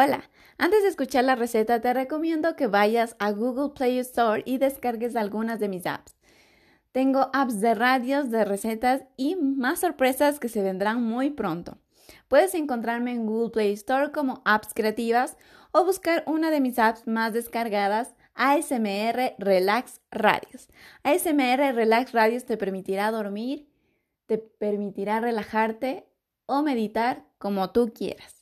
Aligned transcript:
Hola, 0.00 0.30
antes 0.58 0.84
de 0.84 0.90
escuchar 0.90 1.24
la 1.24 1.34
receta 1.34 1.80
te 1.80 1.92
recomiendo 1.92 2.54
que 2.54 2.68
vayas 2.68 3.16
a 3.18 3.32
Google 3.32 3.74
Play 3.74 3.98
Store 3.98 4.44
y 4.46 4.58
descargues 4.58 5.16
algunas 5.16 5.58
de 5.58 5.68
mis 5.68 5.86
apps. 5.86 6.14
Tengo 6.92 7.30
apps 7.32 7.60
de 7.60 7.74
radios, 7.74 8.30
de 8.30 8.44
recetas 8.44 9.02
y 9.16 9.34
más 9.34 9.80
sorpresas 9.80 10.38
que 10.38 10.48
se 10.48 10.62
vendrán 10.62 11.02
muy 11.02 11.30
pronto. 11.30 11.78
Puedes 12.28 12.54
encontrarme 12.54 13.10
en 13.10 13.26
Google 13.26 13.50
Play 13.50 13.72
Store 13.72 14.12
como 14.12 14.40
apps 14.44 14.72
creativas 14.72 15.36
o 15.72 15.84
buscar 15.84 16.22
una 16.28 16.52
de 16.52 16.60
mis 16.60 16.78
apps 16.78 17.08
más 17.08 17.32
descargadas, 17.32 18.14
ASMR 18.34 19.34
Relax 19.38 20.00
Radios. 20.12 20.68
ASMR 21.02 21.74
Relax 21.74 22.12
Radios 22.12 22.44
te 22.44 22.56
permitirá 22.56 23.10
dormir, 23.10 23.68
te 24.26 24.38
permitirá 24.38 25.18
relajarte 25.18 26.06
o 26.46 26.62
meditar 26.62 27.24
como 27.38 27.72
tú 27.72 27.92
quieras. 27.92 28.37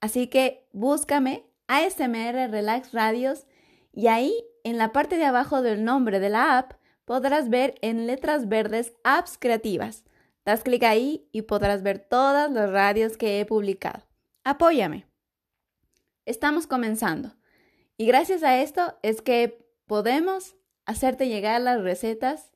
Así 0.00 0.28
que 0.28 0.66
búscame 0.72 1.44
ASMR 1.66 2.50
Relax 2.50 2.92
Radios 2.92 3.46
y 3.92 4.06
ahí 4.06 4.34
en 4.64 4.78
la 4.78 4.92
parte 4.92 5.16
de 5.16 5.24
abajo 5.24 5.62
del 5.62 5.84
nombre 5.84 6.20
de 6.20 6.30
la 6.30 6.58
app 6.58 6.72
podrás 7.04 7.48
ver 7.48 7.74
en 7.82 8.06
letras 8.06 8.48
verdes 8.48 8.92
apps 9.02 9.38
creativas. 9.38 10.04
Das 10.44 10.62
clic 10.62 10.82
ahí 10.84 11.28
y 11.32 11.42
podrás 11.42 11.82
ver 11.82 11.98
todas 11.98 12.50
las 12.50 12.70
radios 12.70 13.16
que 13.16 13.40
he 13.40 13.46
publicado. 13.46 14.04
Apóyame. 14.44 15.06
Estamos 16.24 16.66
comenzando. 16.66 17.34
Y 17.96 18.06
gracias 18.06 18.42
a 18.42 18.60
esto 18.60 18.98
es 19.02 19.20
que 19.20 19.66
podemos 19.86 20.54
hacerte 20.86 21.28
llegar 21.28 21.60
las 21.60 21.82
recetas 21.82 22.52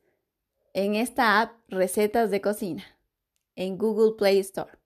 en 0.74 0.94
esta 0.94 1.40
app 1.40 1.52
Recetas 1.68 2.30
de 2.30 2.40
Cocina 2.40 2.84
en 3.56 3.76
Google 3.76 4.12
Play 4.16 4.38
Store. 4.38 4.81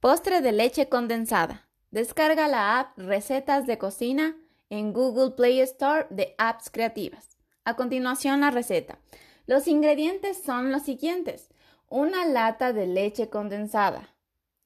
Postre 0.00 0.40
de 0.42 0.52
leche 0.52 0.88
condensada. 0.88 1.68
Descarga 1.90 2.46
la 2.46 2.78
app 2.78 2.96
Recetas 2.98 3.66
de 3.66 3.78
Cocina 3.78 4.36
en 4.70 4.92
Google 4.92 5.32
Play 5.32 5.58
Store 5.58 6.06
de 6.10 6.36
apps 6.38 6.70
creativas. 6.70 7.36
A 7.64 7.74
continuación 7.74 8.40
la 8.40 8.52
receta. 8.52 9.00
Los 9.46 9.66
ingredientes 9.66 10.40
son 10.40 10.70
los 10.70 10.82
siguientes. 10.82 11.48
Una 11.88 12.24
lata 12.26 12.72
de 12.72 12.86
leche 12.86 13.28
condensada. 13.28 14.14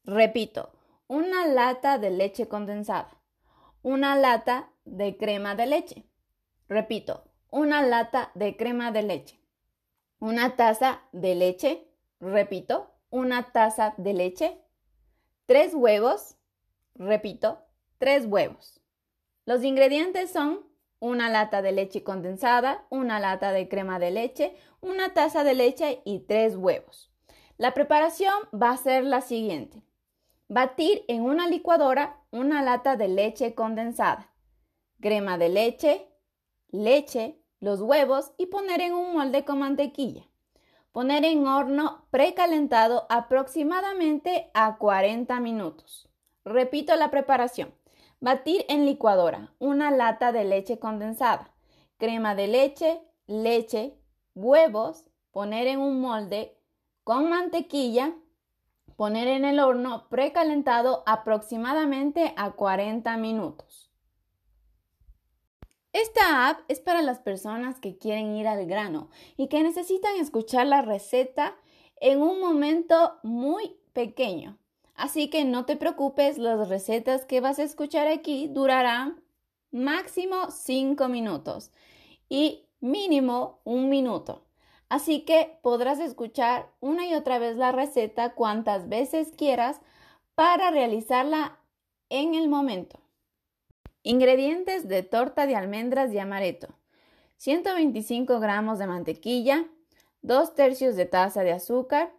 Repito, 0.04 0.74
una 1.06 1.46
lata 1.46 1.96
de 1.96 2.10
leche 2.10 2.46
condensada. 2.46 3.18
Una 3.80 4.16
lata 4.16 4.68
de 4.84 5.16
crema 5.16 5.54
de 5.54 5.64
leche. 5.64 6.04
Repito, 6.68 7.24
una 7.48 7.80
lata 7.80 8.32
de 8.34 8.54
crema 8.58 8.92
de 8.92 9.02
leche. 9.02 9.40
Una 10.18 10.56
taza 10.56 11.00
de 11.12 11.34
leche. 11.34 11.88
Repito, 12.20 12.90
una 13.08 13.50
taza 13.50 13.94
de 13.96 14.12
leche 14.12 14.61
tres 15.46 15.74
huevos, 15.74 16.36
repito, 16.94 17.58
tres 17.98 18.26
huevos. 18.26 18.80
Los 19.44 19.64
ingredientes 19.64 20.30
son 20.30 20.66
una 21.00 21.28
lata 21.28 21.62
de 21.62 21.72
leche 21.72 22.04
condensada, 22.04 22.86
una 22.88 23.18
lata 23.18 23.52
de 23.52 23.68
crema 23.68 23.98
de 23.98 24.12
leche, 24.12 24.56
una 24.80 25.14
taza 25.14 25.42
de 25.42 25.54
leche 25.54 26.00
y 26.04 26.20
tres 26.20 26.56
huevos. 26.56 27.10
La 27.58 27.74
preparación 27.74 28.34
va 28.54 28.70
a 28.70 28.76
ser 28.76 29.04
la 29.04 29.20
siguiente. 29.20 29.82
Batir 30.48 31.04
en 31.08 31.22
una 31.22 31.48
licuadora 31.48 32.20
una 32.30 32.62
lata 32.62 32.96
de 32.96 33.08
leche 33.08 33.54
condensada, 33.54 34.32
crema 35.00 35.38
de 35.38 35.48
leche, 35.48 36.08
leche, 36.68 37.42
los 37.60 37.80
huevos 37.80 38.32
y 38.38 38.46
poner 38.46 38.80
en 38.80 38.94
un 38.94 39.12
molde 39.12 39.44
con 39.44 39.58
mantequilla. 39.58 40.24
Poner 40.92 41.24
en 41.24 41.46
horno 41.46 42.04
precalentado 42.10 43.06
aproximadamente 43.08 44.50
a 44.52 44.76
40 44.76 45.40
minutos. 45.40 46.10
Repito 46.44 46.94
la 46.96 47.10
preparación. 47.10 47.74
Batir 48.20 48.66
en 48.68 48.84
licuadora 48.84 49.54
una 49.58 49.90
lata 49.90 50.32
de 50.32 50.44
leche 50.44 50.78
condensada, 50.78 51.50
crema 51.96 52.34
de 52.34 52.46
leche, 52.46 53.00
leche, 53.26 53.96
huevos, 54.34 55.06
poner 55.30 55.66
en 55.66 55.80
un 55.80 56.02
molde 56.02 56.58
con 57.04 57.30
mantequilla, 57.30 58.12
poner 58.96 59.28
en 59.28 59.46
el 59.46 59.60
horno 59.60 60.10
precalentado 60.10 61.04
aproximadamente 61.06 62.34
a 62.36 62.50
40 62.50 63.16
minutos. 63.16 63.91
Esta 65.92 66.48
app 66.48 66.60
es 66.68 66.80
para 66.80 67.02
las 67.02 67.18
personas 67.18 67.78
que 67.78 67.98
quieren 67.98 68.34
ir 68.34 68.48
al 68.48 68.64
grano 68.66 69.10
y 69.36 69.48
que 69.48 69.62
necesitan 69.62 70.16
escuchar 70.16 70.66
la 70.66 70.80
receta 70.80 71.54
en 72.00 72.22
un 72.22 72.40
momento 72.40 73.18
muy 73.22 73.76
pequeño. 73.92 74.58
Así 74.94 75.28
que 75.28 75.44
no 75.44 75.66
te 75.66 75.76
preocupes, 75.76 76.38
las 76.38 76.68
recetas 76.68 77.26
que 77.26 77.42
vas 77.42 77.58
a 77.58 77.64
escuchar 77.64 78.08
aquí 78.08 78.48
durarán 78.48 79.22
máximo 79.70 80.50
5 80.50 81.08
minutos 81.08 81.70
y 82.28 82.64
mínimo 82.80 83.60
un 83.64 83.90
minuto. 83.90 84.44
Así 84.88 85.26
que 85.26 85.58
podrás 85.62 86.00
escuchar 86.00 86.70
una 86.80 87.06
y 87.06 87.14
otra 87.14 87.38
vez 87.38 87.56
la 87.56 87.70
receta 87.70 88.34
cuantas 88.34 88.88
veces 88.88 89.32
quieras 89.36 89.80
para 90.34 90.70
realizarla 90.70 91.58
en 92.08 92.34
el 92.34 92.48
momento. 92.48 93.01
Ingredientes 94.04 94.88
de 94.88 95.02
torta 95.02 95.46
de 95.46 95.54
almendras 95.54 96.12
y 96.12 96.18
amaretto. 96.18 96.68
125 97.36 98.40
gramos 98.40 98.78
de 98.78 98.86
mantequilla, 98.86 99.66
2 100.22 100.54
tercios 100.54 100.96
de 100.96 101.06
taza 101.06 101.42
de 101.42 101.52
azúcar, 101.52 102.12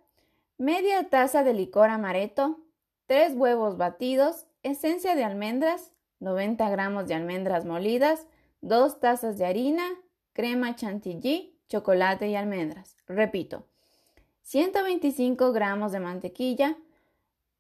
media 0.58 1.10
taza 1.10 1.44
de 1.44 1.54
licor 1.54 1.90
amaretto, 1.90 2.60
3 3.08 3.36
huevos 3.36 3.78
batidos, 3.78 4.46
esencia 4.64 5.16
de 5.16 5.24
almendras, 5.26 5.92
90 6.20 6.70
gramos 6.70 7.08
de 7.08 7.16
almendras 7.16 7.66
molidas, 7.66 8.28
2 8.62 9.00
tazas 9.02 9.38
de 9.38 9.46
harina, 9.46 9.84
crema 10.32 10.76
chantilly, 10.76 11.60
chocolate 11.68 12.30
y 12.30 12.36
almendras. 12.36 12.96
Repito, 13.08 13.68
125 14.44 15.52
gramos 15.52 15.92
de 15.92 16.00
mantequilla, 16.00 16.78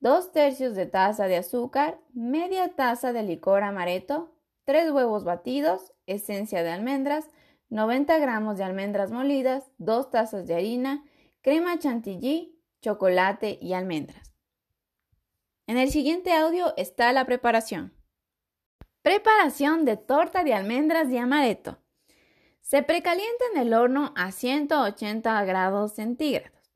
2 0.03 0.33
tercios 0.33 0.75
de 0.75 0.85
taza 0.85 1.27
de 1.27 1.37
azúcar, 1.37 1.97
media 2.13 2.75
taza 2.75 3.13
de 3.13 3.23
licor 3.23 3.63
amaretto, 3.63 4.35
3 4.65 4.91
huevos 4.91 5.23
batidos, 5.23 5.93
esencia 6.07 6.61
de 6.61 6.71
almendras, 6.71 7.29
90 7.69 8.17
gramos 8.17 8.57
de 8.57 8.65
almendras 8.65 9.11
molidas, 9.11 9.71
2 9.77 10.11
tazas 10.11 10.45
de 10.45 10.55
harina, 10.55 11.05
crema 11.39 11.79
chantilly, 11.79 12.61
chocolate 12.81 13.57
y 13.61 13.71
almendras. 13.71 14.33
En 15.67 15.77
el 15.77 15.89
siguiente 15.89 16.33
audio 16.33 16.73
está 16.75 17.13
la 17.13 17.23
preparación. 17.23 17.93
Preparación 19.03 19.85
de 19.85 19.95
torta 19.95 20.43
de 20.43 20.53
almendras 20.53 21.09
y 21.11 21.17
amaretto. 21.17 21.77
Se 22.59 22.83
precalienta 22.83 23.45
en 23.53 23.61
el 23.61 23.73
horno 23.73 24.13
a 24.17 24.33
180 24.33 25.45
grados 25.45 25.93
centígrados. 25.93 26.73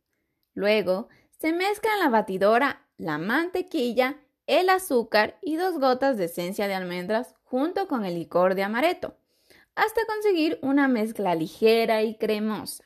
Luego 0.53 1.09
se 1.39 1.51
mezcla 1.51 1.91
en 1.95 1.99
la 1.99 2.09
batidora 2.09 2.86
la 2.97 3.17
mantequilla, 3.17 4.17
el 4.47 4.69
azúcar 4.69 5.37
y 5.41 5.55
dos 5.55 5.79
gotas 5.79 6.17
de 6.17 6.25
esencia 6.25 6.67
de 6.67 6.73
almendras 6.73 7.35
junto 7.43 7.87
con 7.87 8.05
el 8.05 8.15
licor 8.15 8.55
de 8.55 8.63
amaretto, 8.63 9.17
hasta 9.75 10.05
conseguir 10.05 10.59
una 10.61 10.87
mezcla 10.87 11.35
ligera 11.35 12.03
y 12.03 12.15
cremosa. 12.15 12.85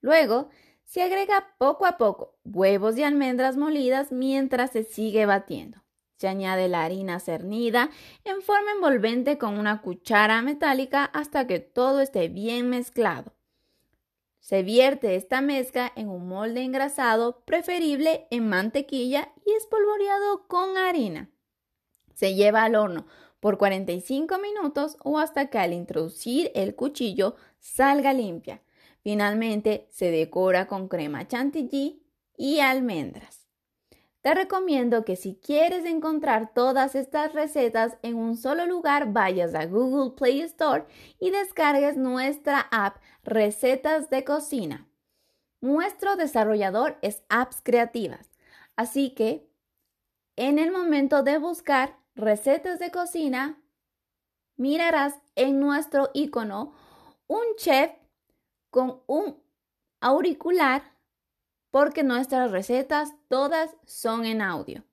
Luego, 0.00 0.50
se 0.84 1.02
agrega 1.02 1.54
poco 1.58 1.86
a 1.86 1.98
poco 1.98 2.38
huevos 2.44 2.96
y 2.96 3.02
almendras 3.02 3.56
molidas 3.56 4.10
mientras 4.10 4.72
se 4.72 4.84
sigue 4.84 5.26
batiendo. 5.26 5.82
Se 6.16 6.26
añade 6.26 6.68
la 6.68 6.84
harina 6.84 7.20
cernida 7.20 7.90
en 8.24 8.42
forma 8.42 8.72
envolvente 8.72 9.38
con 9.38 9.56
una 9.58 9.82
cuchara 9.82 10.42
metálica 10.42 11.04
hasta 11.04 11.46
que 11.46 11.60
todo 11.60 12.00
esté 12.00 12.28
bien 12.28 12.68
mezclado. 12.68 13.37
Se 14.48 14.62
vierte 14.62 15.14
esta 15.14 15.42
mezcla 15.42 15.92
en 15.94 16.08
un 16.08 16.26
molde 16.26 16.62
engrasado, 16.62 17.42
preferible 17.44 18.26
en 18.30 18.48
mantequilla 18.48 19.30
y 19.44 19.52
espolvoreado 19.52 20.48
con 20.48 20.78
harina. 20.78 21.28
Se 22.14 22.34
lleva 22.34 22.62
al 22.62 22.74
horno 22.74 23.06
por 23.40 23.58
45 23.58 24.38
minutos 24.38 24.96
o 25.04 25.18
hasta 25.18 25.50
que 25.50 25.58
al 25.58 25.74
introducir 25.74 26.50
el 26.54 26.74
cuchillo 26.74 27.36
salga 27.58 28.14
limpia. 28.14 28.62
Finalmente 29.02 29.86
se 29.90 30.10
decora 30.10 30.66
con 30.66 30.88
crema 30.88 31.28
chantilly 31.28 32.02
y 32.34 32.60
almendras. 32.60 33.48
Te 34.22 34.34
recomiendo 34.34 35.04
que 35.04 35.16
si 35.16 35.36
quieres 35.36 35.84
encontrar 35.84 36.52
todas 36.52 36.94
estas 36.94 37.34
recetas 37.34 37.98
en 38.02 38.16
un 38.16 38.36
solo 38.36 38.66
lugar, 38.66 39.12
vayas 39.12 39.54
a 39.54 39.66
Google 39.66 40.16
Play 40.16 40.40
Store 40.40 40.86
y 41.20 41.30
descargues 41.30 41.96
nuestra 41.96 42.66
app 42.70 42.96
Recetas 43.30 44.08
de 44.08 44.24
Cocina. 44.24 44.88
Nuestro 45.60 46.16
desarrollador 46.16 46.96
es 47.02 47.22
Apps 47.28 47.60
Creativas, 47.62 48.30
así 48.74 49.10
que 49.10 49.52
en 50.36 50.58
el 50.58 50.72
momento 50.72 51.22
de 51.22 51.36
buscar 51.36 51.98
recetas 52.14 52.78
de 52.78 52.90
cocina, 52.90 53.62
mirarás 54.56 55.14
en 55.34 55.60
nuestro 55.60 56.08
icono 56.14 56.72
un 57.26 57.42
chef 57.58 57.90
con 58.70 59.02
un 59.06 59.42
auricular 60.00 60.94
porque 61.70 62.04
nuestras 62.04 62.50
recetas 62.50 63.12
todas 63.28 63.76
son 63.84 64.24
en 64.24 64.40
audio. 64.40 64.84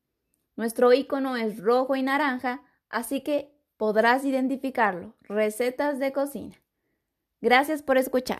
Nuestro 0.57 0.91
icono 0.91 1.37
es 1.37 1.57
rojo 1.57 1.95
y 1.95 2.03
naranja, 2.03 2.63
así 2.89 3.21
que 3.21 3.57
podrás 3.77 4.25
identificarlo. 4.25 5.15
Recetas 5.21 5.99
de 5.99 6.11
cocina. 6.11 6.64
Gracias 7.45 7.83
por 7.83 7.99
escuchar. 7.99 8.39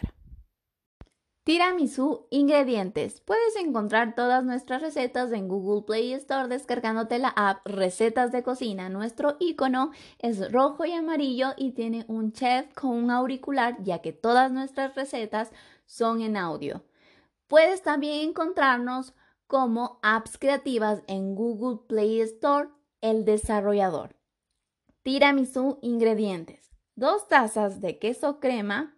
Tiramisu 1.44 2.26
ingredientes. 2.32 3.22
Puedes 3.22 3.56
encontrar 3.56 4.16
todas 4.16 4.44
nuestras 4.44 4.82
recetas 4.82 5.32
en 5.32 5.48
Google 5.48 5.84
Play 5.84 6.14
Store 6.14 6.48
descargándote 6.48 7.20
la 7.20 7.28
app 7.28 7.60
Recetas 7.68 8.32
de 8.32 8.42
Cocina. 8.42 8.90
Nuestro 8.90 9.38
icono 9.40 9.92
es 10.18 10.52
rojo 10.52 10.86
y 10.86 10.94
amarillo 10.94 11.50
y 11.56 11.74
tiene 11.74 12.06
un 12.08 12.32
chef 12.32 12.74
con 12.74 12.94
un 12.94 13.12
auricular 13.12 13.78
ya 13.84 14.00
que 14.00 14.12
todas 14.12 14.52
nuestras 14.52 14.96
recetas 14.96 15.52
son 15.86 16.24
en 16.24 16.36
audio. 16.36 16.84
Puedes 17.46 17.84
también 17.84 18.30
encontrarnos 18.30 19.14
como 19.46 20.00
apps 20.02 20.40
creativas 20.40 21.04
en 21.06 21.36
Google 21.36 21.86
Play 21.88 22.22
Store, 22.22 22.70
el 23.02 23.24
desarrollador. 23.24 24.16
Tiramisu 25.04 25.78
ingredientes. 25.84 26.66
Dos 26.96 27.28
tazas 27.28 27.82
de 27.82 28.00
queso 28.00 28.40
crema, 28.40 28.95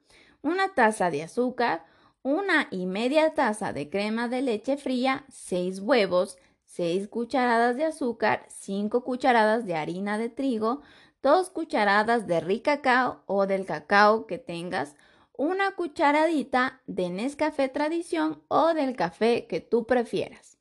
una 0.48 0.70
taza 0.74 1.12
de 1.12 1.24
azúcar, 1.24 1.86
una 2.24 2.68
y 2.72 2.86
media 2.86 3.34
taza 3.34 3.74
de 3.74 3.90
crema 3.90 4.28
de 4.28 4.42
leche 4.42 4.78
fría, 4.78 5.26
6 5.30 5.80
huevos, 5.82 6.38
6 6.66 7.08
cucharadas 7.10 7.76
de 7.76 7.86
azúcar, 7.86 8.46
5 8.50 9.04
cucharadas 9.04 9.66
de 9.66 9.76
harina 9.76 10.18
de 10.18 10.30
trigo, 10.30 10.82
2 11.22 11.50
cucharadas 11.50 12.28
de 12.28 12.40
ricacao 12.40 13.24
o 13.26 13.46
del 13.46 13.66
cacao 13.66 14.26
que 14.26 14.38
tengas, 14.38 14.96
una 15.34 15.72
cucharadita 15.76 16.82
de 16.88 17.10
Nescafé 17.10 17.70
Tradición 17.70 18.42
o 18.48 18.74
del 18.74 18.96
café 18.96 19.48
que 19.48 19.62
tú 19.62 19.86
prefieras. 19.86 20.58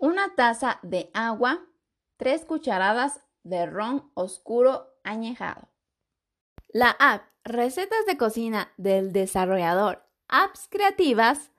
Una 0.00 0.34
taza 0.34 0.80
de 0.82 1.10
agua, 1.14 1.66
3 2.16 2.44
cucharadas 2.44 3.20
de 3.42 3.66
ron 3.66 4.10
oscuro 4.14 4.88
añejado. 5.02 5.69
La 6.72 6.90
app 7.00 7.24
Recetas 7.42 8.06
de 8.06 8.16
cocina 8.16 8.70
del 8.76 9.12
desarrollador 9.12 10.06
Apps 10.28 10.68
Creativas 10.70 11.50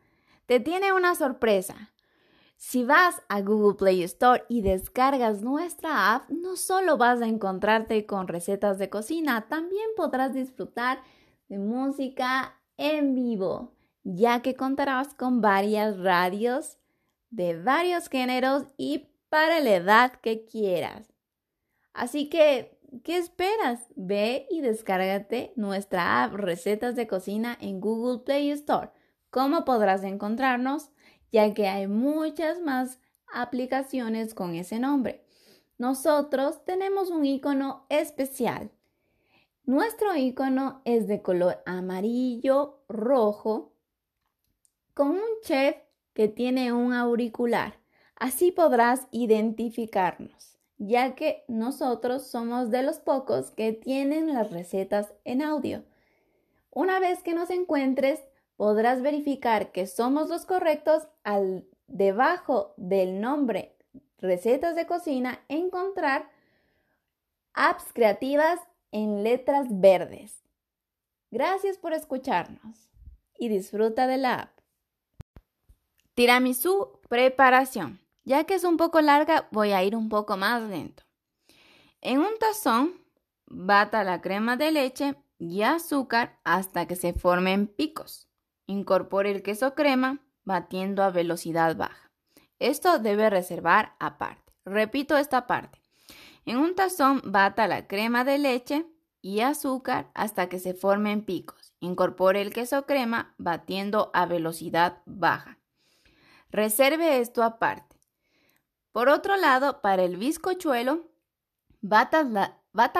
te 0.45 0.61
tiene 0.61 0.93
una 0.93 1.15
sorpresa. 1.15 1.91
Si 2.55 2.85
vas 2.85 3.21
a 3.27 3.41
Google 3.41 3.75
Play 3.75 4.03
Store 4.03 4.45
y 4.47 4.61
descargas 4.61 5.41
nuestra 5.41 6.15
app, 6.15 6.29
no 6.29 6.55
solo 6.55 6.97
vas 6.97 7.21
a 7.21 7.27
encontrarte 7.27 8.05
con 8.05 8.29
recetas 8.29 8.77
de 8.77 8.89
cocina, 8.89 9.47
también 9.49 9.89
podrás 9.97 10.33
disfrutar 10.33 11.01
de 11.49 11.57
música 11.57 12.61
en 12.77 13.13
vivo, 13.13 13.75
ya 14.03 14.41
que 14.41 14.55
contarás 14.55 15.13
con 15.13 15.41
varias 15.41 15.97
radios 15.99 16.77
de 17.31 17.61
varios 17.61 18.07
géneros 18.07 18.65
y 18.77 19.09
para 19.27 19.59
la 19.59 19.75
edad 19.75 20.13
que 20.21 20.45
quieras. 20.45 21.11
Así 21.93 22.29
que 22.29 22.79
¿Qué 23.05 23.17
esperas? 23.17 23.88
Ve 23.95 24.47
y 24.49 24.59
descárgate 24.59 25.53
nuestra 25.55 26.25
app 26.25 26.33
Recetas 26.33 26.93
de 26.93 27.07
Cocina 27.07 27.57
en 27.61 27.79
Google 27.79 28.25
Play 28.25 28.51
Store. 28.51 28.89
¿Cómo 29.29 29.63
podrás 29.63 30.03
encontrarnos? 30.03 30.91
Ya 31.31 31.53
que 31.53 31.69
hay 31.69 31.88
muchas 31.88 32.59
más 32.59 32.99
aplicaciones 33.33 34.33
con 34.33 34.55
ese 34.55 34.77
nombre. 34.77 35.23
Nosotros 35.77 36.65
tenemos 36.65 37.11
un 37.11 37.23
icono 37.23 37.85
especial. 37.88 38.71
Nuestro 39.63 40.13
icono 40.17 40.81
es 40.83 41.07
de 41.07 41.21
color 41.21 41.63
amarillo 41.65 42.83
rojo 42.89 43.73
con 44.93 45.11
un 45.11 45.39
chef 45.43 45.77
que 46.13 46.27
tiene 46.27 46.73
un 46.73 46.91
auricular. 46.91 47.79
Así 48.17 48.51
podrás 48.51 49.07
identificarnos 49.11 50.60
ya 50.83 51.13
que 51.13 51.43
nosotros 51.47 52.25
somos 52.25 52.71
de 52.71 52.81
los 52.81 52.97
pocos 52.97 53.51
que 53.51 53.71
tienen 53.71 54.33
las 54.33 54.51
recetas 54.51 55.13
en 55.25 55.43
audio. 55.43 55.83
Una 56.71 56.99
vez 56.99 57.21
que 57.21 57.35
nos 57.35 57.51
encuentres, 57.51 58.19
podrás 58.57 59.03
verificar 59.03 59.71
que 59.71 59.85
somos 59.85 60.27
los 60.29 60.47
correctos 60.47 61.07
al 61.23 61.67
debajo 61.85 62.73
del 62.77 63.21
nombre 63.21 63.75
recetas 64.17 64.75
de 64.75 64.87
cocina 64.87 65.39
encontrar 65.49 66.29
apps 67.53 67.93
creativas 67.93 68.59
en 68.91 69.23
letras 69.23 69.67
verdes. 69.69 70.43
Gracias 71.29 71.77
por 71.77 71.93
escucharnos 71.93 72.89
y 73.37 73.49
disfruta 73.49 74.07
de 74.07 74.17
la 74.17 74.35
app. 74.35 74.59
Tiramisú 76.15 76.99
preparación. 77.07 78.00
Ya 78.23 78.44
que 78.44 78.56
es 78.56 78.63
un 78.63 78.77
poco 78.77 79.01
larga, 79.01 79.47
voy 79.51 79.71
a 79.71 79.83
ir 79.83 79.95
un 79.95 80.09
poco 80.09 80.38
más 80.38 80.62
lento. 80.63 81.03
En 82.01 82.19
un 82.19 82.38
tazón, 82.39 82.94
bata 83.47 84.03
la 84.03 84.21
crema 84.21 84.57
de 84.57 84.71
leche 84.71 85.15
y 85.38 85.63
azúcar 85.63 86.39
hasta 86.44 86.88
que 86.88 86.95
se 86.95 87.13
formen 87.13 87.68
picos. 87.68 88.27
Incorpore 88.68 89.31
el 89.31 89.44
queso 89.44 89.73
crema 89.73 90.19
batiendo 90.44 91.03
a 91.03 91.09
velocidad 91.09 91.75
baja. 91.75 92.12
Esto 92.59 93.00
debe 93.00 93.29
reservar 93.29 93.95
aparte. 94.00 94.53
Repito 94.65 95.17
esta 95.17 95.47
parte. 95.47 95.81
En 96.45 96.57
un 96.57 96.75
tazón 96.75 97.21
bata 97.25 97.67
la 97.67 97.88
crema 97.88 98.24
de 98.24 98.38
leche 98.38 98.85
y 99.21 99.41
azúcar 99.41 100.12
hasta 100.13 100.47
que 100.47 100.59
se 100.59 100.74
formen 100.74 101.24
picos. 101.24 101.74
Incorpore 101.79 102.41
el 102.41 102.53
queso 102.53 102.85
crema 102.85 103.33
batiendo 103.38 104.12
a 104.13 104.25
velocidad 104.25 105.01
baja. 105.06 105.57
Reserve 106.50 107.19
esto 107.19 107.44
aparte. 107.44 107.90
Por 108.91 109.07
otro 109.07 109.38
lado, 109.38 109.81
para 109.81 110.03
el 110.03 110.17
bizcochuelo, 110.17 111.07
bata, 111.81 112.23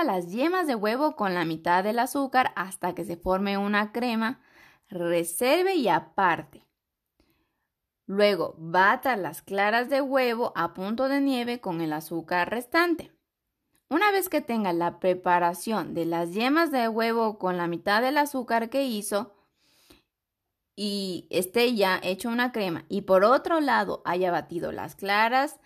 las 0.04 0.32
yemas 0.32 0.68
de 0.68 0.76
huevo 0.76 1.16
con 1.16 1.34
la 1.34 1.46
mitad 1.46 1.84
del 1.84 2.00
azúcar 2.00 2.54
hasta 2.56 2.96
que 2.96 3.04
se 3.04 3.18
forme 3.18 3.58
una 3.58 3.92
crema. 3.92 4.42
Reserve 4.90 5.76
y 5.76 5.88
aparte. 5.88 6.68
Luego, 8.06 8.56
bata 8.58 9.16
las 9.16 9.42
claras 9.42 9.90
de 9.90 10.02
huevo 10.02 10.52
a 10.56 10.74
punto 10.74 11.08
de 11.08 11.22
nieve 11.22 11.62
con 11.62 11.80
el 11.80 11.94
azúcar 11.94 12.50
restante. 12.50 13.12
Una 13.90 14.12
vez 14.12 14.30
que 14.30 14.42
tenga 14.42 14.74
la 14.74 15.00
preparación 15.00 15.94
de 15.94 16.06
las 16.06 16.34
yemas 16.34 16.72
de 16.72 16.88
huevo 16.88 17.38
con 17.38 17.58
la 17.58 17.68
mitad 17.68 18.02
del 18.02 18.18
azúcar 18.18 18.70
que 18.70 18.86
hizo 18.86 19.34
y 20.76 21.28
esté 21.30 21.76
ya 21.76 22.00
hecho 22.02 22.30
una 22.30 22.52
crema 22.52 22.86
y 22.88 23.02
por 23.02 23.26
otro 23.26 23.60
lado 23.60 24.02
haya 24.06 24.32
batido 24.32 24.72
las 24.72 24.96
claras 24.96 25.60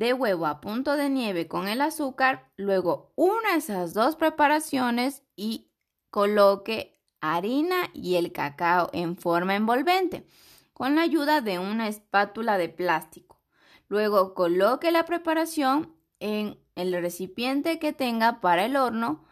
de 0.00 0.14
huevo 0.14 0.46
a 0.46 0.62
punto 0.62 0.96
de 0.96 1.10
nieve 1.10 1.46
con 1.46 1.68
el 1.68 1.82
azúcar, 1.82 2.50
luego 2.56 3.12
una 3.16 3.54
esas 3.54 3.92
dos 3.92 4.16
preparaciones 4.16 5.24
y 5.36 5.68
coloque 6.08 6.98
harina 7.20 7.90
y 7.92 8.14
el 8.14 8.32
cacao 8.32 8.88
en 8.94 9.18
forma 9.18 9.56
envolvente 9.56 10.24
con 10.72 10.94
la 10.94 11.02
ayuda 11.02 11.42
de 11.42 11.58
una 11.58 11.86
espátula 11.86 12.56
de 12.56 12.70
plástico. 12.70 13.42
Luego 13.88 14.32
coloque 14.32 14.90
la 14.90 15.04
preparación 15.04 15.94
en 16.18 16.58
el 16.76 16.94
recipiente 16.94 17.78
que 17.78 17.92
tenga 17.92 18.40
para 18.40 18.64
el 18.64 18.76
horno 18.76 19.26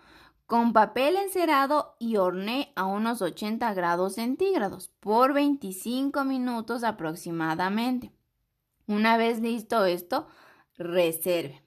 con 0.44 0.74
papel 0.74 1.16
encerado 1.16 1.96
y 1.98 2.18
hornee 2.18 2.74
a 2.76 2.84
unos 2.84 3.22
80 3.22 3.72
grados 3.72 4.16
centígrados 4.16 4.90
por 5.00 5.32
25 5.32 6.24
minutos 6.24 6.84
aproximadamente. 6.84 8.12
Una 8.86 9.16
vez 9.16 9.40
listo 9.40 9.86
esto, 9.86 10.26
reserve. 10.78 11.62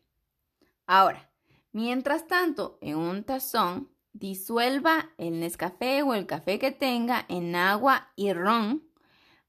Ahora, 0.88 1.30
mientras 1.72 2.28
tanto, 2.28 2.78
en 2.82 2.98
un 2.98 3.24
tazón, 3.24 3.90
disuelva 4.14 5.12
el 5.18 5.40
Nescafé 5.40 6.04
o 6.04 6.14
el 6.14 6.26
café 6.26 6.60
que 6.60 6.72
tenga 6.72 7.26
en 7.30 7.56
agua 7.56 8.12
y 8.16 8.34
ron. 8.34 8.84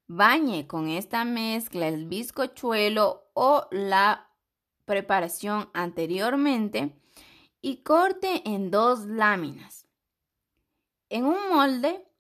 Bañe 0.07 0.67
con 0.67 0.89
esta 0.89 1.25
mezcla 1.25 1.89
el 1.89 2.07
bizcochuelo 2.07 3.31
o 3.35 3.67
la 3.71 4.31
preparación 4.85 5.71
anteriormente 5.73 7.01
y 7.61 7.83
corte 7.83 8.43
en 8.45 8.71
dos 8.71 9.07
láminas. 9.07 9.87
En 11.09 11.25
un 11.25 11.49
molde 11.49 12.12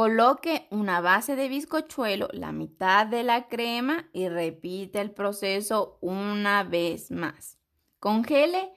Coloque 0.00 0.66
una 0.70 1.02
base 1.02 1.36
de 1.36 1.46
bizcochuelo, 1.50 2.30
la 2.32 2.52
mitad 2.52 3.06
de 3.06 3.22
la 3.22 3.48
crema 3.48 4.08
y 4.14 4.30
repite 4.30 4.98
el 4.98 5.10
proceso 5.10 5.98
una 6.00 6.64
vez 6.64 7.10
más. 7.10 7.58
Congele 7.98 8.72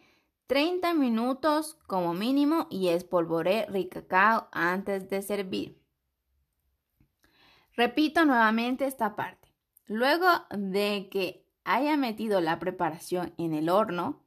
30 0.48 0.94
minutos 0.96 1.78
como 1.88 2.14
mínimo 2.14 2.68
y 2.70 2.90
espolvoree 2.90 3.68
ricacao 3.70 4.50
antes 4.52 5.10
de 5.10 5.22
servir. 5.22 5.82
Repito 7.72 8.26
nuevamente 8.26 8.86
esta 8.86 9.16
parte. 9.16 9.48
Luego 9.86 10.28
de 10.50 11.08
que 11.10 11.48
haya 11.64 11.96
metido 11.96 12.42
la 12.42 12.60
preparación 12.60 13.34
en 13.38 13.54
el 13.54 13.70
horno, 13.70 14.26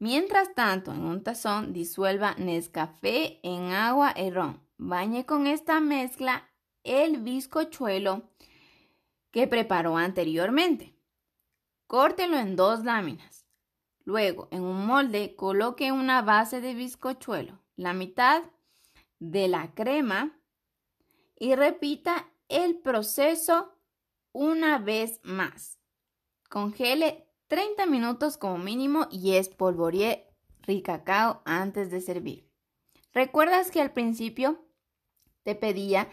mientras 0.00 0.52
tanto 0.56 0.92
en 0.92 1.04
un 1.04 1.22
tazón 1.22 1.72
disuelva 1.72 2.34
Nescafé 2.36 3.38
en 3.44 3.70
agua 3.70 4.12
y 4.16 4.28
ron 4.30 4.61
Bañe 4.84 5.24
con 5.24 5.46
esta 5.46 5.78
mezcla 5.78 6.50
el 6.82 7.18
bizcochuelo 7.18 8.28
que 9.30 9.46
preparó 9.46 9.96
anteriormente. 9.96 10.98
Córtelo 11.86 12.36
en 12.36 12.56
dos 12.56 12.82
láminas. 12.82 13.46
Luego, 14.04 14.48
en 14.50 14.64
un 14.64 14.84
molde, 14.84 15.36
coloque 15.36 15.92
una 15.92 16.20
base 16.22 16.60
de 16.60 16.74
bizcochuelo, 16.74 17.62
la 17.76 17.92
mitad 17.92 18.42
de 19.20 19.46
la 19.46 19.72
crema 19.72 20.36
y 21.38 21.54
repita 21.54 22.28
el 22.48 22.76
proceso 22.76 23.78
una 24.32 24.78
vez 24.78 25.20
más. 25.22 25.78
Congele 26.50 27.28
30 27.46 27.86
minutos 27.86 28.36
como 28.36 28.58
mínimo 28.58 29.06
y 29.12 29.36
espolvoree 29.36 30.26
ricacao 30.62 31.40
antes 31.44 31.92
de 31.92 32.00
servir. 32.00 32.50
¿Recuerdas 33.14 33.70
que 33.70 33.80
al 33.80 33.92
principio 33.92 34.66
te 35.42 35.54
pedía 35.54 36.08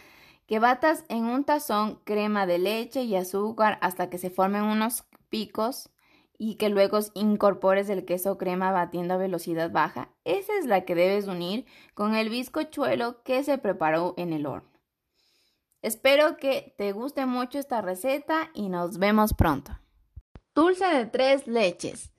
que 0.47 0.59
batas 0.59 1.05
en 1.09 1.25
un 1.25 1.43
tazón 1.43 2.01
crema 2.03 2.45
de 2.45 2.57
leche 2.57 3.03
y 3.03 3.15
azúcar 3.15 3.77
hasta 3.81 4.09
que 4.09 4.17
se 4.17 4.29
formen 4.29 4.63
unos 4.63 5.03
picos 5.29 5.89
y 6.37 6.55
que 6.55 6.69
luego 6.69 6.99
incorpores 7.13 7.89
el 7.89 8.05
queso 8.05 8.37
crema 8.37 8.71
batiendo 8.71 9.13
a 9.13 9.17
velocidad 9.17 9.71
baja? 9.71 10.09
Esa 10.23 10.57
es 10.57 10.65
la 10.65 10.85
que 10.85 10.95
debes 10.95 11.27
unir 11.27 11.65
con 11.93 12.15
el 12.15 12.29
bizcochuelo 12.29 13.21
que 13.23 13.43
se 13.43 13.57
preparó 13.57 14.13
en 14.17 14.33
el 14.33 14.45
horno. 14.45 14.69
Espero 15.81 16.37
que 16.37 16.73
te 16.77 16.91
guste 16.93 17.25
mucho 17.25 17.59
esta 17.59 17.81
receta 17.81 18.49
y 18.53 18.69
nos 18.69 18.97
vemos 18.97 19.33
pronto. 19.33 19.79
Dulce 20.55 20.85
de 20.85 21.05
tres 21.05 21.47
leches. 21.47 22.11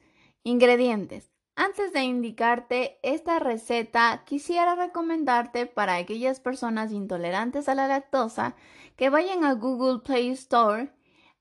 Ingredientes. 0.44 1.29
Antes 1.62 1.92
de 1.92 2.04
indicarte 2.04 2.98
esta 3.02 3.38
receta, 3.38 4.22
quisiera 4.24 4.76
recomendarte 4.76 5.66
para 5.66 5.96
aquellas 5.96 6.40
personas 6.40 6.90
intolerantes 6.90 7.68
a 7.68 7.74
la 7.74 7.86
lactosa 7.86 8.54
que 8.96 9.10
vayan 9.10 9.44
a 9.44 9.52
Google 9.52 9.98
Play 9.98 10.30
Store, 10.30 10.90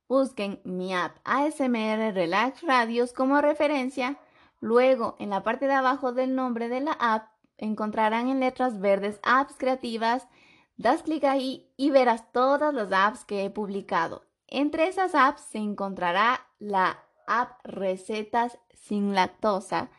busquen 0.09 0.59
mi 0.65 0.93
app 0.93 1.15
ASMR 1.23 2.13
Relax 2.13 2.63
Radios 2.63 3.13
como 3.13 3.39
referencia, 3.39 4.17
luego 4.59 5.15
en 5.19 5.29
la 5.29 5.41
parte 5.41 5.67
de 5.67 5.75
abajo 5.75 6.11
del 6.11 6.35
nombre 6.35 6.67
de 6.67 6.81
la 6.81 6.97
app 6.99 7.29
encontrarán 7.57 8.27
en 8.27 8.41
letras 8.41 8.81
verdes 8.81 9.21
apps 9.23 9.55
creativas, 9.57 10.27
das 10.75 11.03
clic 11.03 11.23
ahí 11.23 11.71
y 11.77 11.91
verás 11.91 12.29
todas 12.33 12.73
las 12.73 12.91
apps 12.91 13.23
que 13.23 13.45
he 13.45 13.49
publicado. 13.49 14.25
Entre 14.47 14.89
esas 14.89 15.15
apps 15.15 15.43
se 15.43 15.59
encontrará 15.59 16.45
la 16.59 17.05
app 17.25 17.61
Recetas 17.63 18.59
sin 18.73 19.15
lactosa 19.15 19.89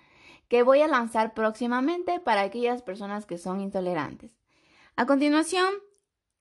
que 0.50 0.64
voy 0.64 0.82
a 0.82 0.88
lanzar 0.88 1.32
próximamente 1.32 2.18
para 2.18 2.42
aquellas 2.42 2.82
personas 2.82 3.24
que 3.24 3.38
son 3.38 3.60
intolerantes. 3.60 4.36
A 4.96 5.06
continuación, 5.06 5.72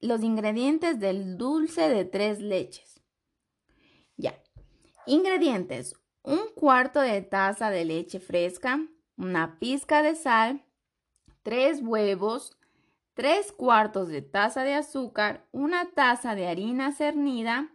los 0.02 0.24
ingredientes 0.24 1.00
del 1.00 1.38
dulce 1.38 1.90
de 1.90 2.06
tres 2.06 2.40
leches. 2.40 3.02
Ya. 4.18 4.34
Ingredientes. 5.06 5.96
Un 6.24 6.40
cuarto 6.56 7.00
de 7.02 7.22
taza 7.22 7.70
de 7.70 7.86
leche 7.86 8.20
fresca, 8.20 8.80
una 9.16 9.60
pizca 9.60 10.02
de 10.02 10.16
sal, 10.16 10.66
tres 11.44 11.80
huevos, 11.84 12.58
tres 13.14 13.52
cuartos 13.52 14.10
de 14.10 14.24
taza 14.24 14.64
de 14.64 14.74
azúcar, 14.74 15.48
una 15.52 15.92
taza 15.92 16.34
de 16.34 16.48
harina 16.48 16.92
cernida, 16.94 17.72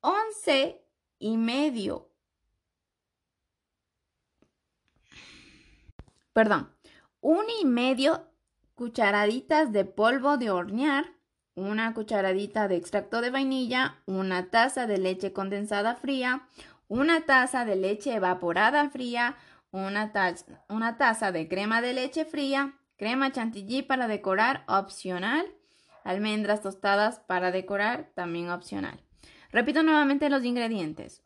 once 0.00 0.84
y 1.20 1.36
medio 1.36 2.11
perdón, 6.32 6.74
un 7.20 7.44
y 7.60 7.64
medio 7.64 8.28
cucharaditas 8.74 9.72
de 9.72 9.84
polvo 9.84 10.36
de 10.36 10.50
hornear, 10.50 11.12
una 11.54 11.92
cucharadita 11.94 12.68
de 12.68 12.76
extracto 12.76 13.20
de 13.20 13.30
vainilla, 13.30 14.02
una 14.06 14.50
taza 14.50 14.86
de 14.86 14.98
leche 14.98 15.32
condensada 15.32 15.94
fría, 15.94 16.46
una 16.88 17.22
taza 17.22 17.64
de 17.64 17.76
leche 17.76 18.14
evaporada 18.14 18.88
fría, 18.90 19.36
una, 19.70 20.12
taza, 20.12 20.64
una 20.68 20.96
taza 20.96 21.32
de 21.32 21.48
crema 21.48 21.80
de 21.80 21.92
leche 21.92 22.24
fría, 22.24 22.74
crema 22.96 23.32
chantilly 23.32 23.82
para 23.82 24.08
decorar 24.08 24.64
opcional, 24.66 25.46
almendras 26.04 26.62
tostadas 26.62 27.20
para 27.20 27.50
decorar 27.50 28.10
también 28.14 28.50
opcional. 28.50 29.02
Repito 29.50 29.82
nuevamente 29.82 30.30
los 30.30 30.44
ingredientes. 30.44 31.22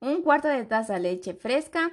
Un 0.00 0.22
cuarto 0.22 0.48
de 0.48 0.64
taza 0.64 0.94
de 0.94 1.00
leche 1.00 1.34
fresca, 1.34 1.90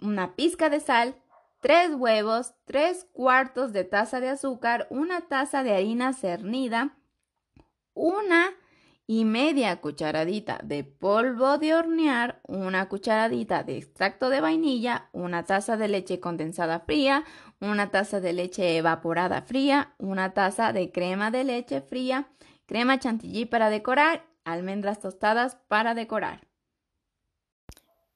una 0.00 0.34
pizca 0.34 0.70
de 0.70 0.80
sal, 0.80 1.16
3 1.62 1.94
huevos, 1.94 2.54
3 2.64 3.06
cuartos 3.12 3.72
de 3.72 3.84
taza 3.84 4.18
de 4.18 4.28
azúcar, 4.28 4.88
una 4.90 5.20
taza 5.20 5.62
de 5.62 5.72
harina 5.72 6.12
cernida, 6.12 6.98
una 7.94 8.50
y 9.06 9.24
media 9.24 9.80
cucharadita 9.80 10.58
de 10.64 10.82
polvo 10.82 11.58
de 11.58 11.76
hornear, 11.76 12.40
una 12.48 12.88
cucharadita 12.88 13.62
de 13.62 13.76
extracto 13.76 14.28
de 14.28 14.40
vainilla, 14.40 15.08
una 15.12 15.44
taza 15.44 15.76
de 15.76 15.86
leche 15.86 16.18
condensada 16.18 16.80
fría, 16.80 17.24
una 17.60 17.92
taza 17.92 18.18
de 18.18 18.32
leche 18.32 18.76
evaporada 18.76 19.42
fría, 19.42 19.94
una 19.98 20.34
taza 20.34 20.72
de 20.72 20.90
crema 20.90 21.30
de 21.30 21.44
leche 21.44 21.80
fría, 21.80 22.28
crema 22.66 22.98
chantilly 22.98 23.44
para 23.44 23.70
decorar, 23.70 24.26
almendras 24.42 24.98
tostadas 24.98 25.54
para 25.68 25.94
decorar. 25.94 26.48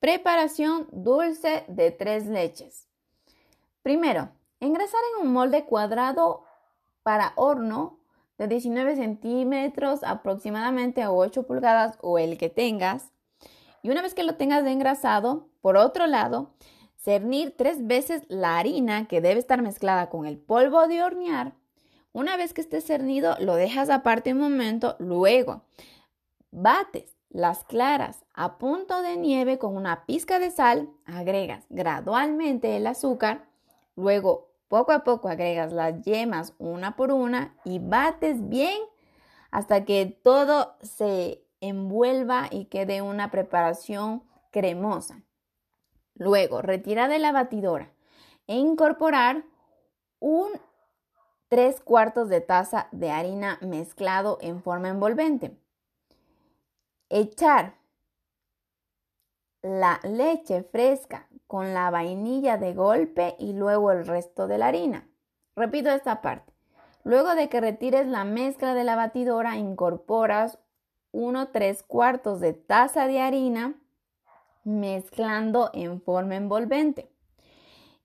Preparación 0.00 0.88
dulce 0.90 1.64
de 1.68 1.92
tres 1.92 2.26
leches. 2.26 2.85
Primero, 3.86 4.30
engrasar 4.58 4.98
en 5.14 5.28
un 5.28 5.32
molde 5.32 5.64
cuadrado 5.64 6.42
para 7.04 7.32
horno 7.36 8.00
de 8.36 8.48
19 8.48 8.96
centímetros 8.96 10.02
aproximadamente 10.02 11.02
a 11.02 11.12
8 11.12 11.44
pulgadas 11.44 11.96
o 12.00 12.18
el 12.18 12.36
que 12.36 12.48
tengas. 12.48 13.12
Y 13.82 13.90
una 13.90 14.02
vez 14.02 14.12
que 14.12 14.24
lo 14.24 14.34
tengas 14.34 14.66
engrasado, 14.66 15.46
por 15.60 15.76
otro 15.76 16.08
lado, 16.08 16.50
cernir 16.96 17.54
tres 17.56 17.86
veces 17.86 18.24
la 18.26 18.58
harina 18.58 19.06
que 19.06 19.20
debe 19.20 19.38
estar 19.38 19.62
mezclada 19.62 20.10
con 20.10 20.26
el 20.26 20.36
polvo 20.36 20.88
de 20.88 21.04
hornear. 21.04 21.54
Una 22.12 22.36
vez 22.36 22.54
que 22.54 22.62
esté 22.62 22.80
cernido, 22.80 23.36
lo 23.38 23.54
dejas 23.54 23.88
aparte 23.88 24.32
un 24.32 24.40
momento, 24.40 24.96
luego 24.98 25.62
bates 26.50 27.14
las 27.28 27.62
claras 27.62 28.24
a 28.34 28.58
punto 28.58 29.00
de 29.02 29.16
nieve 29.16 29.58
con 29.58 29.76
una 29.76 30.06
pizca 30.06 30.40
de 30.40 30.50
sal, 30.50 30.90
agregas 31.04 31.66
gradualmente 31.68 32.76
el 32.76 32.88
azúcar 32.88 33.46
Luego, 33.96 34.52
poco 34.68 34.92
a 34.92 35.04
poco 35.04 35.28
agregas 35.28 35.72
las 35.72 36.02
yemas 36.02 36.54
una 36.58 36.96
por 36.96 37.10
una 37.10 37.56
y 37.64 37.78
bates 37.78 38.48
bien 38.48 38.78
hasta 39.50 39.84
que 39.84 40.06
todo 40.22 40.76
se 40.82 41.42
envuelva 41.60 42.48
y 42.50 42.66
quede 42.66 43.00
una 43.00 43.30
preparación 43.30 44.22
cremosa. 44.50 45.22
Luego, 46.14 46.62
retira 46.62 47.08
de 47.08 47.18
la 47.18 47.32
batidora 47.32 47.92
e 48.46 48.56
incorporar 48.56 49.44
un 50.18 50.48
3 51.48 51.80
cuartos 51.80 52.28
de 52.28 52.40
taza 52.40 52.88
de 52.92 53.10
harina 53.10 53.58
mezclado 53.62 54.38
en 54.40 54.62
forma 54.62 54.88
envolvente. 54.88 55.58
Echar 57.08 57.78
la 59.62 60.00
leche 60.02 60.64
fresca 60.64 61.28
con 61.46 61.74
la 61.74 61.90
vainilla 61.90 62.56
de 62.58 62.74
golpe 62.74 63.36
y 63.38 63.52
luego 63.52 63.92
el 63.92 64.06
resto 64.06 64.46
de 64.46 64.58
la 64.58 64.68
harina. 64.68 65.08
Repito 65.54 65.90
esta 65.90 66.20
parte. 66.22 66.52
Luego 67.04 67.34
de 67.34 67.48
que 67.48 67.60
retires 67.60 68.06
la 68.06 68.24
mezcla 68.24 68.74
de 68.74 68.84
la 68.84 68.96
batidora, 68.96 69.56
incorporas 69.56 70.58
1 71.12 71.48
3 71.48 71.82
cuartos 71.84 72.40
de 72.40 72.52
taza 72.52 73.06
de 73.06 73.20
harina 73.20 73.74
mezclando 74.64 75.70
en 75.72 76.02
forma 76.02 76.34
envolvente. 76.34 77.10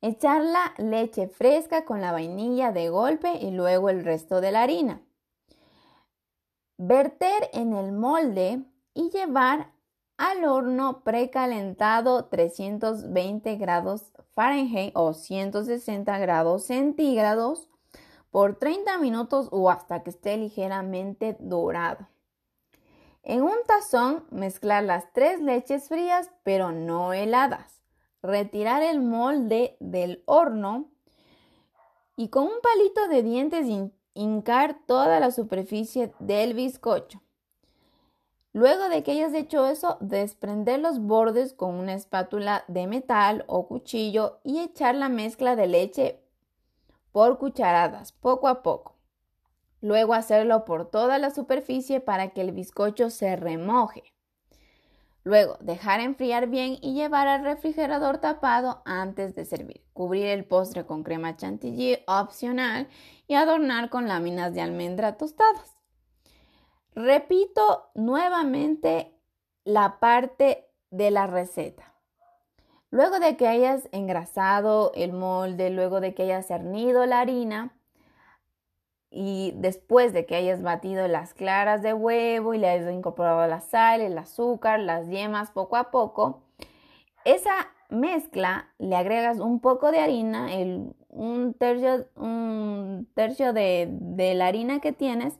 Echar 0.02 0.44
la 0.44 0.74
leche 0.78 1.28
fresca 1.28 1.86
con 1.86 2.02
la 2.02 2.12
vainilla 2.12 2.72
de 2.72 2.90
golpe 2.90 3.34
y 3.34 3.52
luego 3.52 3.90
el 3.90 4.06
resto 4.06 4.40
de 4.40 4.52
la 4.52 4.62
harina. 4.62 5.02
Verter 6.78 7.50
en 7.54 7.74
el 7.74 7.92
molde 7.92 8.64
y 8.94 9.10
llevar 9.10 9.72
al 10.22 10.46
horno 10.46 11.02
precalentado 11.04 12.26
320 12.26 13.56
grados 13.56 14.14
Fahrenheit 14.36 14.92
o 14.96 15.16
160 15.16 16.16
grados 16.20 16.66
centígrados 16.66 17.68
por 18.30 18.60
30 18.60 19.00
minutos 19.00 19.48
o 19.50 19.72
hasta 19.72 20.04
que 20.04 20.12
esté 20.12 20.38
ligeramente 20.38 21.38
dorado. 21.40 22.08
En 23.24 23.42
un 23.42 23.56
tazón 23.66 24.24
mezclar 24.30 24.84
las 24.84 25.12
tres 25.12 25.42
leches 25.42 25.88
frías 25.88 26.30
pero 26.44 26.72
no 26.72 27.14
heladas. 27.14 27.82
Retirar 28.22 28.84
el 28.84 29.02
molde 29.02 29.76
del 29.80 30.22
horno 30.28 30.92
y 32.16 32.30
con 32.30 32.44
un 32.44 32.62
palito 32.62 33.08
de 33.08 33.24
dientes 33.24 33.66
hincar 34.14 34.78
toda 34.86 35.20
la 35.20 35.32
superficie 35.32 36.14
del 36.20 36.54
bizcocho. 36.54 37.24
Luego 38.54 38.90
de 38.90 39.02
que 39.02 39.12
hayas 39.12 39.34
hecho 39.34 39.66
eso, 39.68 39.98
desprender 40.02 40.80
los 40.80 41.00
bordes 41.00 41.54
con 41.54 41.76
una 41.76 41.94
espátula 41.94 42.66
de 42.68 42.86
metal 42.86 43.46
o 43.48 43.68
cuchillo 43.68 44.40
y 44.44 44.60
echar 44.60 44.96
la 44.96 45.08
mezcla 45.08 45.56
de 45.56 45.68
leche 45.68 46.20
por 47.14 47.38
cucharadas, 47.38 48.12
poco 48.12 48.50
a 48.50 48.62
poco. 48.62 48.96
Luego 49.80 50.14
hacerlo 50.14 50.66
por 50.66 50.90
toda 50.90 51.18
la 51.18 51.32
superficie 51.32 52.02
para 52.02 52.30
que 52.30 52.42
el 52.42 52.52
bizcocho 52.52 53.10
se 53.10 53.36
remoje. 53.36 54.04
Luego, 55.24 55.58
dejar 55.62 56.00
enfriar 56.00 56.48
bien 56.48 56.78
y 56.82 56.94
llevar 56.94 57.28
al 57.28 57.44
refrigerador 57.44 58.18
tapado 58.18 58.82
antes 58.86 59.36
de 59.36 59.46
servir. 59.46 59.82
Cubrir 59.94 60.28
el 60.28 60.46
postre 60.46 60.86
con 60.86 61.04
crema 61.04 61.38
chantilly 61.38 62.00
opcional 62.08 62.88
y 63.28 63.36
adornar 63.36 63.90
con 63.90 64.08
láminas 64.08 64.54
de 64.54 64.62
almendra 64.62 65.18
tostadas. 65.18 65.81
Repito 66.94 67.90
nuevamente 67.96 69.18
la 69.64 70.00
parte 70.00 70.68
de 70.90 71.12
la 71.12 71.28
receta. 71.28 71.94
Luego 72.90 73.20
de 73.20 73.38
que 73.38 73.48
hayas 73.48 73.88
engrasado 73.94 74.92
el 74.96 75.14
molde, 75.14 75.70
luego 75.70 76.02
de 76.02 76.14
que 76.14 76.24
hayas 76.24 76.48
cernido 76.48 77.06
la 77.06 77.22
harina, 77.22 77.74
y 79.10 79.54
después 79.56 80.14
de 80.14 80.26
que 80.26 80.36
hayas 80.36 80.62
batido 80.62 81.08
las 81.08 81.34
claras 81.34 81.82
de 81.82 81.94
huevo 81.94 82.54
y 82.54 82.58
le 82.58 82.70
hayas 82.70 82.94
incorporado 82.94 83.46
la 83.48 83.60
sal, 83.62 84.02
el 84.02 84.18
azúcar, 84.18 84.80
las 84.80 85.08
yemas 85.08 85.52
poco 85.52 85.76
a 85.78 85.92
poco, 85.92 86.44
esa 87.26 87.54
mezcla 87.90 88.74
le 88.78 88.96
agregas 88.96 89.40
un 89.40 89.60
poco 89.60 89.92
de 89.92 90.00
harina, 90.00 90.48
un 91.10 91.54
tercio, 91.54 92.08
un 92.16 93.10
tercio 93.14 93.54
de 93.54 94.34
la 94.36 94.48
harina 94.48 94.80
que 94.80 94.94
tienes, 94.94 95.40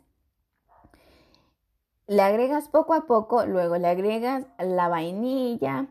le 2.12 2.24
agregas 2.24 2.68
poco 2.68 2.94
a 2.94 3.06
poco, 3.06 3.46
luego 3.46 3.78
le 3.78 3.88
agregas 3.88 4.46
la 4.60 4.90
vainilla, 4.90 5.88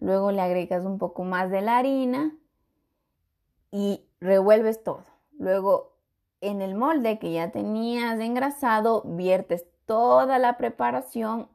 luego 0.00 0.30
le 0.30 0.42
agregas 0.42 0.84
un 0.84 0.98
poco 0.98 1.24
más 1.24 1.50
de 1.50 1.62
la 1.62 1.78
harina 1.78 2.36
y 3.70 4.04
revuelves 4.20 4.84
todo. 4.84 5.02
Luego 5.38 5.94
en 6.42 6.60
el 6.60 6.74
molde 6.74 7.18
que 7.18 7.32
ya 7.32 7.52
tenías 7.52 8.20
engrasado, 8.20 9.00
viertes 9.06 9.64
toda 9.86 10.38
la 10.38 10.58
preparación 10.58 11.48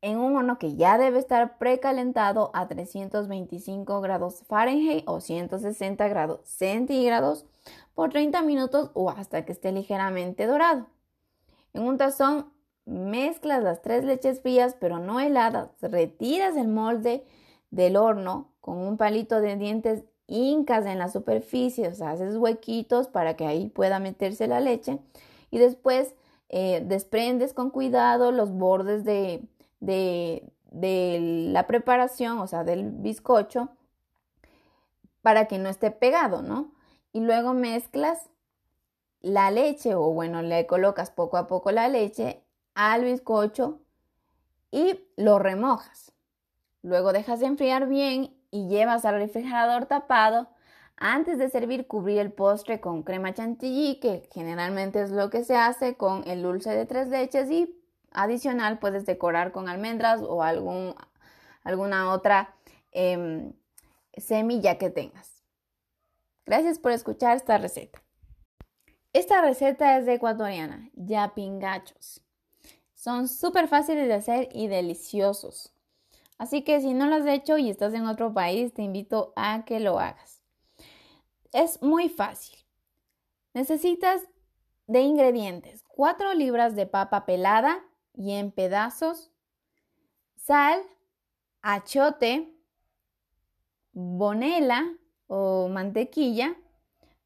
en 0.00 0.18
un 0.18 0.36
horno 0.36 0.60
que 0.60 0.76
ya 0.76 0.96
debe 0.96 1.18
estar 1.18 1.58
precalentado 1.58 2.52
a 2.54 2.68
325 2.68 4.00
grados 4.00 4.44
Fahrenheit 4.46 5.02
o 5.08 5.20
160 5.20 6.06
grados 6.06 6.40
centígrados 6.44 7.46
por 7.96 8.10
30 8.10 8.42
minutos 8.42 8.92
o 8.94 9.10
hasta 9.10 9.44
que 9.44 9.50
esté 9.50 9.72
ligeramente 9.72 10.46
dorado. 10.46 10.86
En 11.72 11.82
un 11.82 11.98
tazón 11.98 12.59
mezclas 12.90 13.62
las 13.62 13.82
tres 13.82 14.04
leches 14.04 14.40
frías 14.40 14.76
pero 14.78 14.98
no 14.98 15.20
heladas, 15.20 15.70
retiras 15.80 16.56
el 16.56 16.68
molde 16.68 17.24
del 17.70 17.96
horno 17.96 18.52
con 18.60 18.78
un 18.78 18.96
palito 18.96 19.40
de 19.40 19.56
dientes 19.56 20.04
hincas 20.26 20.86
en 20.86 20.98
la 20.98 21.08
superficie, 21.08 21.88
o 21.88 21.94
sea, 21.94 22.10
haces 22.10 22.36
huequitos 22.36 23.08
para 23.08 23.34
que 23.34 23.46
ahí 23.46 23.68
pueda 23.68 23.98
meterse 23.98 24.46
la 24.46 24.60
leche 24.60 24.98
y 25.50 25.58
después 25.58 26.14
eh, 26.48 26.84
desprendes 26.84 27.54
con 27.54 27.70
cuidado 27.70 28.32
los 28.32 28.52
bordes 28.52 29.04
de, 29.04 29.42
de, 29.80 30.52
de 30.70 31.48
la 31.52 31.66
preparación, 31.66 32.38
o 32.38 32.46
sea, 32.46 32.64
del 32.64 32.90
bizcocho, 32.90 33.70
para 35.22 35.46
que 35.46 35.58
no 35.58 35.68
esté 35.68 35.90
pegado, 35.90 36.42
¿no? 36.42 36.72
Y 37.12 37.20
luego 37.20 37.52
mezclas 37.52 38.30
la 39.20 39.50
leche 39.50 39.94
o 39.94 40.12
bueno, 40.12 40.42
le 40.42 40.66
colocas 40.66 41.10
poco 41.10 41.36
a 41.36 41.46
poco 41.46 41.72
la 41.72 41.88
leche 41.88 42.42
al 42.80 43.04
bizcocho 43.04 43.78
y 44.70 45.00
lo 45.16 45.38
remojas. 45.38 46.12
Luego 46.82 47.12
dejas 47.12 47.40
de 47.40 47.46
enfriar 47.46 47.86
bien 47.86 48.34
y 48.50 48.68
llevas 48.68 49.04
al 49.04 49.16
refrigerador 49.16 49.84
tapado. 49.84 50.48
Antes 50.96 51.36
de 51.36 51.50
servir, 51.50 51.86
cubrir 51.86 52.18
el 52.18 52.32
postre 52.32 52.80
con 52.80 53.02
crema 53.02 53.34
chantilly, 53.34 54.00
que 54.00 54.26
generalmente 54.32 55.02
es 55.02 55.10
lo 55.10 55.28
que 55.28 55.44
se 55.44 55.56
hace 55.56 55.96
con 55.96 56.26
el 56.26 56.42
dulce 56.42 56.70
de 56.70 56.86
tres 56.86 57.08
leches 57.08 57.50
y 57.50 57.78
adicional 58.12 58.78
puedes 58.78 59.04
decorar 59.04 59.52
con 59.52 59.68
almendras 59.68 60.22
o 60.22 60.42
algún, 60.42 60.94
alguna 61.62 62.10
otra 62.12 62.54
em, 62.92 63.52
semilla 64.16 64.78
que 64.78 64.88
tengas. 64.88 65.42
Gracias 66.46 66.78
por 66.78 66.92
escuchar 66.92 67.36
esta 67.36 67.58
receta. 67.58 68.02
Esta 69.12 69.42
receta 69.42 69.98
es 69.98 70.06
de 70.06 70.14
ecuatoriana, 70.14 70.88
yapingachos. 70.94 72.24
Son 73.00 73.28
súper 73.28 73.66
fáciles 73.66 74.08
de 74.08 74.12
hacer 74.12 74.50
y 74.52 74.66
deliciosos. 74.66 75.72
Así 76.36 76.64
que 76.64 76.82
si 76.82 76.92
no 76.92 77.06
lo 77.06 77.14
has 77.14 77.26
hecho 77.26 77.56
y 77.56 77.70
estás 77.70 77.94
en 77.94 78.06
otro 78.06 78.34
país, 78.34 78.74
te 78.74 78.82
invito 78.82 79.32
a 79.36 79.64
que 79.64 79.80
lo 79.80 79.98
hagas. 79.98 80.42
Es 81.50 81.80
muy 81.80 82.10
fácil. 82.10 82.58
Necesitas 83.54 84.28
de 84.86 85.00
ingredientes 85.00 85.82
4 85.88 86.34
libras 86.34 86.76
de 86.76 86.84
papa 86.84 87.24
pelada 87.24 87.82
y 88.12 88.32
en 88.32 88.52
pedazos, 88.52 89.30
sal, 90.36 90.82
achote, 91.62 92.54
bonela 93.92 94.92
o 95.26 95.68
mantequilla, 95.68 96.54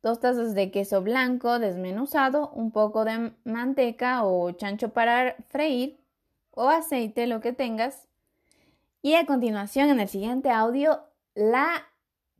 dos 0.04 0.20
tazas 0.20 0.54
de 0.54 0.70
queso 0.70 1.00
blanco 1.00 1.58
desmenuzado, 1.58 2.50
un 2.50 2.70
poco 2.70 3.06
de 3.06 3.32
manteca 3.44 4.22
o 4.22 4.52
chancho 4.52 4.90
para 4.90 5.34
freír 5.48 5.98
o 6.50 6.68
aceite, 6.68 7.26
lo 7.26 7.40
que 7.40 7.54
tengas, 7.54 8.06
y 9.00 9.14
a 9.14 9.24
continuación, 9.24 9.88
en 9.88 10.00
el 10.00 10.08
siguiente 10.08 10.50
audio, 10.50 11.00
la 11.34 11.86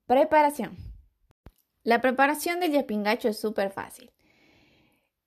preparación. 0.06 0.76
La 1.82 2.02
preparación 2.02 2.60
del 2.60 2.72
yapingacho 2.72 3.28
es 3.28 3.40
súper 3.40 3.70
fácil. 3.70 4.12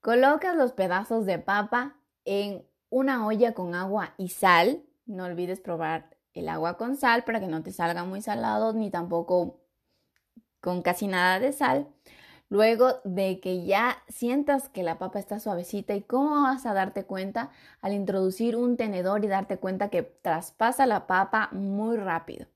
Colocas 0.01 0.55
los 0.55 0.73
pedazos 0.73 1.25
de 1.25 1.39
papa 1.39 1.97
en 2.23 2.63
una 2.89 3.25
olla 3.25 3.53
con 3.53 3.73
agua 3.73 4.13
y 4.17 4.29
sal. 4.29 4.83
No 5.07 5.25
olvides 5.25 5.59
probar 5.59 6.15
el 6.33 6.49
agua 6.49 6.77
con 6.77 6.97
sal 6.97 7.23
para 7.23 7.39
que 7.39 7.47
no 7.47 7.63
te 7.63 7.71
salga 7.71 8.03
muy 8.03 8.21
salado 8.21 8.73
ni 8.73 8.91
tampoco 8.91 9.59
con 10.59 10.81
casi 10.83 11.07
nada 11.07 11.39
de 11.39 11.51
sal. 11.51 11.87
Luego 12.49 13.01
de 13.03 13.41
que 13.41 13.65
ya 13.65 13.97
sientas 14.07 14.69
que 14.69 14.83
la 14.83 14.97
papa 14.97 15.19
está 15.19 15.39
suavecita 15.39 15.95
y 15.95 16.01
cómo 16.01 16.43
vas 16.43 16.65
a 16.65 16.73
darte 16.73 17.03
cuenta 17.03 17.51
al 17.81 17.93
introducir 17.93 18.55
un 18.55 18.77
tenedor 18.77 19.25
y 19.25 19.27
darte 19.27 19.57
cuenta 19.57 19.89
que 19.89 20.03
traspasa 20.03 20.85
la 20.85 21.07
papa 21.07 21.49
muy 21.51 21.97
rápido. 21.97 22.47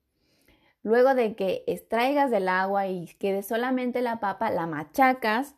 Luego 0.82 1.14
de 1.14 1.36
que 1.36 1.62
extraigas 1.66 2.30
del 2.30 2.48
agua 2.48 2.88
y 2.88 3.06
quede 3.18 3.42
solamente 3.42 4.00
la 4.00 4.18
papa, 4.18 4.50
la 4.50 4.66
machacas, 4.66 5.54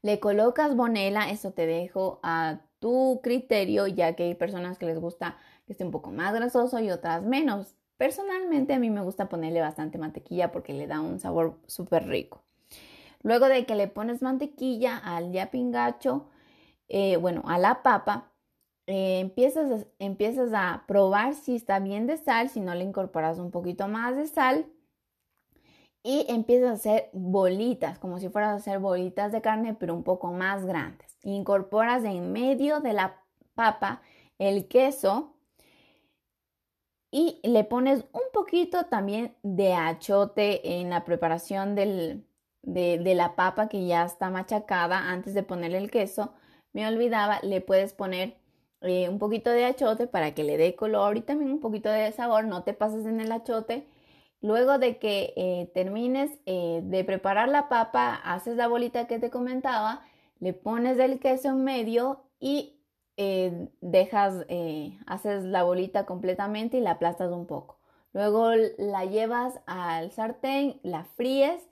le 0.00 0.20
colocas 0.20 0.76
bonela, 0.76 1.30
eso 1.30 1.52
te 1.52 1.66
dejo 1.66 2.20
a 2.22 2.60
tu 2.78 3.20
criterio, 3.22 3.86
ya 3.86 4.14
que 4.14 4.24
hay 4.24 4.34
personas 4.34 4.78
que 4.78 4.86
les 4.86 4.98
gusta 4.98 5.36
que 5.66 5.72
esté 5.72 5.84
un 5.84 5.90
poco 5.90 6.10
más 6.10 6.34
grasoso 6.34 6.78
y 6.78 6.90
otras 6.90 7.22
menos. 7.22 7.74
Personalmente 7.96 8.74
a 8.74 8.78
mí 8.78 8.90
me 8.90 9.02
gusta 9.02 9.28
ponerle 9.28 9.60
bastante 9.60 9.98
mantequilla 9.98 10.52
porque 10.52 10.72
le 10.72 10.86
da 10.86 11.00
un 11.00 11.18
sabor 11.20 11.58
súper 11.66 12.06
rico. 12.06 12.44
Luego 13.24 13.48
de 13.48 13.64
que 13.66 13.74
le 13.74 13.88
pones 13.88 14.22
mantequilla 14.22 14.98
al 14.98 15.32
yapingacho, 15.32 16.28
eh, 16.88 17.16
bueno, 17.16 17.42
a 17.46 17.58
la 17.58 17.82
papa, 17.82 18.30
eh, 18.86 19.20
empiezas, 19.20 19.82
a, 19.82 19.86
empiezas 19.98 20.52
a 20.52 20.84
probar 20.86 21.34
si 21.34 21.56
está 21.56 21.78
bien 21.80 22.06
de 22.06 22.18
sal, 22.18 22.50
si 22.50 22.60
no 22.60 22.74
le 22.74 22.84
incorporas 22.84 23.38
un 23.38 23.50
poquito 23.50 23.88
más 23.88 24.14
de 24.14 24.26
sal 24.26 24.66
y 26.02 26.26
empiezas 26.28 26.68
a 26.68 26.72
hacer 26.74 27.10
bolitas, 27.14 27.98
como 27.98 28.18
si 28.18 28.28
fueras 28.28 28.50
a 28.50 28.56
hacer 28.56 28.78
bolitas 28.78 29.32
de 29.32 29.40
carne, 29.40 29.74
pero 29.74 29.94
un 29.94 30.04
poco 30.04 30.30
más 30.32 30.66
grandes. 30.66 31.16
Incorporas 31.22 32.04
en 32.04 32.30
medio 32.30 32.80
de 32.80 32.92
la 32.92 33.22
papa 33.54 34.02
el 34.38 34.68
queso 34.68 35.34
y 37.10 37.40
le 37.42 37.64
pones 37.64 38.04
un 38.12 38.24
poquito 38.34 38.84
también 38.84 39.34
de 39.42 39.72
achote 39.72 40.78
en 40.78 40.90
la 40.90 41.06
preparación 41.06 41.74
del, 41.74 42.26
de, 42.66 43.14
la 43.14 43.36
papa 43.36 43.68
que 43.68 43.86
ya 43.86 44.04
está 44.04 44.30
machacada 44.30 45.10
antes 45.10 45.34
de 45.34 45.42
ponerle 45.42 45.78
el 45.78 45.90
queso. 45.90 46.34
Me 46.72 46.86
olvidaba, 46.86 47.40
le 47.42 47.60
puedes 47.60 47.92
poner 47.92 48.36
eh, 48.80 49.08
un 49.08 49.18
poquito 49.18 49.50
de 49.50 49.64
achote 49.64 50.06
para 50.06 50.34
que 50.34 50.44
le 50.44 50.56
dé 50.56 50.74
color 50.76 51.16
y 51.16 51.22
también 51.22 51.50
un 51.52 51.60
poquito 51.60 51.88
de 51.90 52.10
sabor. 52.12 52.44
No 52.44 52.64
te 52.64 52.74
pases 52.74 53.06
en 53.06 53.20
el 53.20 53.32
achote. 53.32 53.86
Luego 54.40 54.78
de 54.78 54.98
que 54.98 55.32
eh, 55.36 55.70
termines 55.74 56.30
eh, 56.46 56.80
de 56.84 57.04
preparar 57.04 57.48
la 57.48 57.68
papa, 57.68 58.14
haces 58.14 58.56
la 58.56 58.68
bolita 58.68 59.06
que 59.06 59.18
te 59.18 59.30
comentaba, 59.30 60.02
le 60.38 60.52
pones 60.52 60.98
el 60.98 61.18
queso 61.18 61.48
en 61.48 61.64
medio 61.64 62.24
y 62.40 62.80
dejas, 63.80 64.44
haces 65.06 65.44
la 65.44 65.62
bolita 65.62 66.04
completamente 66.04 66.78
y 66.78 66.80
la 66.80 66.92
aplastas 66.92 67.30
un 67.30 67.46
poco. 67.46 67.78
Luego 68.12 68.50
la 68.76 69.04
llevas 69.04 69.60
al 69.66 70.10
sartén, 70.10 70.80
la 70.82 71.04
fríes 71.04 71.62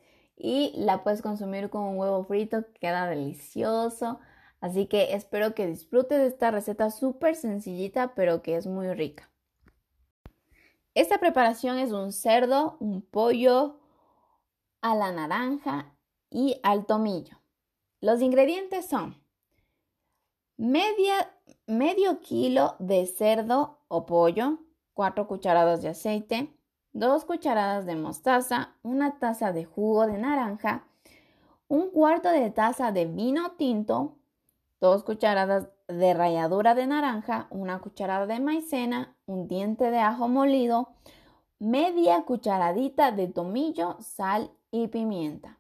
y 0.44 0.72
la 0.74 1.05
puedes 1.05 1.22
consumir 1.22 1.70
con 1.70 1.85
un 1.85 1.96
huevo 1.96 2.24
frito, 2.24 2.64
queda 2.81 3.07
delicioso. 3.07 4.18
Así 4.61 4.87
que 4.87 5.14
espero 5.14 5.55
que 5.55 5.68
disfrutes 5.68 6.18
de 6.18 6.26
esta 6.26 6.50
receta 6.50 6.90
súper 6.90 7.37
sencillita, 7.37 8.16
pero 8.16 8.42
que 8.42 8.57
es 8.57 8.66
muy 8.66 8.92
rica. 8.92 9.31
Esta 10.94 11.18
preparación 11.18 11.78
es 11.78 11.92
un 11.92 12.11
cerdo, 12.11 12.76
un 12.81 13.02
pollo 13.02 13.78
a 14.81 14.96
la 14.96 15.12
naranja 15.12 15.94
y 16.28 16.59
al 16.64 16.87
tomillo. 16.87 17.38
Los 18.00 18.20
ingredientes 18.20 18.88
son 18.88 19.24
media, 20.57 21.38
medio 21.68 22.18
kilo 22.18 22.74
de 22.81 23.07
cerdo 23.07 23.78
o 23.87 24.07
pollo, 24.07 24.59
4 24.94 25.28
cucharadas 25.28 25.83
de 25.83 25.90
aceite, 25.90 26.52
2 26.94 27.24
cucharadas 27.24 27.87
de 27.87 27.96
mostaza, 27.96 28.74
una 28.83 29.18
taza 29.18 29.52
de 29.52 29.64
jugo 29.64 30.07
de 30.07 30.18
naranja, 30.18 30.85
un 31.68 31.90
cuarto 31.90 32.28
de 32.28 32.50
taza 32.50 32.92
de 32.92 33.07
vino 33.07 33.52
tinto, 33.52 34.16
2 34.81 35.02
cucharadas 35.02 35.68
de 35.88 36.12
ralladura 36.12 36.74
de 36.74 36.87
naranja, 36.87 37.46
una 37.50 37.78
cucharada 37.81 38.26
de 38.26 38.40
maicena, 38.40 39.16
un 39.26 39.48
diente 39.48 39.90
de 39.90 40.00
ajo 40.00 40.28
molido, 40.28 40.90
media 41.59 42.24
cucharadita 42.24 43.12
de 43.12 43.28
tomillo, 43.28 43.96
sal 44.00 44.50
y 44.70 44.88
pimienta. 44.88 45.59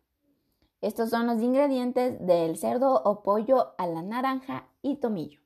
Estos 0.80 1.10
son 1.10 1.28
los 1.28 1.40
ingredientes 1.40 2.26
del 2.26 2.58
cerdo 2.58 3.00
o 3.04 3.22
pollo 3.22 3.74
a 3.78 3.86
la 3.86 4.02
naranja 4.02 4.66
y 4.82 4.96
tomillo. 4.96 5.40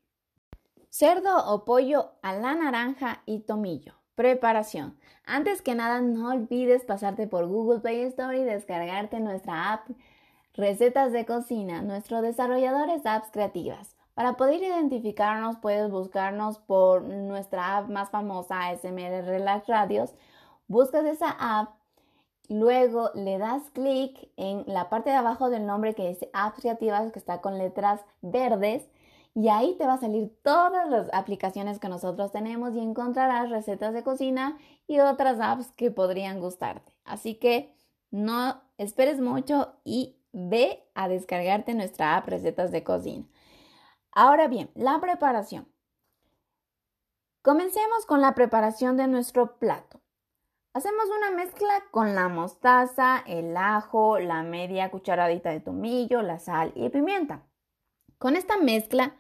Cerdo 0.89 1.53
o 1.53 1.65
pollo 1.67 2.13
a 2.23 2.33
la 2.33 2.55
naranja 2.55 3.23
y 3.27 3.41
tomillo. 3.41 3.96
Preparación. 4.17 4.97
Antes 5.27 5.61
que 5.61 5.75
nada, 5.75 6.01
no 6.01 6.31
olvides 6.31 6.85
pasarte 6.85 7.27
por 7.27 7.47
Google 7.47 7.81
Play 7.81 8.01
Store 8.05 8.39
y 8.39 8.45
descargarte 8.45 9.21
nuestra 9.21 9.75
app 9.75 9.91
Recetas 10.55 11.13
de 11.13 11.27
Cocina. 11.27 11.83
Nuestro 11.83 12.23
desarrollador 12.23 12.89
es 12.89 13.05
apps 13.05 13.29
creativas. 13.31 13.95
Para 14.15 14.39
poder 14.39 14.63
identificarnos, 14.63 15.59
puedes 15.59 15.91
buscarnos 15.91 16.59
por 16.59 17.03
nuestra 17.03 17.77
app 17.77 17.91
más 17.91 18.09
famosa, 18.09 18.73
SMR 18.75 19.23
Relax 19.27 19.67
Radios. 19.67 20.15
Buscas 20.67 21.05
esa 21.05 21.37
app, 21.39 21.75
luego 22.49 23.11
le 23.15 23.37
das 23.37 23.69
clic 23.75 24.31
en 24.39 24.65
la 24.67 24.89
parte 24.89 25.11
de 25.11 25.17
abajo 25.17 25.51
del 25.51 25.67
nombre 25.67 25.95
que 25.95 26.09
dice 26.09 26.31
Apps 26.33 26.61
Creativas, 26.61 27.13
que 27.13 27.19
está 27.19 27.43
con 27.43 27.59
letras 27.59 28.01
verdes 28.23 28.89
y 29.37 29.51
ahí 29.51 29.77
te 29.77 29.87
va 29.87 29.93
a 29.93 30.01
salir 30.01 30.35
todas 30.43 30.89
las 30.89 31.13
aplicaciones 31.13 31.79
que 31.79 31.91
nosotros 31.91 32.33
tenemos 32.33 32.75
y 32.75 32.81
encontrarás 32.81 33.51
recetas 33.51 33.93
de 33.93 34.03
cocina 34.03 34.57
y 34.87 35.01
otras 35.01 35.41
apps 35.41 35.73
que 35.73 35.91
podrían 35.91 36.41
gustarte. 36.41 36.97
Así 37.05 37.35
que 37.35 37.77
no 38.11 38.63
esperes 38.79 39.21
mucho 39.21 39.75
y 39.85 40.17
ve 40.33 40.89
a 40.95 41.09
descargarte 41.09 41.75
nuestra 41.75 42.17
app 42.17 42.29
Recetas 42.29 42.73
de 42.73 42.83
Cocina. 42.83 43.27
Ahora 44.11 44.49
bien, 44.49 44.71
la 44.75 45.03
preparación. 45.03 45.69
Comencemos 47.43 48.07
con 48.07 48.23
la 48.23 48.35
preparación 48.35 48.97
de 48.97 49.07
nuestro 49.07 49.59
plato. 49.59 50.01
Hacemos 50.73 51.05
una 51.15 51.31
mezcla 51.31 51.85
con 51.91 52.15
la 52.15 52.29
mostaza, 52.31 53.23
el 53.27 53.55
ajo, 53.55 54.19
la 54.19 54.43
media 54.43 54.91
cucharadita 54.91 55.51
de 55.51 55.61
tomillo, 55.61 56.23
la 56.23 56.39
sal 56.39 56.73
y 56.75 56.89
pimienta. 56.89 57.43
Con 58.17 58.35
esta 58.35 58.57
mezcla 58.57 59.15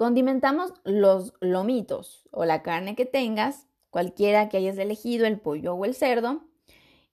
Condimentamos 0.00 0.72
los 0.82 1.34
lomitos 1.42 2.26
o 2.30 2.46
la 2.46 2.62
carne 2.62 2.96
que 2.96 3.04
tengas, 3.04 3.66
cualquiera 3.90 4.48
que 4.48 4.56
hayas 4.56 4.78
elegido, 4.78 5.26
el 5.26 5.38
pollo 5.38 5.74
o 5.74 5.84
el 5.84 5.94
cerdo, 5.94 6.40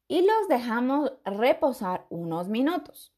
y 0.08 0.21
los 0.21 0.47
dejamos 0.47 1.12
reposar 1.26 2.06
unos 2.10 2.47
minutos. 2.47 3.12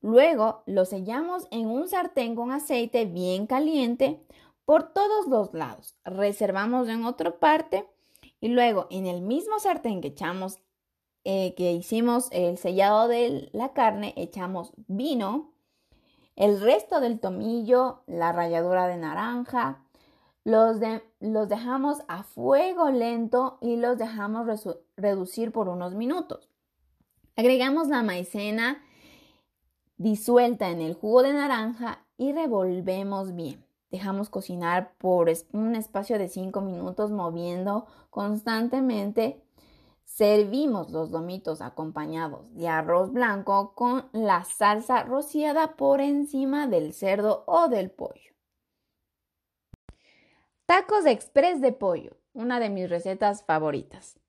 Luego 0.00 0.62
los 0.64 0.88
sellamos 0.88 1.46
en 1.50 1.66
un 1.66 1.88
sartén 1.88 2.34
con 2.34 2.52
aceite 2.52 3.04
bien 3.04 3.46
caliente 3.46 4.24
por 4.64 4.94
todos 4.94 5.26
los 5.26 5.52
lados. 5.52 5.94
Reservamos 6.06 6.88
en 6.88 7.04
otra 7.04 7.38
parte 7.38 7.86
y 8.40 8.48
luego 8.48 8.86
en 8.90 9.04
el 9.04 9.20
mismo 9.20 9.58
sartén 9.58 10.00
que 10.00 10.08
echamos, 10.08 10.56
eh, 11.24 11.52
que 11.54 11.72
hicimos 11.72 12.28
el 12.32 12.56
sellado 12.56 13.08
de 13.08 13.50
la 13.52 13.74
carne, 13.74 14.14
echamos 14.16 14.72
vino, 14.86 15.51
el 16.36 16.60
resto 16.60 17.00
del 17.00 17.20
tomillo, 17.20 18.02
la 18.06 18.32
ralladura 18.32 18.86
de 18.86 18.96
naranja, 18.96 19.82
los, 20.44 20.76
los 21.20 21.48
dejamos 21.48 21.98
a 22.08 22.22
fuego 22.22 22.90
lento 22.90 23.58
y 23.60 23.76
los 23.76 23.98
dejamos 23.98 24.46
reducir 24.96 25.52
por 25.52 25.68
unos 25.68 25.94
minutos. 25.94 26.48
Agregamos 27.36 27.88
la 27.88 28.02
maicena 28.02 28.82
disuelta 29.96 30.68
en 30.70 30.80
el 30.80 30.94
jugo 30.94 31.22
de 31.22 31.32
naranja 31.32 32.04
y 32.18 32.32
revolvemos 32.32 33.34
bien. 33.34 33.64
Dejamos 33.90 34.30
cocinar 34.30 34.94
por 34.98 35.30
un 35.52 35.76
espacio 35.76 36.18
de 36.18 36.28
5 36.28 36.60
minutos 36.60 37.10
moviendo 37.10 37.86
constantemente 38.10 39.42
Servimos 40.14 40.90
los 40.90 41.10
lomitos 41.10 41.62
acompañados 41.62 42.54
de 42.54 42.68
arroz 42.68 43.14
blanco 43.14 43.74
con 43.74 44.10
la 44.12 44.44
salsa 44.44 45.04
rociada 45.04 45.74
por 45.74 46.02
encima 46.02 46.66
del 46.66 46.92
cerdo 46.92 47.44
o 47.46 47.68
del 47.68 47.90
pollo. 47.90 48.34
Tacos 50.66 51.06
express 51.06 51.62
de 51.62 51.72
pollo, 51.72 52.18
una 52.34 52.60
de 52.60 52.68
mis 52.68 52.90
recetas 52.90 53.42
favoritas. 53.42 54.20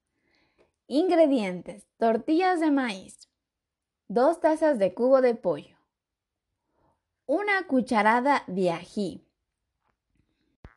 Ingredientes: 0.87 1.85
tortillas 1.97 2.61
de 2.61 2.71
maíz, 2.71 3.29
dos 4.07 4.39
tazas 4.39 4.79
de 4.79 4.93
cubo 4.93 5.19
de 5.19 5.35
pollo, 5.35 5.77
una 7.25 7.67
cucharada 7.67 8.45
de 8.47 8.71
ají, 8.71 9.27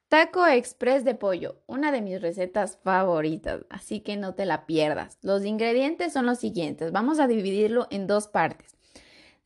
Taco 0.08 0.46
Express 0.46 1.04
de 1.04 1.16
pollo, 1.16 1.62
una 1.66 1.90
de 1.90 2.00
mis 2.00 2.22
recetas 2.22 2.78
favoritas, 2.84 3.62
así 3.70 4.00
que 4.00 4.16
no 4.16 4.34
te 4.34 4.46
la 4.46 4.64
pierdas. 4.64 5.18
Los 5.22 5.44
ingredientes 5.44 6.12
son 6.12 6.26
los 6.26 6.38
siguientes. 6.38 6.92
Vamos 6.92 7.18
a 7.18 7.26
dividirlo 7.26 7.88
en 7.90 8.06
dos 8.06 8.28
partes. 8.28 8.76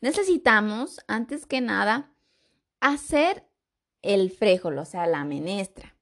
Necesitamos, 0.03 1.01
antes 1.09 1.47
que 1.47 1.63
nada, 1.63 2.13
hacer 2.81 3.47
el 4.03 4.31
frijol, 4.31 4.79
o 4.79 4.85
sea, 4.85 5.07
la 5.07 5.25
menestra. 5.25 5.97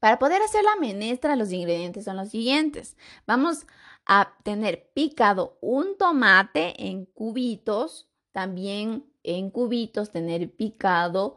Para 0.00 0.18
poder 0.18 0.42
hacer 0.42 0.64
la 0.64 0.76
menestra, 0.80 1.36
los 1.36 1.52
ingredientes 1.52 2.04
son 2.04 2.16
los 2.16 2.30
siguientes. 2.30 2.96
Vamos 3.26 3.66
a 4.04 4.36
tener 4.42 4.90
picado 4.94 5.58
un 5.60 5.96
tomate 5.96 6.88
en 6.88 7.04
cubitos, 7.04 8.08
también 8.32 9.06
en 9.22 9.50
cubitos 9.50 10.10
tener 10.10 10.50
picado 10.50 11.36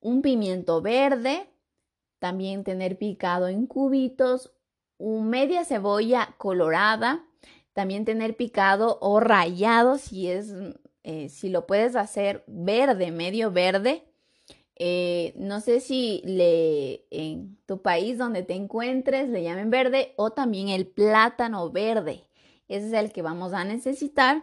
un 0.00 0.22
pimiento 0.22 0.80
verde, 0.80 1.50
también 2.26 2.64
tener 2.64 2.98
picado 2.98 3.46
en 3.46 3.68
cubitos, 3.68 4.52
media 4.98 5.64
cebolla 5.64 6.34
colorada, 6.38 7.24
también 7.72 8.04
tener 8.04 8.36
picado 8.36 8.98
o 9.00 9.20
rayado 9.20 9.96
si 9.96 10.28
es, 10.28 10.52
eh, 11.04 11.28
si 11.28 11.50
lo 11.50 11.68
puedes 11.68 11.94
hacer 11.94 12.42
verde, 12.48 13.12
medio 13.12 13.52
verde. 13.52 14.02
Eh, 14.74 15.34
no 15.36 15.60
sé 15.60 15.78
si 15.78 16.20
le, 16.24 17.06
en 17.12 17.58
tu 17.64 17.80
país 17.80 18.18
donde 18.18 18.42
te 18.42 18.54
encuentres 18.54 19.28
le 19.28 19.44
llamen 19.44 19.70
verde 19.70 20.12
o 20.16 20.32
también 20.32 20.68
el 20.68 20.88
plátano 20.88 21.70
verde. 21.70 22.24
Ese 22.66 22.88
es 22.88 22.92
el 22.92 23.12
que 23.12 23.22
vamos 23.22 23.52
a 23.52 23.62
necesitar. 23.62 24.42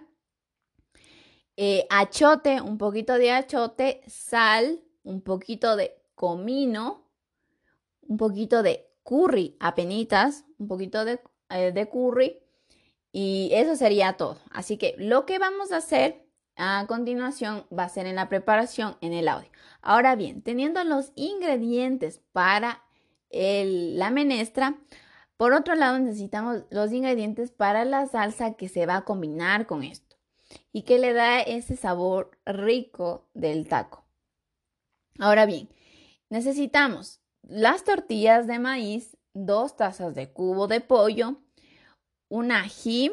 Eh, 1.58 1.86
achote, 1.90 2.62
un 2.62 2.78
poquito 2.78 3.16
de 3.16 3.32
achote, 3.32 4.00
sal, 4.08 4.80
un 5.04 5.20
poquito 5.20 5.76
de 5.76 6.02
comino, 6.16 7.03
un 8.08 8.18
poquito 8.18 8.64
de 8.64 8.90
curry, 9.04 9.58
apenitas, 9.60 10.46
un 10.58 10.68
poquito 10.68 11.06
de, 11.06 11.20
eh, 11.50 11.72
de 11.72 11.90
curry 11.90 12.40
y 13.12 13.52
eso 13.54 13.76
sería 13.76 14.14
todo. 14.14 14.40
Así 14.52 14.78
que 14.78 14.96
lo 14.98 15.26
que 15.26 15.40
vamos 15.40 15.72
a 15.72 15.78
hacer 15.78 16.26
a 16.56 16.86
continuación 16.88 17.66
va 17.78 17.84
a 17.84 17.90
ser 17.90 18.06
en 18.06 18.16
la 18.16 18.30
preparación 18.30 18.98
en 19.02 19.14
el 19.14 19.28
audio. 19.28 19.50
Ahora 19.82 20.16
bien, 20.16 20.42
teniendo 20.42 20.84
los 20.84 21.12
ingredientes 21.16 22.22
para 22.32 22.84
la 23.32 24.12
menestra, 24.12 24.78
por 25.38 25.54
otro 25.54 25.74
lado 25.74 25.98
necesitamos 25.98 26.64
los 26.70 26.92
ingredientes 26.92 27.52
para 27.52 27.84
la 27.84 28.06
salsa 28.06 28.54
que 28.54 28.70
se 28.70 28.86
va 28.86 28.98
a 28.98 29.06
combinar 29.06 29.66
con 29.66 29.84
esto 29.84 30.16
y 30.72 30.84
que 30.84 31.00
le 31.00 31.14
da 31.14 31.42
ese 31.42 31.76
sabor 31.76 32.38
rico 32.46 33.28
del 33.34 33.68
taco. 33.68 34.06
Ahora 35.18 35.48
bien, 35.48 35.70
necesitamos 36.30 37.23
las 37.44 37.84
tortillas 37.84 38.48
de 38.48 38.60
maíz, 38.60 39.18
dos 39.34 39.76
tazas 39.76 40.16
de 40.16 40.32
cubo 40.32 40.68
de 40.68 40.82
pollo, 40.82 41.38
un 42.30 42.52
ají. 42.52 43.12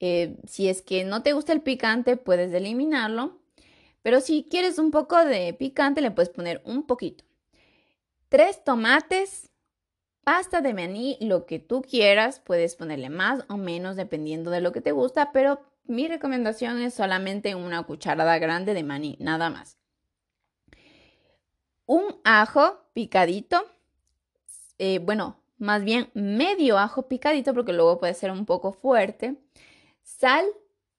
Eh, 0.00 0.36
si 0.46 0.68
es 0.68 0.82
que 0.82 1.04
no 1.04 1.22
te 1.22 1.32
gusta 1.32 1.52
el 1.52 1.62
picante, 1.62 2.16
puedes 2.16 2.52
eliminarlo. 2.52 3.40
Pero 4.02 4.20
si 4.20 4.46
quieres 4.48 4.78
un 4.78 4.90
poco 4.90 5.24
de 5.24 5.52
picante, 5.54 6.00
le 6.00 6.10
puedes 6.10 6.28
poner 6.28 6.62
un 6.64 6.86
poquito. 6.86 7.24
Tres 8.28 8.62
tomates, 8.62 9.50
pasta 10.22 10.60
de 10.60 10.74
maní, 10.74 11.16
lo 11.20 11.46
que 11.46 11.58
tú 11.58 11.82
quieras. 11.82 12.40
Puedes 12.40 12.76
ponerle 12.76 13.10
más 13.10 13.44
o 13.48 13.56
menos 13.56 13.96
dependiendo 13.96 14.50
de 14.50 14.60
lo 14.60 14.72
que 14.72 14.80
te 14.80 14.92
gusta, 14.92 15.32
pero 15.32 15.60
mi 15.84 16.06
recomendación 16.06 16.80
es 16.80 16.94
solamente 16.94 17.54
una 17.54 17.82
cucharada 17.82 18.38
grande 18.38 18.74
de 18.74 18.84
maní, 18.84 19.16
nada 19.20 19.50
más 19.50 19.77
un 21.88 22.20
ajo 22.22 22.78
picadito, 22.92 23.64
eh, 24.78 24.98
bueno, 25.00 25.38
más 25.56 25.82
bien 25.82 26.10
medio 26.12 26.78
ajo 26.78 27.08
picadito 27.08 27.54
porque 27.54 27.72
luego 27.72 27.98
puede 27.98 28.12
ser 28.12 28.30
un 28.30 28.44
poco 28.44 28.72
fuerte, 28.72 29.36
sal, 30.02 30.44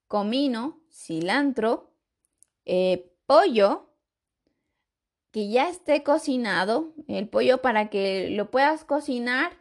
comino, 0.08 0.80
cilantro, 0.90 1.92
eh, 2.66 3.08
pollo 3.24 3.86
que 5.30 5.48
ya 5.48 5.68
esté 5.68 6.02
cocinado, 6.02 6.92
el 7.06 7.28
pollo 7.28 7.62
para 7.62 7.88
que 7.88 8.30
lo 8.30 8.50
puedas 8.50 8.84
cocinar 8.84 9.52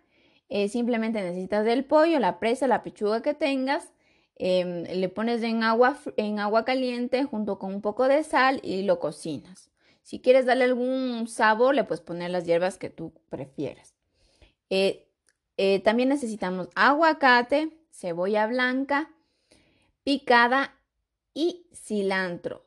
simplemente 0.67 1.21
necesitas 1.21 1.63
del 1.63 1.85
pollo, 1.85 2.17
la 2.17 2.39
presa, 2.39 2.65
la 2.65 2.81
pechuga 2.81 3.21
que 3.21 3.35
tengas. 3.35 3.93
Em, 4.35 4.83
le 4.83 5.09
pones 5.09 5.43
en 5.43 5.61
agua, 5.61 5.95
en 6.17 6.39
agua 6.39 6.65
caliente 6.65 7.23
junto 7.23 7.59
con 7.59 7.75
un 7.75 7.81
poco 7.81 8.07
de 8.07 8.23
sal 8.23 8.59
y 8.63 8.81
lo 8.81 8.99
cocinas. 8.99 9.69
Si 10.09 10.19
quieres 10.19 10.47
darle 10.47 10.63
algún 10.63 11.27
sabor, 11.27 11.75
le 11.75 11.83
puedes 11.83 12.01
poner 12.01 12.31
las 12.31 12.43
hierbas 12.43 12.79
que 12.79 12.89
tú 12.89 13.13
prefieras. 13.29 13.93
también 15.83 16.09
necesitamos 16.09 16.67
aguacate, 16.73 17.77
cebolla 17.91 18.47
blanca, 18.47 19.11
picada 20.03 20.73
y 21.35 21.67
cilantro. 21.75 22.65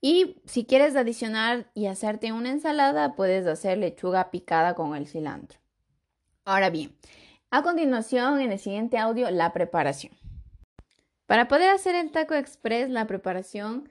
Y 0.00 0.40
si 0.44 0.64
quieres 0.64 0.94
adicionar 0.94 1.68
y 1.74 1.86
hacerte 1.86 2.30
una 2.30 2.50
ensalada, 2.50 3.16
puedes 3.16 3.44
hacer 3.48 3.78
lechuga 3.78 4.30
picada 4.30 4.76
con 4.76 4.94
el 4.94 5.08
cilantro. 5.08 5.58
Ahora 6.44 6.70
bien, 6.70 6.96
a 7.50 7.64
continuación 7.64 8.40
en 8.40 8.52
el 8.52 8.60
siguiente 8.60 8.96
audio, 8.96 9.28
la 9.32 9.52
preparación. 9.52 10.16
Para 11.26 11.48
poder 11.48 11.70
hacer 11.70 11.96
el 11.96 12.12
taco 12.12 12.34
express, 12.34 12.90
la 12.90 13.08
preparación 13.08 13.88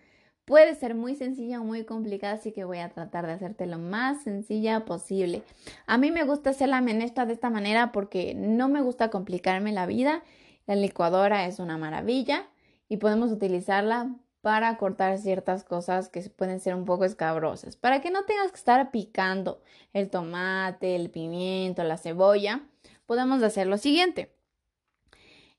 puede 0.51 0.75
ser 0.75 0.95
muy 0.95 1.15
sencilla 1.15 1.61
o 1.61 1.63
muy 1.63 1.85
complicada, 1.85 2.33
así 2.33 2.51
que 2.51 2.65
voy 2.65 2.79
a 2.79 2.89
tratar 2.89 3.25
de 3.25 3.31
hacerte 3.31 3.67
lo 3.67 3.77
más 3.77 4.23
sencilla 4.23 4.83
posible. 4.83 5.43
A 5.87 5.97
mí 5.97 6.11
me 6.11 6.25
gusta 6.25 6.49
hacer 6.49 6.67
la 6.67 6.81
menestra 6.81 7.25
de 7.25 7.31
esta 7.31 7.49
manera 7.49 7.93
porque 7.93 8.33
no 8.35 8.67
me 8.67 8.81
gusta 8.81 9.09
complicarme 9.09 9.71
la 9.71 9.85
vida. 9.85 10.23
La 10.67 10.75
licuadora 10.75 11.45
es 11.45 11.59
una 11.59 11.77
maravilla 11.77 12.49
y 12.89 12.97
podemos 12.97 13.31
utilizarla 13.31 14.13
para 14.41 14.75
cortar 14.75 15.19
ciertas 15.19 15.63
cosas 15.63 16.09
que 16.09 16.19
pueden 16.23 16.59
ser 16.59 16.75
un 16.75 16.83
poco 16.83 17.05
escabrosas. 17.05 17.77
Para 17.77 18.01
que 18.01 18.11
no 18.11 18.25
tengas 18.25 18.51
que 18.51 18.57
estar 18.57 18.91
picando 18.91 19.61
el 19.93 20.09
tomate, 20.09 20.97
el 20.97 21.11
pimiento, 21.11 21.85
la 21.85 21.95
cebolla, 21.95 22.59
podemos 23.05 23.41
hacer 23.41 23.67
lo 23.67 23.77
siguiente. 23.77 24.35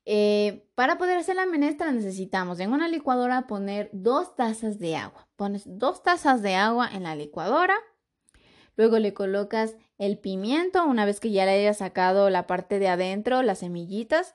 Eh, 0.04 0.68
para 0.74 0.98
poder 0.98 1.18
hacer 1.18 1.36
la 1.36 1.46
menestra 1.46 1.92
necesitamos 1.92 2.58
en 2.58 2.72
una 2.72 2.88
licuadora 2.88 3.46
poner 3.46 3.88
dos 3.92 4.34
tazas 4.34 4.78
de 4.78 4.96
agua. 4.96 5.28
Pones 5.36 5.62
dos 5.66 6.02
tazas 6.02 6.42
de 6.42 6.54
agua 6.54 6.88
en 6.92 7.04
la 7.04 7.14
licuadora. 7.14 7.74
Luego 8.76 8.98
le 8.98 9.14
colocas 9.14 9.76
el 9.98 10.18
pimiento 10.18 10.84
una 10.84 11.04
vez 11.04 11.20
que 11.20 11.30
ya 11.30 11.44
le 11.44 11.52
hayas 11.52 11.78
sacado 11.78 12.30
la 12.30 12.46
parte 12.46 12.78
de 12.78 12.88
adentro, 12.88 13.42
las 13.42 13.58
semillitas 13.58 14.34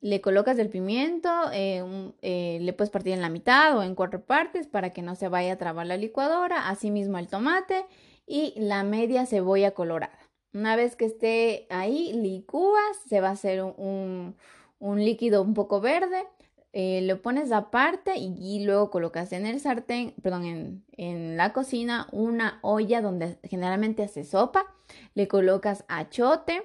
le 0.00 0.20
colocas 0.20 0.58
el 0.58 0.68
pimiento, 0.68 1.28
eh, 1.52 2.12
eh, 2.22 2.58
le 2.60 2.72
puedes 2.72 2.90
partir 2.90 3.14
en 3.14 3.22
la 3.22 3.30
mitad 3.30 3.76
o 3.76 3.82
en 3.82 3.94
cuatro 3.94 4.24
partes 4.24 4.66
para 4.68 4.90
que 4.90 5.02
no 5.02 5.16
se 5.16 5.28
vaya 5.28 5.54
a 5.54 5.58
trabar 5.58 5.86
la 5.86 5.96
licuadora, 5.96 6.68
asimismo 6.68 7.18
el 7.18 7.26
tomate 7.26 7.84
y 8.26 8.54
la 8.56 8.84
media 8.84 9.26
cebolla 9.26 9.72
colorada. 9.72 10.16
Una 10.52 10.76
vez 10.76 10.96
que 10.96 11.04
esté 11.04 11.66
ahí, 11.70 12.12
licúas, 12.12 12.96
se 13.08 13.20
va 13.20 13.28
a 13.28 13.32
hacer 13.32 13.62
un, 13.62 14.36
líquido 14.80 15.42
un 15.42 15.54
poco 15.54 15.80
verde, 15.80 16.24
eh, 16.72 17.00
lo 17.02 17.22
pones 17.22 17.50
aparte 17.52 18.16
y, 18.16 18.64
luego 18.64 18.90
colocas 18.90 19.32
en 19.32 19.46
el 19.46 19.58
sartén, 19.60 20.14
perdón, 20.22 20.44
en, 20.44 20.84
en 20.92 21.36
la 21.36 21.52
cocina 21.52 22.08
una 22.12 22.58
olla 22.62 23.00
donde 23.00 23.38
generalmente 23.42 24.02
hace 24.02 24.24
sopa, 24.24 24.66
le 25.14 25.28
colocas 25.28 25.84
achote, 25.88 26.62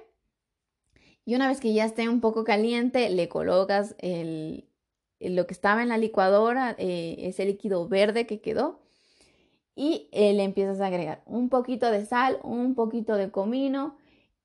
y 1.24 1.34
una 1.34 1.48
vez 1.48 1.60
que 1.60 1.72
ya 1.72 1.84
esté 1.86 2.08
un 2.08 2.20
poco 2.20 2.44
caliente, 2.44 3.08
le 3.08 3.28
colocas 3.28 3.96
el, 3.98 4.68
lo 5.20 5.46
que 5.46 5.54
estaba 5.54 5.82
en 5.82 5.88
la 5.88 5.98
licuadora, 5.98 6.74
eh, 6.78 7.16
ese 7.20 7.46
líquido 7.46 7.88
verde 7.88 8.26
que 8.26 8.40
quedó, 8.40 8.80
y 9.74 10.08
eh, 10.12 10.34
le 10.34 10.44
empiezas 10.44 10.80
a 10.80 10.86
agregar 10.86 11.22
un 11.26 11.48
poquito 11.48 11.90
de 11.90 12.04
sal, 12.06 12.38
un 12.42 12.74
poquito 12.74 13.16
de 13.16 13.30
comino 13.30 13.96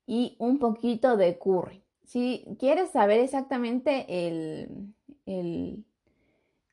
y 0.06 0.36
un 0.38 0.58
poquito 0.58 1.16
de 1.16 1.38
curry. 1.38 1.84
Si 2.10 2.44
quieres 2.58 2.90
saber 2.90 3.20
exactamente 3.20 4.26
el, 4.26 5.84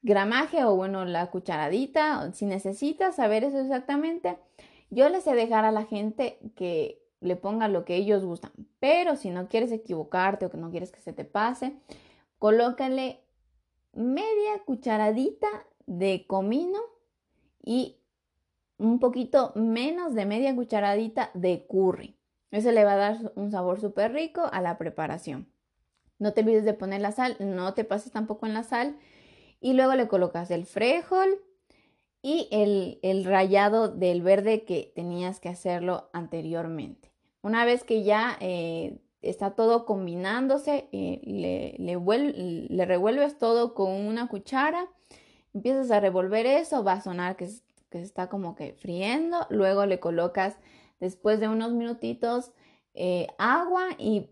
gramaje 0.02 0.66
o 0.66 0.76
bueno, 0.76 1.06
la 1.06 1.30
cucharadita, 1.30 2.34
si 2.34 2.48
necesitas 2.48 3.18
saber 3.18 3.44
eso 3.44 3.60
exactamente, 3.60 4.40
yo 4.90 5.10
les 5.10 5.28
he 5.28 5.36
dejar 5.36 5.64
a 5.64 5.72
la 5.72 5.86
gente 5.86 6.40
que 6.56 7.04
le 7.22 7.36
ponga 7.36 7.68
lo 7.68 7.86
que 7.86 7.98
ellos 7.98 8.26
gustan. 8.26 8.52
Pero 8.80 9.16
si 9.16 9.30
no 9.30 9.48
quieres 9.48 9.72
equivocarte 9.72 10.48
o 10.48 10.50
que 10.50 10.58
no 10.58 10.72
quieres 10.72 10.92
que 10.92 11.02
se 11.02 11.14
te 11.14 11.24
pase, 11.24 11.76
colócale 12.40 13.22
media 13.94 14.64
cucharadita 14.66 15.68
de 15.86 16.26
comino 16.26 16.80
y 17.64 17.98
un 18.80 18.98
poquito 18.98 19.52
menos 19.54 20.16
de 20.16 20.26
media 20.26 20.56
cucharadita 20.56 21.30
de 21.36 21.68
curry. 21.68 22.17
Eso 22.52 22.72
le 22.72 22.84
va 22.84 22.94
a 22.94 22.98
dar 22.98 23.32
un 23.36 23.52
sabor 23.52 23.80
súper 23.80 24.14
rico 24.14 24.50
a 24.52 24.62
la 24.62 24.78
preparación. 24.78 25.48
No 26.20 26.34
te 26.34 26.42
olvides 26.42 26.66
de 26.66 26.74
poner 26.74 27.02
la 27.02 27.12
sal, 27.12 27.36
no 27.40 27.74
te 27.74 27.84
pases 27.84 28.12
tampoco 28.12 28.46
en 28.46 28.54
la 28.54 28.64
sal. 28.64 28.98
Y 29.60 29.74
luego 29.74 29.96
le 29.96 30.08
colocas 30.08 30.52
el 30.52 30.66
frijol 30.66 31.42
y 32.22 32.48
el, 32.52 33.00
el 33.04 33.24
del 34.00 34.22
verde 34.22 34.64
que 34.66 34.92
tenías 34.96 35.40
que 35.40 35.50
hacerlo 35.50 36.10
anteriormente. 36.14 37.12
Una 37.42 37.66
vez 37.66 37.84
que 37.84 38.04
ya 38.04 38.38
eh, 38.40 39.00
está 39.22 39.52
todo 39.52 39.86
combinándose, 39.86 40.90
eh, 40.92 41.22
le, 41.24 41.76
le, 41.80 42.86
revuelves 42.86 43.38
todo 43.38 43.74
con 43.74 43.92
una 43.92 44.28
cuchara, 44.28 44.88
empiezas 45.54 45.92
a 45.92 46.00
revolver 46.00 46.46
eso, 46.46 46.84
va 46.84 46.94
a 46.94 47.02
sonar 47.02 47.36
que, 47.36 47.48
que 47.90 48.00
se 48.00 48.04
está 48.04 48.28
como 48.28 48.56
que 48.56 48.74
friendo, 48.74 49.46
luego 49.50 49.86
le 49.86 50.00
colocas 50.00 50.58
después 51.00 51.40
de 51.40 51.48
unos 51.48 51.72
minutitos 51.72 52.52
eh, 52.94 53.28
agua 53.38 53.90
y 53.98 54.30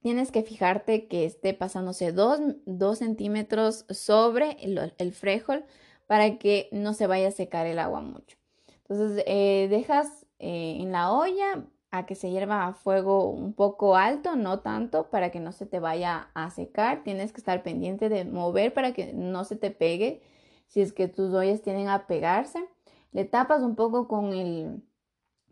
tienes 0.00 0.30
que 0.32 0.42
fijarte 0.42 1.06
que 1.06 1.24
esté 1.24 1.54
pasándose 1.54 2.12
2 2.12 2.98
centímetros 2.98 3.86
sobre 3.88 4.56
el, 4.60 4.92
el 4.98 5.12
frijol 5.12 5.64
para 6.06 6.38
que 6.38 6.68
no 6.72 6.92
se 6.94 7.06
vaya 7.06 7.28
a 7.28 7.32
secar 7.32 7.66
el 7.66 7.78
agua 7.78 8.00
mucho. 8.00 8.36
Entonces 8.82 9.24
dejas 9.70 10.26
en 10.38 10.92
la 10.92 11.12
olla 11.12 11.64
a 11.92 12.06
que 12.06 12.14
se 12.14 12.30
hierva 12.30 12.66
a 12.66 12.72
fuego 12.72 13.28
un 13.28 13.52
poco 13.52 13.96
alto, 13.96 14.34
no 14.34 14.60
tanto, 14.60 15.10
para 15.10 15.30
que 15.30 15.40
no 15.40 15.52
se 15.52 15.66
te 15.66 15.78
vaya 15.78 16.30
a 16.34 16.50
secar. 16.50 17.04
Tienes 17.04 17.32
que 17.32 17.40
estar 17.40 17.62
pendiente 17.62 18.08
de 18.08 18.24
mover 18.24 18.72
para 18.72 18.92
que 18.92 19.12
no 19.12 19.44
se 19.44 19.56
te 19.56 19.70
pegue. 19.70 20.22
Si 20.68 20.80
es 20.80 20.94
que 20.94 21.06
tus 21.06 21.34
ollas 21.34 21.60
tienen 21.60 21.88
a 21.88 22.06
pegarse, 22.06 22.64
le 23.12 23.26
tapas 23.26 23.60
un 23.60 23.76
poco 23.76 24.08
con 24.08 24.32
el 24.32 24.82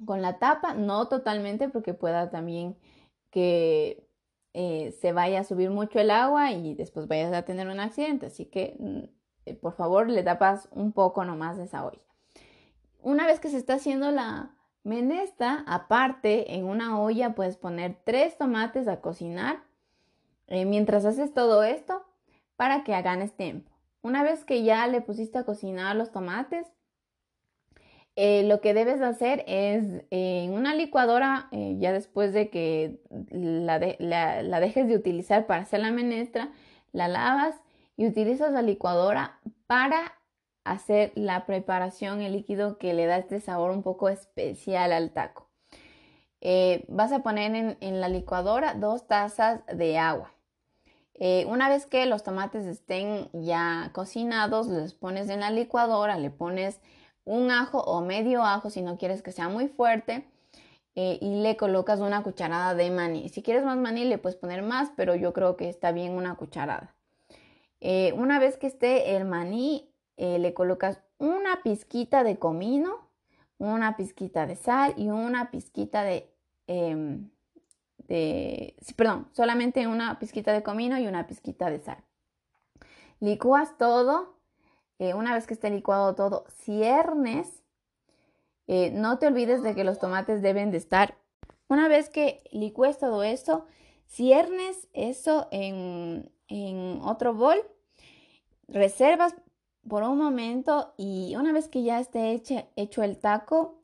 con 0.05 0.23
la 0.23 0.39
tapa, 0.39 0.75
no 0.75 1.09
totalmente 1.09 1.69
porque 1.69 1.95
pueda 1.95 2.31
también 2.31 2.77
que 3.31 4.09
eh, 4.55 4.97
se 5.01 5.13
vaya 5.13 5.41
a 5.41 5.45
subir 5.45 5.71
mucho 5.71 6.01
el 6.01 6.11
agua 6.11 6.53
y 6.53 6.75
después 6.75 7.07
vayas 7.07 7.33
a 7.33 7.43
tener 7.43 7.69
un 7.69 7.81
accidente. 7.81 8.27
Así 8.27 8.47
que 8.47 8.77
mm, 8.79 9.01
eh, 9.47 9.55
por 9.55 9.75
favor 9.75 10.09
le 10.09 10.23
tapas 10.23 10.69
un 10.73 10.93
poco 10.93 11.25
nomás 11.25 11.57
de 11.57 11.65
esa 11.65 11.85
olla. 11.85 12.01
Una 13.03 13.27
vez 13.27 13.41
que 13.41 13.49
se 13.49 13.57
está 13.57 13.75
haciendo 13.75 14.11
la, 14.11 14.55
Menestra, 14.83 15.63
aparte, 15.67 16.55
en 16.55 16.65
una 16.65 16.99
olla 16.99 17.35
puedes 17.35 17.59
poner 17.59 18.01
tres 18.05 18.39
tomates 18.39 18.89
a 18.89 19.03
cocinar 19.03 19.63
eh, 20.47 20.65
mientras 20.65 21.05
haces 21.05 21.35
todo 21.35 21.63
esto 21.63 22.03
para 22.57 22.83
que 22.83 23.01
ganes 23.03 23.37
tiempo. 23.37 23.71
Una 24.01 24.23
vez 24.23 24.45
que 24.45 24.63
ya 24.63 24.87
le 24.87 25.03
pusiste 25.03 25.37
a 25.37 25.45
cocinar 25.45 25.97
los 25.97 26.13
tomates, 26.13 26.67
eh, 28.23 28.43
lo 28.43 28.61
que 28.61 28.75
debes 28.75 29.01
hacer 29.01 29.45
es 29.47 29.85
eh, 30.11 30.45
en 30.45 30.53
una 30.53 30.75
licuadora, 30.75 31.49
ya 31.53 31.93
después 31.93 32.35
de 32.35 32.51
que 32.51 33.01
la, 33.31 33.79
la 34.43 34.61
dejes 34.61 34.89
de 34.89 34.97
utilizar 34.97 35.47
para 35.47 35.63
hacer 35.63 35.81
la 35.81 35.91
menestra, 35.91 36.51
la 36.93 37.09
lavas 37.09 37.55
y 37.97 38.07
utilizas 38.07 38.53
la 38.53 38.61
licuadora 38.61 39.41
para 39.67 40.19
hacer 40.65 41.13
la 41.15 41.47
preparación, 41.47 42.21
el 42.21 42.33
líquido 42.33 42.77
que 42.77 42.93
le 42.93 43.07
da 43.07 43.17
este 43.17 43.41
sabor 43.41 43.71
un 43.71 43.83
poco 43.83 44.09
especial 44.09 44.93
al 44.93 45.13
taco. 45.13 45.49
Eh, 46.41 46.85
vas 46.89 47.13
a 47.13 47.23
poner 47.23 47.77
en, 47.81 48.01
la 48.01 48.09
licuadora 48.09 48.75
dos 48.75 49.07
tazas 49.07 49.61
de 49.67 49.99
agua. 49.99 50.33
Eh, 51.15 51.45
una 51.49 51.69
vez 51.69 51.85
que 51.87 52.07
los 52.07 52.23
tomates 52.23 52.65
estén 52.65 53.29
ya 53.33 53.91
cocinados, 53.93 54.69
los 54.69 54.95
pones 54.95 55.29
en 55.29 55.41
la 55.41 55.51
licuadora, 55.51 56.19
le 56.19 56.31
pones 56.31 56.81
un 57.31 57.53
ajo 57.53 57.79
o 57.79 58.01
medio 58.01 58.43
ajo 58.43 58.71
si 58.71 58.83
no 58.83 58.99
quieres 58.99 59.23
que 59.23 59.31
sea 59.31 59.49
muy 59.49 59.69
fuerte 59.69 60.25
eh, 60.97 61.17
y 61.21 61.43
le 61.43 61.57
colocas 61.57 62.01
una 62.01 62.25
cucharada 62.25 62.75
de 62.75 62.91
maní. 62.91 63.29
Si 63.29 63.41
quieres 63.41 63.65
más 63.65 63.77
maní 63.77 64.05
le 64.05 64.19
puedes 64.19 64.37
poner 64.37 64.63
más, 64.63 64.91
pero 64.97 65.15
yo 65.15 65.33
creo 65.33 65.57
que 65.57 65.69
está 65.69 65.93
bien 65.93 66.13
una 66.13 66.35
cucharada. 66.35 66.95
una 68.15 68.39
vez 68.41 68.57
que 68.59 68.67
esté 68.67 69.17
el 69.17 69.25
maní 69.25 69.91
eh, 70.17 70.39
le 70.41 70.53
colocas 70.55 71.01
una 71.19 71.63
pizquita 71.63 72.25
de 72.25 72.37
comino, 72.39 73.09
una 73.59 73.97
pizquita 73.97 74.47
de 74.47 74.57
sal 74.57 74.95
y 74.97 75.09
una 75.11 75.51
pizquita 75.53 76.03
de, 76.03 76.35
em, 76.67 77.31
perdón, 78.97 79.29
solamente 79.33 79.87
una 79.87 80.19
pizquita 80.19 80.53
de 80.53 80.65
comino 80.65 80.99
y 80.99 81.07
una 81.07 81.29
pizquita 81.29 81.71
de 81.71 81.79
sal. 81.79 81.99
Licúas 83.21 83.79
todo. 83.79 84.40
Eh, 85.01 85.15
una 85.15 85.33
vez 85.33 85.47
que 85.47 85.55
esté 85.55 85.71
licuado 85.71 86.15
todo, 86.15 86.45
ciernes. 86.63 87.63
Eh, 88.67 88.91
no 88.93 89.19
te 89.19 89.27
olvides 89.27 89.63
de 89.63 89.75
que 89.75 89.83
los 89.83 89.99
tomates 89.99 90.43
deben 90.43 90.71
de 90.71 90.77
estar 90.77 91.17
Una 91.69 91.89
vez 91.89 92.11
que 92.11 92.43
licues 92.53 92.99
todo 92.99 93.23
esto, 93.23 93.65
ciernes 94.07 94.89
eso 94.93 95.49
en, 95.53 96.31
en 96.49 97.01
otro 97.03 97.33
bol, 97.33 97.57
reservas 98.69 99.35
por 99.89 100.03
un 100.03 100.19
momento 100.19 100.93
y 100.99 101.35
una 101.37 101.53
vez 101.53 101.69
que 101.69 101.83
ya 101.83 101.99
esté 101.99 102.33
hecho, 102.33 102.69
hecho 102.77 103.03
el 103.03 103.19
taco, 103.19 103.81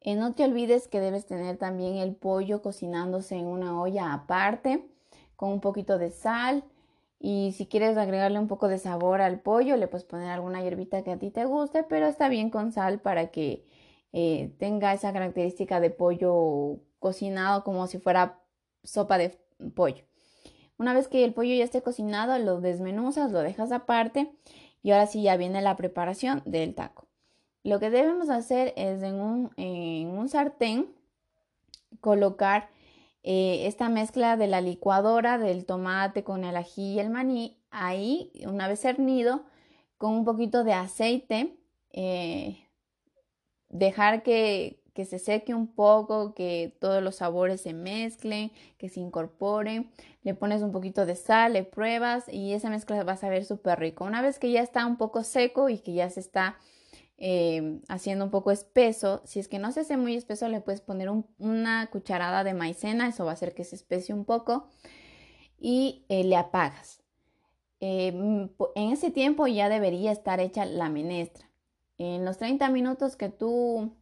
eh, 0.00 0.16
no 0.16 0.34
te 0.34 0.44
olvides 0.44 0.88
que 0.88 1.00
debes 1.00 1.26
tener 1.26 1.56
también 1.56 1.96
el 1.96 2.14
pollo 2.14 2.60
cocinándose 2.60 3.36
en 3.36 3.46
una 3.46 3.80
olla 3.80 4.12
aparte 4.12 4.86
con 5.36 5.50
un 5.50 5.60
poquito 5.60 5.96
de 5.96 6.10
sal 6.10 6.64
y 7.20 7.52
si 7.56 7.66
quieres 7.66 7.96
agregarle 7.96 8.38
un 8.38 8.48
poco 8.48 8.68
de 8.68 8.78
sabor 8.78 9.20
al 9.20 9.40
pollo 9.40 9.76
le 9.76 9.88
puedes 9.88 10.04
poner 10.04 10.30
alguna 10.30 10.62
hierbita 10.62 11.02
que 11.02 11.12
a 11.12 11.18
ti 11.18 11.30
te 11.30 11.44
guste 11.44 11.82
pero 11.82 12.06
está 12.06 12.28
bien 12.28 12.50
con 12.50 12.72
sal 12.72 13.00
para 13.00 13.28
que 13.28 13.64
eh, 14.12 14.54
tenga 14.58 14.92
esa 14.92 15.12
característica 15.12 15.80
de 15.80 15.90
pollo 15.90 16.80
cocinado 16.98 17.64
como 17.64 17.86
si 17.86 17.98
fuera 17.98 18.40
sopa 18.82 19.18
de 19.18 19.38
pollo. 19.74 20.04
Una 20.78 20.94
vez 20.94 21.08
que 21.08 21.24
el 21.24 21.34
pollo 21.34 21.54
ya 21.54 21.64
esté 21.64 21.82
cocinado, 21.82 22.38
lo 22.38 22.60
desmenuzas, 22.60 23.32
lo 23.32 23.40
dejas 23.40 23.72
aparte 23.72 24.30
y 24.82 24.92
ahora 24.92 25.06
sí 25.06 25.22
ya 25.22 25.36
viene 25.36 25.60
la 25.60 25.76
preparación 25.76 26.42
del 26.46 26.74
taco. 26.74 27.06
Lo 27.64 27.80
que 27.80 27.90
debemos 27.90 28.30
hacer 28.30 28.72
es 28.76 29.02
en 29.02 29.16
un, 29.16 29.50
en 29.56 30.08
un 30.10 30.28
sartén 30.28 30.86
colocar 32.00 32.70
eh, 33.22 33.66
esta 33.66 33.88
mezcla 33.88 34.36
de 34.36 34.46
la 34.46 34.60
licuadora 34.60 35.38
del 35.38 35.66
tomate 35.66 36.24
con 36.24 36.44
el 36.44 36.56
ají 36.56 36.94
y 36.94 37.00
el 37.00 37.10
maní. 37.10 37.60
Ahí, 37.70 38.32
una 38.46 38.68
vez 38.68 38.80
cernido, 38.80 39.44
con 39.98 40.14
un 40.14 40.24
poquito 40.24 40.64
de 40.64 40.72
aceite, 40.72 41.58
eh, 41.90 42.68
dejar 43.68 44.22
que, 44.22 44.82
que 44.94 45.04
se 45.04 45.18
seque 45.18 45.54
un 45.54 45.66
poco, 45.74 46.34
que 46.34 46.76
todos 46.80 47.02
los 47.02 47.16
sabores 47.16 47.60
se 47.60 47.74
mezclen, 47.74 48.50
que 48.78 48.88
se 48.88 49.00
incorporen. 49.00 49.90
Le 50.22 50.34
pones 50.34 50.62
un 50.62 50.72
poquito 50.72 51.06
de 51.06 51.14
sal, 51.14 51.52
le 51.52 51.64
pruebas 51.64 52.28
y 52.28 52.52
esa 52.52 52.70
mezcla 52.70 53.02
va 53.04 53.12
a 53.12 53.16
saber 53.16 53.44
súper 53.44 53.78
rico. 53.78 54.04
Una 54.04 54.22
vez 54.22 54.38
que 54.38 54.50
ya 54.50 54.62
está 54.62 54.86
un 54.86 54.96
poco 54.96 55.22
seco 55.22 55.68
y 55.68 55.78
que 55.78 55.92
ya 55.92 56.10
se 56.10 56.20
está 56.20 56.58
eh, 57.18 57.80
haciendo 57.88 58.24
un 58.24 58.30
poco 58.30 58.50
espeso, 58.50 59.22
si 59.24 59.40
es 59.40 59.48
que 59.48 59.58
no 59.58 59.72
se 59.72 59.80
hace 59.80 59.96
muy 59.96 60.14
espeso, 60.14 60.48
le 60.48 60.60
puedes 60.60 60.80
poner 60.80 61.10
una 61.38 61.88
cucharada 61.90 62.44
de 62.44 62.54
maicena, 62.54 63.08
eso 63.08 63.24
va 63.24 63.32
a 63.32 63.34
hacer 63.34 63.54
que 63.54 63.64
se 63.64 63.76
especie 63.76 64.14
un 64.14 64.24
poco 64.24 64.68
y 65.58 66.04
eh, 66.08 66.24
le 66.24 66.36
apagas. 66.36 67.02
Eh, 67.80 68.08
en 68.74 68.90
ese 68.90 69.10
tiempo 69.10 69.46
ya 69.46 69.68
debería 69.68 70.12
estar 70.12 70.40
hecha 70.40 70.64
la 70.64 70.88
menestra. 70.88 71.48
En 71.96 72.24
los 72.24 72.38
30 72.38 72.70
minutos 72.70 73.16
que 73.16 73.28
tú 73.28 73.96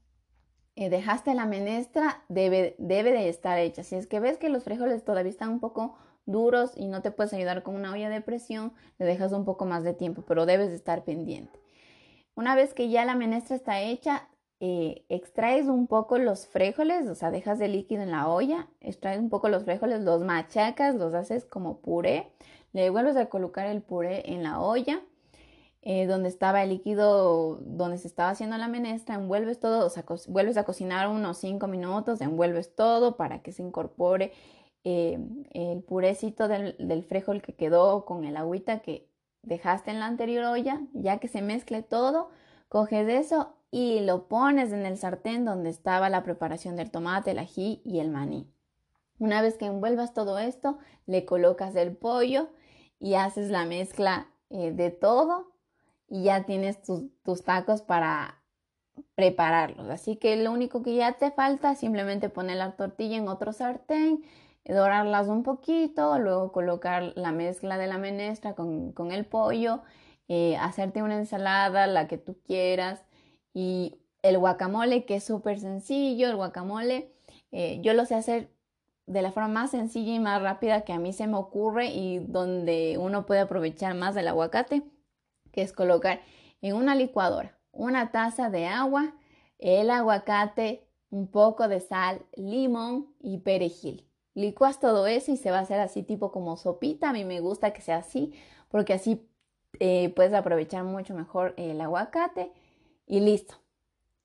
eh, 0.77 0.91
dejaste 0.91 1.35
la 1.35 1.47
menestra, 1.47 2.23
debe, 2.29 2.77
debe 2.79 3.13
de 3.13 3.29
estar 3.29 3.59
hecha. 3.59 3.83
Si 3.83 3.95
es 3.97 4.07
que 4.07 4.21
ves 4.21 4.39
que 4.39 4.51
los 4.51 4.65
frijoles 4.65 5.05
todavía 5.05 5.31
están 5.31 5.51
un 5.51 5.61
poco 5.61 5.97
duros 6.27 6.73
y 6.77 6.89
no 6.89 7.03
te 7.03 7.11
puedes 7.11 7.33
ayudar 7.33 7.63
con 7.63 7.75
una 7.75 7.93
olla 7.93 8.11
de 8.11 8.21
presión, 8.21 8.73
le 8.99 9.07
dejas 9.07 9.33
un 9.33 9.45
poco 9.45 9.65
más 9.65 9.85
de 9.85 9.95
tiempo, 9.95 10.23
pero 10.27 10.45
debes 10.45 10.69
de 10.69 10.77
estar 10.77 11.05
pendiente. 11.05 11.59
Una 12.37 12.55
vez 12.55 12.75
que 12.75 12.91
ya 12.91 13.05
la 13.07 13.15
menestra 13.17 13.57
está 13.57 13.81
hecha, 13.81 14.29
eh, 14.61 15.05
extraes 15.09 15.67
un 15.67 15.87
poco 15.87 16.19
los 16.19 16.47
frijoles, 16.47 17.09
o 17.09 17.15
sea, 17.15 17.31
dejas 17.31 17.61
el 17.61 17.73
líquido 17.73 18.03
en 18.03 18.11
la 18.11 18.29
olla, 18.29 18.69
extraes 18.81 19.19
un 19.19 19.31
poco 19.31 19.49
los 19.49 19.65
frijoles, 19.65 20.03
los 20.03 20.23
machacas, 20.23 20.95
los 20.95 21.15
haces 21.15 21.47
como 21.47 21.81
puré, 21.81 22.31
le 22.75 22.91
vuelves 22.91 23.17
a 23.17 23.27
colocar 23.27 23.67
el 23.67 23.83
puré 23.83 24.31
en 24.33 24.43
la 24.43 24.61
olla 24.61 25.03
eh, 25.81 26.07
donde 26.07 26.29
estaba 26.29 26.63
el 26.63 26.71
líquido, 26.71 27.59
donde 27.63 27.97
se 27.97 28.09
estaba 28.09 28.31
haciendo 28.31 28.59
la 28.59 28.69
menestra, 28.69 29.15
envuelves 29.15 29.59
todo, 29.59 29.87
o 29.87 29.89
sea, 29.89 30.05
vuelves 30.29 30.59
a 30.59 30.65
cocinar 30.65 31.09
unos 31.09 31.39
5 31.39 31.67
minutos, 31.69 32.21
envuelves 32.21 32.75
todo 32.75 33.17
para 33.17 33.41
que 33.41 33.53
se 33.53 33.63
incorpore 33.63 34.33
eh, 34.85 35.19
el 35.53 35.83
purecito 35.83 36.49
del, 36.49 36.77
del 36.79 37.03
frijol 37.03 37.41
que 37.41 37.55
quedó 37.55 38.05
con 38.05 38.25
el 38.25 38.37
agüita 38.37 38.81
que 38.81 39.09
dejaste 39.47 39.91
en 39.91 40.01
la 40.01 40.07
anterior 40.07 40.45
olla, 40.45 40.83
ya 40.93 41.19
que 41.19 41.29
se 41.29 41.41
mezcle 41.41 41.83
todo, 41.83 42.29
coges 42.69 43.09
eso 43.09 43.55
y 43.71 44.01
lo 44.01 44.29
pones 44.29 44.73
en 44.73 44.85
el 44.85 44.99
sartén 44.99 45.45
donde 45.45 45.71
estaba 45.71 46.11
la 46.11 46.23
preparación 46.23 46.77
del 46.77 46.91
tomate, 46.91 47.31
el 47.31 47.39
ají 47.39 47.81
y 47.85 48.01
el 48.01 48.11
maní. 48.11 48.51
Una 49.19 49.41
vez 49.41 49.57
que 49.57 49.67
envuelvas 49.67 50.13
todo 50.13 50.39
esto, 50.39 50.79
le 51.07 51.25
colocas 51.25 51.75
el 51.77 51.97
pollo 51.97 52.49
y 52.99 53.15
haces 53.15 53.51
la 53.51 53.65
mezcla 53.65 54.29
eh, 54.51 54.73
de 54.73 54.91
todo 54.91 55.53
y 56.09 56.25
ya 56.25 56.45
tienes 56.45 56.83
tus, 56.83 57.43
tacos 57.45 57.83
para 57.83 58.43
prepararlos. 59.15 59.89
Así 59.91 60.17
que 60.17 60.37
lo 60.37 60.53
único 60.53 60.83
que 60.83 60.95
ya 60.95 61.13
te 61.13 61.31
falta 61.31 61.73
es 61.73 61.79
simplemente 61.79 62.29
poner 62.29 62.57
la 62.57 62.77
tortilla 62.77 63.17
en 63.17 63.29
otro 63.29 63.53
sartén, 63.53 64.23
dorarlas 64.69 65.29
un 65.29 65.43
poquito, 65.43 66.19
luego 66.19 66.53
colocar 66.53 67.13
la 67.17 67.33
mezcla 67.33 67.79
de 67.79 67.87
la 67.87 67.99
menestra 67.99 68.55
con, 68.55 69.13
el 69.13 69.25
pollo, 69.27 69.83
eh, 70.29 70.57
hacerte 70.57 71.03
una 71.03 71.17
ensalada, 71.17 71.87
la 71.87 72.09
que 72.09 72.19
tú 72.19 72.39
quieras, 72.45 73.05
y 73.55 73.99
el 74.23 74.39
guacamole, 74.39 75.05
que 75.05 75.17
es 75.17 75.25
súper 75.25 75.61
sencillo, 75.61 76.29
el 76.29 76.37
guacamole, 76.37 77.13
eh, 77.53 77.81
yo 77.83 77.95
lo 77.95 78.05
sé 78.07 78.17
hacer 78.17 78.51
de 79.07 79.23
la 79.23 79.31
forma 79.31 79.49
más 79.49 79.71
sencilla 79.71 80.15
y 80.15 80.19
más 80.19 80.43
rápida 80.43 80.83
que 80.83 80.93
a 80.93 80.99
mí 80.99 81.13
se 81.13 81.29
me 81.29 81.37
ocurre 81.37 81.87
y 81.87 82.19
donde 82.19 82.97
uno 82.99 83.25
puede 83.25 83.41
aprovechar 83.41 83.95
más 83.95 84.15
del 84.17 84.29
aguacate 84.29 84.83
que 85.53 85.63
es 85.63 85.73
colocar 85.73 86.21
en 86.61 86.75
una 86.75 86.97
licuadora 86.97 87.57
una 87.77 88.11
taza 88.11 88.51
de 88.51 88.67
agua, 88.67 89.15
el 89.59 89.91
aguacate, 89.91 90.89
un 91.11 91.29
poco 91.29 91.69
de 91.69 91.81
sal, 91.81 92.25
limón 92.37 93.15
y 93.21 93.39
perejil. 93.39 94.09
Licuas 94.37 94.79
todo 94.79 95.07
eso 95.07 95.33
y 95.33 95.39
se 95.39 95.51
va 95.51 95.61
a 95.61 95.63
hacer 95.63 95.81
así 95.81 96.03
tipo 96.03 96.31
como 96.31 96.59
sopita. 96.59 97.09
A 97.09 97.13
mí 97.15 97.25
me 97.25 97.41
gusta 97.41 97.73
que 97.73 97.81
sea 97.81 97.97
así 97.97 98.35
porque 98.69 98.93
así 98.93 99.27
eh, 99.81 100.11
puedes 100.15 100.35
aprovechar 100.35 100.85
mucho 100.85 101.15
mejor 101.15 101.55
el 101.57 101.81
aguacate 101.81 102.53
y 103.07 103.21
listo. 103.21 103.55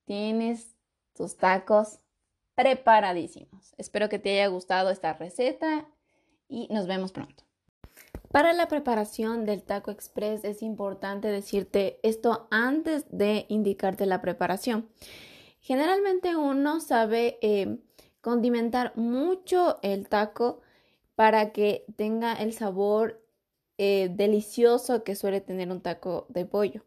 Tienes 0.03 0.75
tus 1.13 1.37
tacos 1.37 1.99
preparadísimos. 2.55 3.73
Espero 3.77 4.09
que 4.09 4.19
te 4.19 4.31
haya 4.31 4.47
gustado 4.47 4.89
esta 4.89 5.13
receta 5.13 5.85
y 6.49 6.67
nos 6.69 6.87
vemos 6.87 7.13
pronto. 7.13 7.45
Para 8.33 8.51
la 8.51 8.67
preparación 8.67 9.45
del 9.45 9.63
taco 9.63 9.91
express 9.91 10.43
es 10.43 10.61
importante 10.61 11.29
decirte 11.29 12.01
esto 12.03 12.49
antes 12.51 13.05
de 13.09 13.45
indicarte 13.47 14.05
la 14.05 14.21
preparación. 14.21 14.89
Generalmente 15.61 16.35
uno 16.35 16.81
sabe 16.81 17.37
eh, 17.41 17.77
condimentar 18.21 18.95
mucho 18.95 19.77
el 19.81 20.07
taco 20.07 20.61
para 21.15 21.51
que 21.51 21.85
tenga 21.95 22.33
el 22.33 22.53
sabor 22.53 23.21
eh, 23.77 24.09
delicioso 24.11 25.03
que 25.03 25.15
suele 25.15 25.41
tener 25.41 25.69
un 25.71 25.81
taco 25.81 26.25
de 26.29 26.45
pollo. 26.45 26.83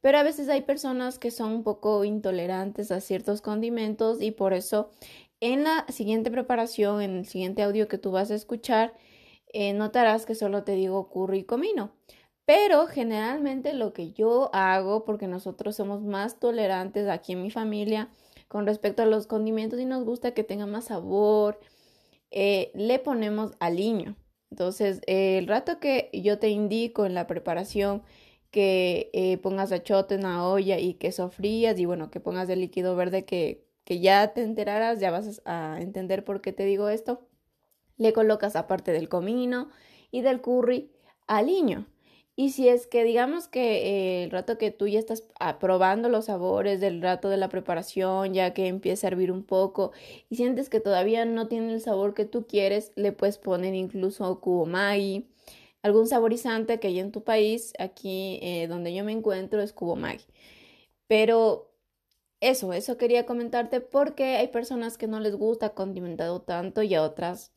Pero 0.00 0.18
a 0.18 0.22
veces 0.24 0.48
hay 0.48 0.62
personas 0.62 1.18
que 1.18 1.30
son 1.30 1.52
un 1.52 1.62
poco 1.62 2.04
intolerantes 2.04 2.90
a 2.90 3.00
ciertos 3.00 3.40
condimentos 3.40 4.20
y 4.20 4.32
por 4.32 4.52
eso 4.52 4.90
en 5.40 5.64
la 5.64 5.86
siguiente 5.88 6.30
preparación, 6.30 7.02
en 7.02 7.18
el 7.18 7.26
siguiente 7.26 7.62
audio 7.62 7.88
que 7.88 7.98
tú 7.98 8.10
vas 8.10 8.30
a 8.30 8.34
escuchar, 8.34 8.94
eh, 9.52 9.72
notarás 9.72 10.26
que 10.26 10.34
solo 10.34 10.64
te 10.64 10.72
digo 10.72 11.08
curry 11.08 11.40
y 11.40 11.44
comino. 11.44 11.92
Pero 12.44 12.86
generalmente 12.88 13.72
lo 13.72 13.92
que 13.92 14.12
yo 14.12 14.50
hago, 14.52 15.04
porque 15.04 15.28
nosotros 15.28 15.76
somos 15.76 16.02
más 16.02 16.40
tolerantes 16.40 17.08
aquí 17.08 17.32
en 17.32 17.42
mi 17.42 17.50
familia 17.50 18.08
con 18.52 18.66
respecto 18.66 19.02
a 19.02 19.06
los 19.06 19.26
condimentos 19.26 19.80
y 19.80 19.86
nos 19.86 20.04
gusta 20.04 20.34
que 20.34 20.44
tenga 20.44 20.66
más 20.66 20.86
sabor, 20.86 21.58
eh, 22.30 22.70
le 22.74 22.98
ponemos 22.98 23.52
aliño. 23.60 24.16
Entonces, 24.50 25.00
el 25.06 25.46
rato 25.48 25.80
que 25.80 26.10
yo 26.12 26.38
te 26.38 26.50
indico 26.50 27.06
en 27.06 27.14
la 27.14 27.26
preparación 27.26 28.02
que 28.50 29.10
eh, 29.14 29.38
pongas 29.38 29.72
achote 29.72 30.16
en 30.16 30.22
la 30.24 30.46
olla 30.46 30.78
y 30.78 30.94
que 30.94 31.12
sofrías 31.12 31.78
y 31.78 31.86
bueno, 31.86 32.10
que 32.10 32.20
pongas 32.20 32.50
el 32.50 32.60
líquido 32.60 32.94
verde 32.96 33.24
que, 33.24 33.66
que 33.84 34.00
ya 34.00 34.34
te 34.34 34.42
enterarás, 34.42 35.00
ya 35.00 35.10
vas 35.10 35.40
a 35.46 35.78
entender 35.80 36.22
por 36.24 36.42
qué 36.42 36.52
te 36.52 36.66
digo 36.66 36.90
esto 36.90 37.26
le 38.02 38.12
colocas 38.12 38.56
aparte 38.56 38.92
del 38.92 39.08
comino 39.08 39.70
y 40.10 40.22
del 40.22 40.40
curry 40.40 40.90
aliño. 41.26 41.86
Y 42.42 42.50
si 42.50 42.68
es 42.68 42.88
que 42.88 43.04
digamos 43.04 43.46
que 43.46 43.60
eh, 43.86 44.24
el 44.24 44.32
rato 44.32 44.58
que 44.58 44.72
tú 44.72 44.88
ya 44.88 44.98
estás 44.98 45.22
probando 45.60 46.08
los 46.08 46.24
sabores 46.24 46.80
del 46.80 47.00
rato 47.00 47.28
de 47.28 47.36
la 47.36 47.48
preparación, 47.48 48.34
ya 48.34 48.52
que 48.52 48.66
empieza 48.66 49.06
a 49.06 49.10
hervir 49.10 49.30
un 49.30 49.44
poco 49.44 49.92
y 50.28 50.34
sientes 50.34 50.68
que 50.68 50.80
todavía 50.80 51.24
no 51.24 51.46
tiene 51.46 51.72
el 51.72 51.80
sabor 51.80 52.14
que 52.14 52.24
tú 52.24 52.48
quieres, 52.48 52.90
le 52.96 53.12
puedes 53.12 53.38
poner 53.38 53.76
incluso 53.76 54.40
cubo 54.40 54.66
Maggi, 54.66 55.28
algún 55.82 56.08
saborizante 56.08 56.80
que 56.80 56.88
hay 56.88 56.98
en 56.98 57.12
tu 57.12 57.22
país, 57.22 57.74
aquí 57.78 58.40
eh, 58.42 58.66
donde 58.66 58.92
yo 58.92 59.04
me 59.04 59.12
encuentro 59.12 59.62
es 59.62 59.72
cubo 59.72 59.94
Maggi. 59.94 60.24
Pero 61.06 61.70
eso, 62.40 62.72
eso 62.72 62.96
quería 62.98 63.24
comentarte 63.24 63.80
porque 63.80 64.36
hay 64.38 64.48
personas 64.48 64.98
que 64.98 65.06
no 65.06 65.20
les 65.20 65.36
gusta 65.36 65.74
condimentado 65.74 66.42
tanto 66.42 66.82
y 66.82 66.96
a 66.96 67.04
otras 67.04 67.52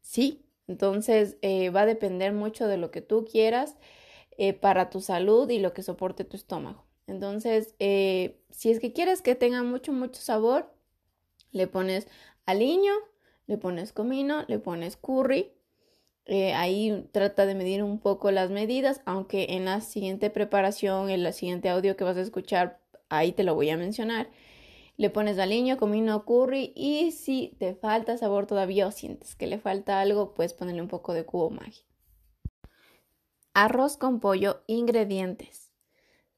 sí. 0.00 0.46
Entonces 0.66 1.38
eh, 1.42 1.70
va 1.70 1.82
a 1.82 1.86
depender 1.86 2.32
mucho 2.32 2.66
de 2.68 2.76
lo 2.78 2.90
que 2.90 3.00
tú 3.00 3.24
quieras 3.24 3.76
eh, 4.38 4.54
para 4.54 4.88
tu 4.90 5.00
salud 5.00 5.50
y 5.50 5.58
lo 5.58 5.74
que 5.74 5.82
soporte 5.82 6.24
tu 6.24 6.36
estómago. 6.36 6.86
Entonces, 7.06 7.74
eh, 7.78 8.40
si 8.50 8.70
es 8.70 8.80
que 8.80 8.92
quieres 8.92 9.20
que 9.22 9.34
tenga 9.34 9.62
mucho, 9.62 9.92
mucho 9.92 10.22
sabor, 10.22 10.72
le 11.52 11.66
pones 11.66 12.08
aliño 12.46 12.92
le 13.48 13.58
pones 13.58 13.92
comino, 13.92 14.44
le 14.46 14.60
pones 14.60 14.96
curry. 14.96 15.50
Eh, 16.26 16.52
ahí 16.52 17.08
trata 17.12 17.46
de 17.46 17.54
medir 17.54 17.82
un 17.82 17.98
poco 17.98 18.30
las 18.30 18.50
medidas, 18.50 19.00
aunque 19.06 19.46
en 19.50 19.64
la 19.64 19.80
siguiente 19.80 20.30
preparación, 20.30 21.10
en 21.10 21.24
el 21.24 21.32
siguiente 21.32 21.70
audio 21.70 21.96
que 21.96 22.04
vas 22.04 22.18
a 22.18 22.20
escuchar, 22.20 22.80
ahí 23.08 23.32
te 23.32 23.44
lo 23.44 23.54
voy 23.54 23.70
a 23.70 23.78
mencionar. 23.78 24.30
Le 24.98 25.10
pones 25.10 25.38
aliño, 25.38 25.78
comino, 25.78 26.24
curry 26.26 26.72
y 26.76 27.12
si 27.12 27.56
te 27.58 27.74
falta 27.74 28.18
sabor 28.18 28.46
todavía 28.46 28.86
o 28.86 28.92
sientes 28.92 29.34
que 29.34 29.46
le 29.46 29.58
falta 29.58 30.00
algo, 30.00 30.34
puedes 30.34 30.52
ponerle 30.52 30.82
un 30.82 30.88
poco 30.88 31.14
de 31.14 31.24
cubo 31.24 31.50
mágico. 31.50 31.87
Arroz 33.60 33.96
con 33.96 34.20
pollo, 34.20 34.62
ingredientes. 34.68 35.72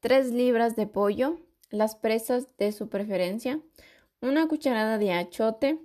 3 0.01 0.33
libras 0.33 0.75
de 0.75 0.87
pollo, 0.87 1.39
las 1.69 1.95
presas 1.95 2.49
de 2.57 2.73
su 2.73 2.89
preferencia, 2.89 3.61
una 4.23 4.49
cucharada 4.49 4.97
de 4.97 5.13
achote, 5.13 5.79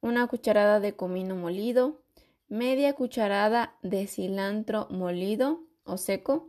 una 0.00 0.26
cucharada 0.26 0.80
de 0.80 0.96
comino 0.96 1.36
molido, 1.36 2.00
media 2.48 2.94
cucharada 2.94 3.76
de 3.82 4.06
cilantro 4.06 4.88
molido 4.88 5.60
o 5.84 5.98
seco, 5.98 6.48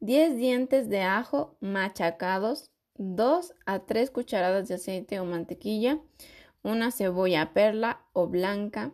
10 0.00 0.36
dientes 0.36 0.88
de 0.88 1.02
ajo 1.02 1.56
machacados, 1.60 2.72
2 2.96 3.54
a 3.64 3.86
3 3.86 4.10
cucharadas 4.10 4.66
de 4.66 4.74
aceite 4.74 5.20
o 5.20 5.24
mantequilla, 5.24 6.00
una 6.64 6.90
cebolla 6.90 7.52
perla 7.52 8.04
o 8.12 8.26
blanca 8.26 8.90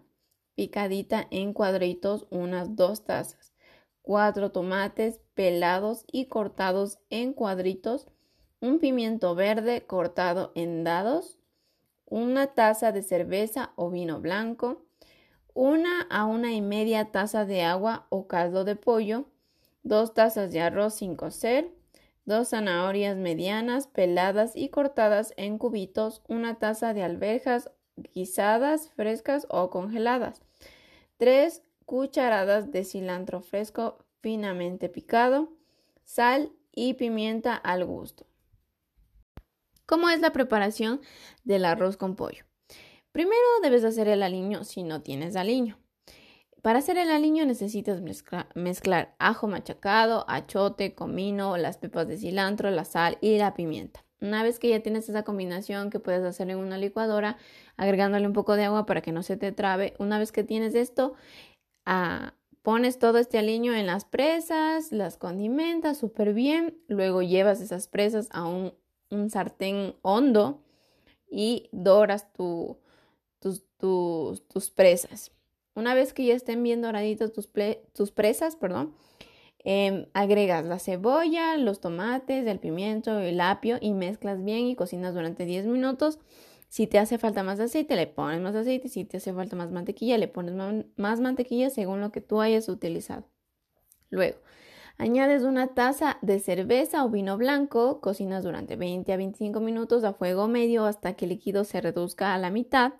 picadita 0.55 1.27
en 1.31 1.55
cuadritos, 1.55 2.27
unas 2.29 2.77
2 2.77 3.05
tazas, 3.07 3.54
4 4.05 4.53
tomates 4.53 5.23
pelados 5.35 6.05
y 6.13 6.27
cortados 6.27 6.99
en 7.09 7.33
cuadritos, 7.33 8.07
un 8.61 8.79
pimiento 8.79 9.35
verde 9.35 9.87
cortado 9.87 10.53
en 10.55 10.85
dados, 10.85 11.39
una 12.05 12.49
taza 12.49 12.93
de 12.93 13.03
cerveza 13.03 13.73
o 13.77 13.89
vino 13.91 14.21
blanco, 14.21 14.85
una 15.55 16.03
a 16.11 16.27
una 16.27 16.53
y 16.53 16.61
media 16.61 17.13
taza 17.13 17.47
de 17.47 17.63
agua 17.63 18.07
o 18.11 18.29
caldo 18.29 18.65
de 18.65 18.77
pollo, 18.77 19.25
dos 19.83 20.13
tazas 20.13 20.53
de 20.53 20.61
arroz 20.61 20.97
sin 20.97 21.17
cocer, 21.17 21.73
dos 22.27 22.51
zanahorias 22.51 23.17
medianas 23.17 23.87
peladas 23.87 24.55
y 24.55 24.69
cortadas 24.69 25.33
en 25.39 25.57
cubitos, 25.57 26.23
una 26.29 26.59
taza 26.59 26.93
de 26.93 27.03
alberjas 27.03 27.71
guisadas, 28.13 28.91
frescas 28.91 29.47
o 29.49 29.71
congeladas, 29.71 30.43
tres 31.17 31.63
cucharadas 31.85 32.71
de 32.71 32.85
cilantro 32.85 33.41
fresco 33.41 34.05
finamente 34.21 34.89
picado, 34.89 35.53
sal 36.05 36.53
y 36.73 36.95
pimienta 36.95 37.55
al 37.55 37.85
gusto. 37.85 38.27
¿Cómo 39.87 40.09
es 40.09 40.21
la 40.21 40.33
preparación 40.33 41.01
del 41.45 41.65
arroz 41.65 41.97
con 41.97 42.17
pollo? 42.17 42.45
Primero 43.13 43.45
debes 43.63 43.85
hacer 43.85 44.09
el 44.09 44.23
aliño 44.23 44.65
si 44.65 44.83
no 44.83 45.03
tienes 45.03 45.37
aliño. 45.37 45.79
Para 46.63 46.79
hacer 46.79 46.97
el 46.97 47.11
aliño 47.11 47.45
necesitas 47.45 48.01
mezclar 48.55 49.15
ajo 49.19 49.47
machacado, 49.47 50.25
achote, 50.27 50.95
comino, 50.95 51.59
las 51.59 51.77
pepas 51.77 52.09
de 52.09 52.17
cilantro, 52.17 52.71
la 52.71 52.87
sal 52.87 53.19
y 53.21 53.37
la 53.37 53.53
pimienta. 53.53 54.03
Una 54.23 54.43
vez 54.43 54.59
que 54.59 54.71
ya 54.71 54.81
tienes 54.81 55.07
esa 55.11 55.23
combinación 55.23 55.91
que 55.91 56.01
puedes 56.01 56.25
hacer 56.25 56.49
en 56.49 56.57
una 56.57 56.79
licuadora, 56.79 57.37
agregándole 57.77 58.27
un 58.27 58.33
poco 58.33 58.57
de 58.57 58.65
agua 58.65 58.87
para 58.87 59.03
que 59.03 59.13
no 59.13 59.23
se 59.23 59.37
te 59.37 59.53
trabe. 59.53 59.93
Una 59.99 60.19
vez 60.19 60.33
que 60.33 60.43
tienes 60.43 60.75
esto, 60.75 61.13
ah, 61.87 62.35
pones 62.63 62.99
todo 62.99 63.19
este 63.19 63.39
aliño 63.39 63.75
en 63.75 63.87
las 63.87 64.05
presas, 64.05 64.93
las 64.93 65.17
condimentas 65.17 65.99
súper 65.99 66.35
bien, 66.35 66.79
luego 66.89 67.23
llevas 67.23 67.61
esas 67.61 67.89
presas 67.89 68.29
a 68.31 68.45
un 68.47 69.31
sartén 69.31 69.95
hondo 70.03 70.65
y 71.35 71.69
doras 71.73 72.33
tus, 72.33 72.77
tus, 73.79 74.71
presas. 74.71 75.33
Una 75.75 75.95
vez 75.95 76.13
que 76.13 76.25
ya 76.25 76.35
estén 76.35 76.63
bien 76.63 76.81
doraditas 76.81 77.33
tus, 77.33 77.51
tus 77.93 78.13
presas, 78.13 78.55
perdón, 78.55 78.95
em, 79.59 80.07
agregas 80.15 80.65
la 80.65 80.79
cebolla, 80.79 81.57
los 81.57 81.81
tomates, 81.81 82.47
el 82.47 82.61
pimiento, 82.61 83.19
el 83.19 83.41
apio 83.41 83.79
y 83.81 83.93
mezclas 83.93 84.45
bien 84.45 84.67
y 84.67 84.77
cocinas 84.77 85.15
durante 85.15 85.45
10 85.45 85.67
minutos. 85.67 86.21
Si 86.75 86.89
te 86.89 86.99
hace 86.99 87.19
falta 87.19 87.45
más 87.45 87.61
aceite, 87.61 87.95
le 87.95 88.09
pones 88.09 88.41
más 88.41 88.57
aceite. 88.57 88.89
Si 88.89 89.05
te 89.05 89.19
hace 89.19 89.33
falta 89.33 89.55
más 89.55 89.71
mantequilla, 89.71 90.19
le 90.19 90.27
pones 90.27 90.55
más 90.97 91.21
mantequilla 91.21 91.71
según 91.71 92.01
lo 92.01 92.11
que 92.11 92.21
tú 92.21 92.41
hayas 92.41 92.69
utilizado. 92.69 93.29
Luego, 94.11 94.39
Añades 94.99 95.45
una 95.45 95.69
taza 95.69 96.19
de 96.21 96.41
cerveza 96.41 97.05
o 97.05 97.11
vino 97.11 97.37
blanco, 97.37 98.01
cocinas 98.01 98.43
durante 98.43 98.75
20 98.75 99.13
a 99.13 99.17
25 99.17 99.61
minutos 99.61 100.03
a 100.03 100.15
fuego 100.15 100.49
medio 100.49 100.85
hasta 100.85 101.15
que 101.15 101.27
el 101.27 101.29
líquido 101.29 101.63
se 101.63 101.81
reduzca 101.81 102.35
a 102.35 102.39
la 102.39 102.51
mitad. 102.51 102.95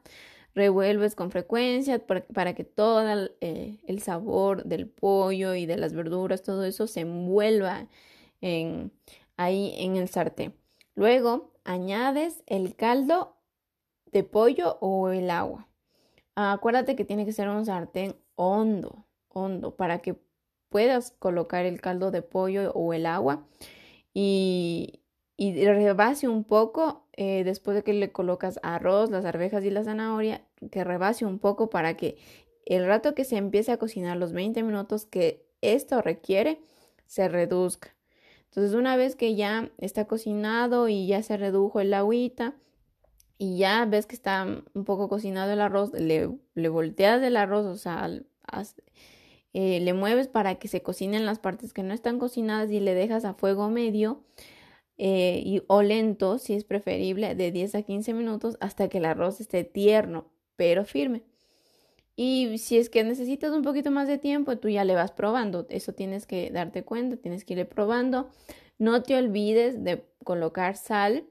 Revuelves 0.55 1.17
con 1.17 1.33
frecuencia 1.33 1.99
para, 2.07 2.55
que 2.55 2.63
todo 2.63 3.29
eh, 3.41 3.81
el, 3.89 4.03
sabor 4.03 4.63
del 4.63 4.89
pollo 4.89 5.57
y 5.57 5.67
de 5.67 5.79
las 5.79 5.95
verduras, 5.95 6.45
todo 6.45 6.65
eso 6.65 6.87
se 6.87 7.01
envuelva 7.01 7.89
en, 8.41 8.93
ahí 9.37 9.75
en 9.79 9.97
el 9.97 10.09
sartén. 10.09 10.55
Luego 10.95 11.51
añades 11.65 12.45
el 12.47 12.77
caldo 12.77 13.34
de 14.15 14.23
pollo 14.23 14.79
o 14.81 15.11
el 15.11 15.29
agua. 15.29 15.69
Acuérdate 16.37 16.97
que 16.97 17.05
tiene 17.05 17.27
que 17.27 17.33
ser 17.33 17.49
un 17.49 17.67
sartén 17.67 18.17
hondo, 18.37 19.05
hondo, 19.29 19.77
para 19.77 19.99
que 19.99 20.17
puedas 20.71 21.11
colocar 21.19 21.67
el 21.67 21.81
caldo 21.81 22.11
de 22.11 22.23
pollo 22.23 22.73
o 22.73 22.95
el 22.95 23.07
agua 23.07 23.45
y, 24.15 25.01
y 25.37 25.65
rebase 25.67 26.29
un 26.29 26.45
poco 26.45 27.07
eh, 27.13 27.43
después 27.45 27.77
de 27.77 27.83
que 27.83 27.93
le 27.93 28.13
colocas 28.13 28.61
arroz, 28.63 29.11
las 29.11 29.25
arvejas 29.25 29.65
y 29.65 29.71
la 29.71 29.85
zanahoria, 29.85 30.43
que 30.71 30.85
rebase 30.85 31.27
un 31.27 31.41
poco 31.41 31.69
para 31.69 31.97
que 31.97 32.17
el 32.67 32.87
rato 32.87 33.15
que 33.15 33.25
se 33.25 33.37
empiece 33.37 33.73
a 33.73 33.79
cocinar, 33.79 34.17
los 34.17 34.33
20 34.33 34.63
minutos 34.63 35.07
que 35.07 35.45
esto 35.61 36.03
requiere, 36.03 36.61
se 37.07 37.29
reduzca. 37.29 37.95
Entonces 38.45 38.75
una 38.75 38.97
vez 38.97 39.17
que 39.17 39.35
ya 39.35 39.71
está 39.79 40.07
cocinado 40.07 40.89
y 40.89 41.09
ya 41.09 41.23
se 41.25 41.37
redujo 41.37 41.81
el 41.81 41.93
agüita 41.93 42.55
y 43.39 43.59
ya 43.59 43.85
ves 43.85 44.07
que 44.07 44.15
está 44.15 44.47
un 44.75 44.85
poco 44.85 45.09
cocinado 45.09 45.53
el 45.53 45.61
arroz, 45.61 45.93
le, 45.93 46.31
le 46.55 46.69
volteas 46.69 47.23
el 47.23 47.37
arroz, 47.37 47.67
o 47.67 47.77
sea, 47.77 48.09
eh, 49.53 49.81
le 49.81 49.93
mueves 49.93 50.29
para 50.29 50.57
que 50.57 50.69
se 50.69 50.83
cocinen 50.83 51.27
las 51.27 51.39
partes 51.39 51.73
que 51.73 51.83
no 51.83 51.95
están 51.95 52.19
cocinadas 52.19 52.71
y 52.71 52.81
le 52.81 52.95
dejas 52.95 53.25
a 53.25 53.35
fuego 53.35 53.71
medio 53.71 54.23
eh, 54.99 55.43
y, 55.45 55.63
o 55.67 55.83
lento, 55.83 56.39
si 56.39 56.55
es 56.55 56.65
preferible, 56.65 57.35
de 57.35 57.51
10 57.51 57.75
a 57.75 57.83
15 57.83 58.15
minutos 58.15 58.57
hasta 58.61 58.89
que 58.89 58.99
el 58.99 59.05
arroz 59.07 59.41
esté 59.41 59.65
tierno, 59.65 60.31
pero 60.57 60.85
firme. 60.85 61.23
Y 62.17 62.59
si 62.59 62.79
es 62.79 62.91
que 62.91 63.03
necesitas 63.03 63.53
un 63.53 63.63
poquito 63.63 63.91
más 63.91 64.07
de 64.07 64.19
tiempo, 64.19 64.57
tú 64.59 64.69
ya 64.69 64.85
le 64.85 64.95
vas 64.95 65.11
probando. 65.11 65.67
Eso 65.69 65.93
tienes 65.95 66.27
que 66.27 66.51
darte 66.51 66.85
cuenta, 66.85 67.17
tienes 67.17 67.45
que 67.45 67.55
ir 67.55 67.69
probando. 67.69 68.31
No 68.79 69.03
te 69.03 69.17
olvides 69.17 69.83
de 69.83 70.05
colocar 70.23 70.77
sal. 70.77 71.27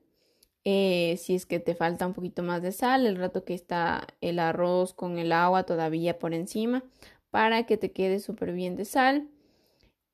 Eh, 0.65 1.17
si 1.17 1.35
es 1.35 1.45
que 1.45 1.59
te 1.59 1.75
falta 1.75 2.07
un 2.07 2.13
poquito 2.13 2.41
más 2.41 2.61
de 2.61 2.71
sal, 2.71 3.05
el 3.05 3.17
rato 3.17 3.43
que 3.43 3.53
está 3.53 4.07
el 4.21 4.39
arroz 4.39 4.93
con 4.93 5.17
el 5.17 5.31
agua 5.31 5.63
todavía 5.63 6.19
por 6.19 6.33
encima, 6.33 6.83
para 7.31 7.65
que 7.65 7.77
te 7.77 7.91
quede 7.91 8.19
súper 8.19 8.53
bien 8.53 8.75
de 8.75 8.85
sal. 8.85 9.29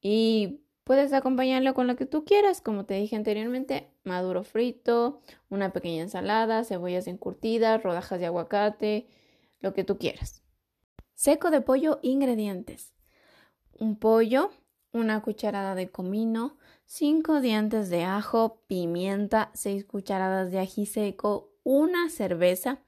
Y 0.01 0.61
puedes 0.83 1.13
acompañarlo 1.13 1.73
con 1.73 1.87
lo 1.87 1.95
que 1.95 2.05
tú 2.05 2.25
quieras, 2.25 2.61
como 2.61 2.85
te 2.85 2.95
dije 2.95 3.15
anteriormente, 3.15 3.91
maduro 4.03 4.43
frito, 4.43 5.21
una 5.49 5.71
pequeña 5.71 6.01
ensalada, 6.01 6.63
cebollas 6.63 7.07
encurtidas, 7.07 7.83
rodajas 7.83 8.19
de 8.19 8.25
aguacate, 8.25 9.07
lo 9.59 9.73
que 9.73 9.83
tú 9.83 9.97
quieras. 9.97 10.41
Seco 11.13 11.51
de 11.51 11.61
pollo, 11.61 11.99
ingredientes. 12.01 12.93
Un 13.77 13.97
pollo, 13.97 14.51
una 14.93 15.21
cucharada 15.21 15.75
de 15.75 15.91
comino, 15.91 16.57
5 16.91 17.39
dientes 17.39 17.91
de 17.91 18.03
ajo, 18.03 18.63
pimienta, 18.65 19.51
6 19.53 19.85
cucharadas 19.85 20.49
de 20.49 20.57
ají 20.57 20.87
seco, 20.87 21.51
una 21.63 22.09
cerveza, 22.09 22.79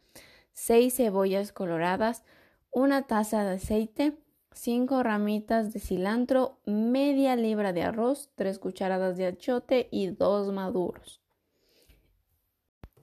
6 0.53 0.95
cebollas 0.95 1.51
coloradas, 1.51 2.23
una 2.71 3.03
taza 3.03 3.43
de 3.43 3.57
aceite, 3.57 4.17
5 4.53 5.03
ramitas 5.03 5.71
de 5.71 5.79
cilantro, 5.79 6.57
media 6.65 7.35
libra 7.35 7.73
de 7.73 7.83
arroz, 7.83 8.31
3 8.33 8.57
cucharadas 8.57 9.17
de 9.17 9.27
achote 9.27 9.87
y 9.91 10.07
2 10.07 10.51
maduros. 10.51 11.21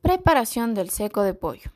Preparación 0.00 0.74
del 0.74 0.90
seco 0.90 1.22
de 1.22 1.34
pollo. 1.34 1.70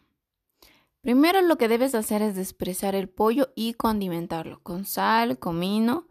Primero 1.01 1.43
lo 1.43 1.59
que 1.59 1.69
debes 1.69 1.95
hacer 1.95 2.23
es 2.23 2.35
desprezar 2.35 2.97
el 2.97 3.09
pollo 3.09 3.51
y 3.55 3.75
condimentarlo 3.75 4.61
con 4.65 4.85
sal, 4.85 5.39
comino. 5.39 6.09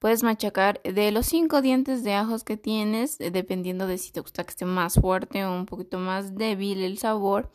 Puedes 0.00 0.22
machacar 0.22 0.80
de 0.82 1.12
los 1.12 1.26
5 1.26 1.60
dientes 1.60 2.02
de 2.02 2.14
ajos 2.14 2.42
que 2.42 2.56
tienes, 2.56 3.20
eh, 3.20 3.30
dependiendo 3.30 3.86
de 3.86 3.98
si 3.98 4.10
te 4.12 4.20
gusta 4.20 4.44
que 4.44 4.50
esté 4.50 4.64
más 4.64 4.94
fuerte 4.94 5.44
o 5.44 5.54
un 5.54 5.66
poquito 5.66 5.98
más 5.98 6.34
débil 6.34 6.82
el 6.82 6.98
sabor. 6.98 7.50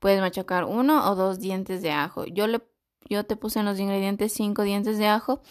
Puedes 0.00 0.20
machacar 0.20 0.64
uno 0.64 1.10
o 1.10 1.14
dos 1.14 1.40
dientes 1.40 1.82
de 1.82 1.92
ajo. 1.92 2.24
Yo 2.24 2.46
le 2.46 2.60
yo 3.08 3.24
te 3.24 3.36
puse 3.36 3.58
en 3.60 3.66
los 3.66 3.78
ingredientes 3.78 4.32
5 4.32 4.62
dientes 4.62 4.98
de 4.98 5.08
ajo, 5.08 5.42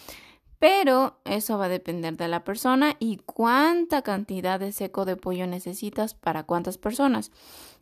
Pero 0.58 1.20
eso 1.24 1.58
va 1.58 1.66
a 1.66 1.68
depender 1.70 2.16
de 2.18 2.28
la 2.28 2.44
persona 2.44 2.96
y 2.98 3.18
cuánta 3.18 4.02
cantidad 4.02 4.60
de 4.60 4.72
seco 4.72 5.06
de 5.06 5.16
pollo 5.16 5.46
necesitas 5.46 6.14
para 6.14 6.44
cuántas 6.44 6.78
personas. 6.78 7.32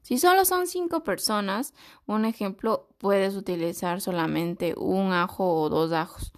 Si 0.03 0.19
solo 0.19 0.45
son 0.45 0.67
cinco 0.69 1.05
personas, 1.05 1.75
un 2.07 2.25
ejemplo, 2.25 2.89
puedes 2.99 3.37
utilizar 3.37 4.01
solamente 4.01 4.75
un 4.79 5.13
ajo 5.13 5.61
o 5.61 5.69
dos 5.69 5.93
ajos. 5.93 6.33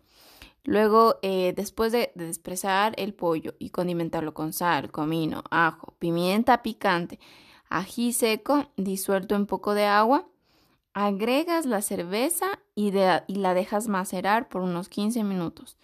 Luego, 0.65 1.17
eh, 1.23 1.53
después 1.57 1.93
de, 1.93 2.13
de 2.15 2.27
desprezar 2.27 2.95
el 2.99 3.15
pollo 3.15 3.55
y 3.59 3.71
condimentarlo 3.71 4.35
con 4.35 4.53
sal, 4.53 4.91
comino, 4.91 5.43
ajo, 5.51 5.95
pimienta 5.99 6.63
picante, 6.63 7.19
ají 7.71 8.13
seco 8.13 8.67
disuelto 8.77 9.35
en 9.35 9.47
poco 9.47 9.75
de 9.75 9.87
agua, 9.87 10.27
agregas 10.93 11.67
la 11.67 11.83
cerveza 11.83 12.59
y, 12.75 12.93
y, 13.27 13.35
la 13.37 13.55
dejas 13.55 13.89
macerar 13.89 14.49
por 14.49 14.63
unos 14.63 14.89
15 14.89 15.25
minutos. 15.25 15.79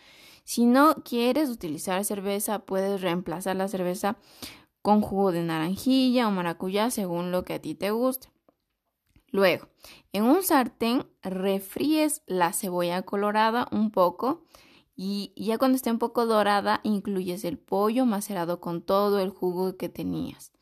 Si 0.45 0.66
no 0.66 0.97
quieres 1.05 1.49
utilizar 1.49 2.05
cerveza, 2.05 2.61
puedes 2.61 3.01
reemplazar 3.01 3.57
la 3.57 3.68
cerveza 3.68 4.16
con 4.83 5.01
jugo 5.01 5.33
de 5.33 5.43
naranjilla 5.43 6.29
o 6.29 6.31
maracuyá 6.31 6.91
según 6.91 7.33
lo 7.33 7.45
que 7.45 7.55
a 7.55 7.61
ti 7.61 7.74
te 7.74 7.91
guste. 7.91 8.29
Luego, 9.33 9.68
en 10.12 10.24
un 10.24 10.43
sartén 10.43 11.07
refríes 11.22 12.22
la 12.27 12.53
cebolla 12.53 13.03
colorada 13.03 13.66
un 13.72 13.91
poco 13.91 14.45
y 14.97 15.32
ya 15.36 15.59
cuando 15.59 15.76
esté 15.76 15.90
un 15.90 15.99
poco 15.99 16.26
dorada 16.26 16.80
incluyes 16.82 17.44
el 17.44 17.59
pollo 17.59 18.07
macerado 18.07 18.61
con 18.61 18.82
todo 18.82 19.20
el 19.20 19.30
jugo 19.30 19.76
que 19.76 19.88
tenías. 19.88 20.53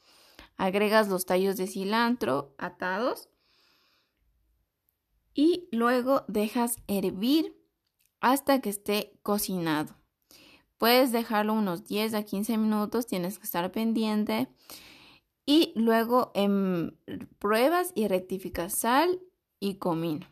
Agregas 0.57 1.09
los 1.09 1.24
tallos 1.24 1.57
de 1.57 1.66
cilantro 1.66 2.55
atados 2.59 3.28
y 5.35 5.68
luego 5.72 6.24
dejas 6.28 6.76
hervir 6.87 7.57
hasta 8.20 8.61
que 8.61 8.70
esté 8.70 9.18
cocinado. 9.22 9.97
Puedes 10.78 11.12
dejarlo 11.12 11.55
unos 11.55 11.85
10 11.87 12.14
a 12.14 12.22
15 12.22 12.57
minutos, 12.57 13.07
tienes 13.07 13.39
que 13.39 13.45
estar 13.45 13.70
pendiente. 13.72 14.49
Y 15.47 15.72
luego 15.76 16.32
em, 16.35 16.97
pruebas 17.39 17.93
y 17.95 18.09
rectificas 18.09 18.74
sal 18.74 19.20
y 19.61 19.76
comino, 19.76 20.26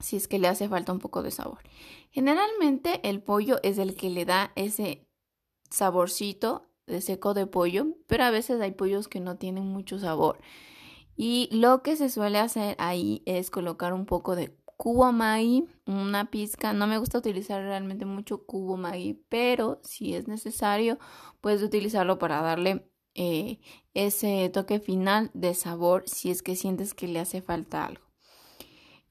si 0.00 0.16
es 0.16 0.28
que 0.28 0.38
le 0.38 0.48
hace 0.48 0.68
falta 0.68 0.92
un 0.92 0.98
poco 0.98 1.22
de 1.22 1.30
sabor. 1.30 1.60
Generalmente 2.10 3.00
el 3.08 3.22
pollo 3.22 3.58
es 3.62 3.78
el 3.78 3.94
que 3.94 4.10
le 4.10 4.24
da 4.24 4.52
ese 4.56 5.06
saborcito 5.70 6.66
de 6.86 7.00
seco 7.00 7.34
de 7.34 7.46
pollo, 7.46 7.86
pero 8.06 8.24
a 8.24 8.30
veces 8.30 8.60
hay 8.60 8.72
pollos 8.72 9.08
que 9.08 9.20
no 9.20 9.36
tienen 9.36 9.64
mucho 9.64 9.98
sabor. 9.98 10.38
Y 11.16 11.48
lo 11.52 11.82
que 11.82 11.96
se 11.96 12.08
suele 12.08 12.38
hacer 12.38 12.76
ahí 12.78 13.22
es 13.26 13.50
colocar 13.50 13.92
un 13.92 14.06
poco 14.06 14.34
de 14.34 14.56
cubo 14.76 15.12
Maggi, 15.12 15.66
una 15.86 16.30
pizca. 16.30 16.72
No 16.72 16.86
me 16.86 16.98
gusta 16.98 17.18
utilizar 17.18 17.62
realmente 17.62 18.06
mucho 18.06 18.46
cubo 18.46 18.76
Maggi, 18.78 19.22
pero 19.28 19.80
si 19.82 20.14
es 20.14 20.26
necesario, 20.26 20.98
puedes 21.42 21.62
utilizarlo 21.62 22.18
para 22.18 22.40
darle 22.40 22.90
eh, 23.14 23.60
ese 23.92 24.48
toque 24.48 24.80
final 24.80 25.30
de 25.34 25.52
sabor 25.54 26.04
si 26.06 26.30
es 26.30 26.42
que 26.42 26.56
sientes 26.56 26.94
que 26.94 27.08
le 27.08 27.20
hace 27.20 27.42
falta 27.42 27.84
algo. 27.84 28.09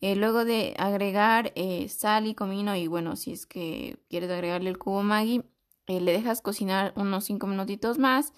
Eh, 0.02 0.16
luego 0.16 0.45
de 0.45 0.76
agregar 0.78 1.52
eh, 1.56 1.89
sal 1.89 2.26
y 2.26 2.34
comino 2.34 2.76
y 2.76 2.88
bueno, 2.88 3.16
si 3.16 3.34
es 3.34 3.45
que 3.45 3.97
quieres 4.10 4.32
agregarle 4.32 4.70
el 4.70 4.78
cubo 4.78 5.04
Maggi, 5.04 5.43
le 5.88 6.12
dejas 6.14 6.41
cocinar 6.41 6.93
unos 6.95 7.26
5 7.26 7.47
minutitos 7.47 7.97
más 7.97 8.32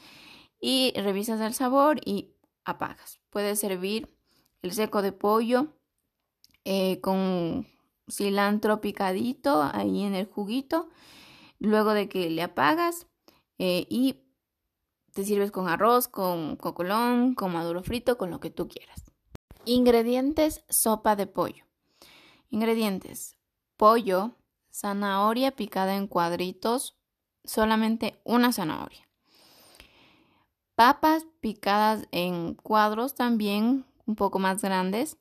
y 0.59 0.93
revisas 0.95 1.41
el 1.41 1.53
sabor 1.53 1.99
y 2.05 2.34
apagas. 2.64 3.20
Puedes 3.30 3.59
servir 3.59 4.07
el 4.62 4.72
seco 4.72 5.01
de 5.01 5.12
pollo 5.12 5.68
con 7.01 7.68
cilantro 8.09 8.80
picadito 8.80 9.64
ahí 9.74 10.03
en 10.03 10.16
el 10.16 10.28
juguito. 10.28 10.89
Luego 11.59 11.93
de 11.93 12.07
que 12.07 12.30
le 12.30 12.41
apagas 12.41 13.07
y 13.57 14.22
te 15.14 15.26
sirves 15.26 15.51
con 15.51 15.68
arroz, 15.68 16.07
con 16.07 16.55
cocolón, 16.55 17.36
con 17.36 17.51
maduro 17.51 17.84
frito, 17.84 18.18
con 18.18 18.32
lo 18.32 18.39
que 18.39 18.49
tú 18.49 18.70
quieras. 18.70 19.01
Ingredientes, 19.66 20.64
sopa 20.70 21.16
de 21.16 21.28
pollo. 21.28 21.66
Ingredientes, 22.49 23.38
pollo, 23.78 24.32
zanahoria 24.72 25.51
picada 25.51 25.95
en 25.95 26.07
cuadritos, 26.07 26.97
solamente 27.43 28.20
una 28.24 28.53
zanahoria. 28.53 29.07
Papas 30.74 31.28
picadas 31.41 32.07
en 32.12 32.55
cuadros 32.55 33.14
también 33.14 33.86
un 34.07 34.16
poco 34.16 34.39
más 34.39 34.64
grandes. 34.64 35.18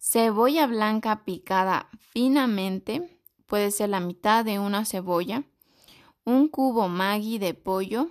Cebolla 0.00 0.66
blanca 0.66 1.24
picada 1.24 1.88
finamente, 2.00 3.20
puede 3.46 3.70
ser 3.70 3.90
la 3.90 4.00
mitad 4.00 4.44
de 4.44 4.58
una 4.58 4.84
cebolla. 4.84 5.44
Un 6.24 6.48
cubo 6.48 6.88
Maggi 6.88 7.38
de 7.38 7.54
pollo, 7.54 8.10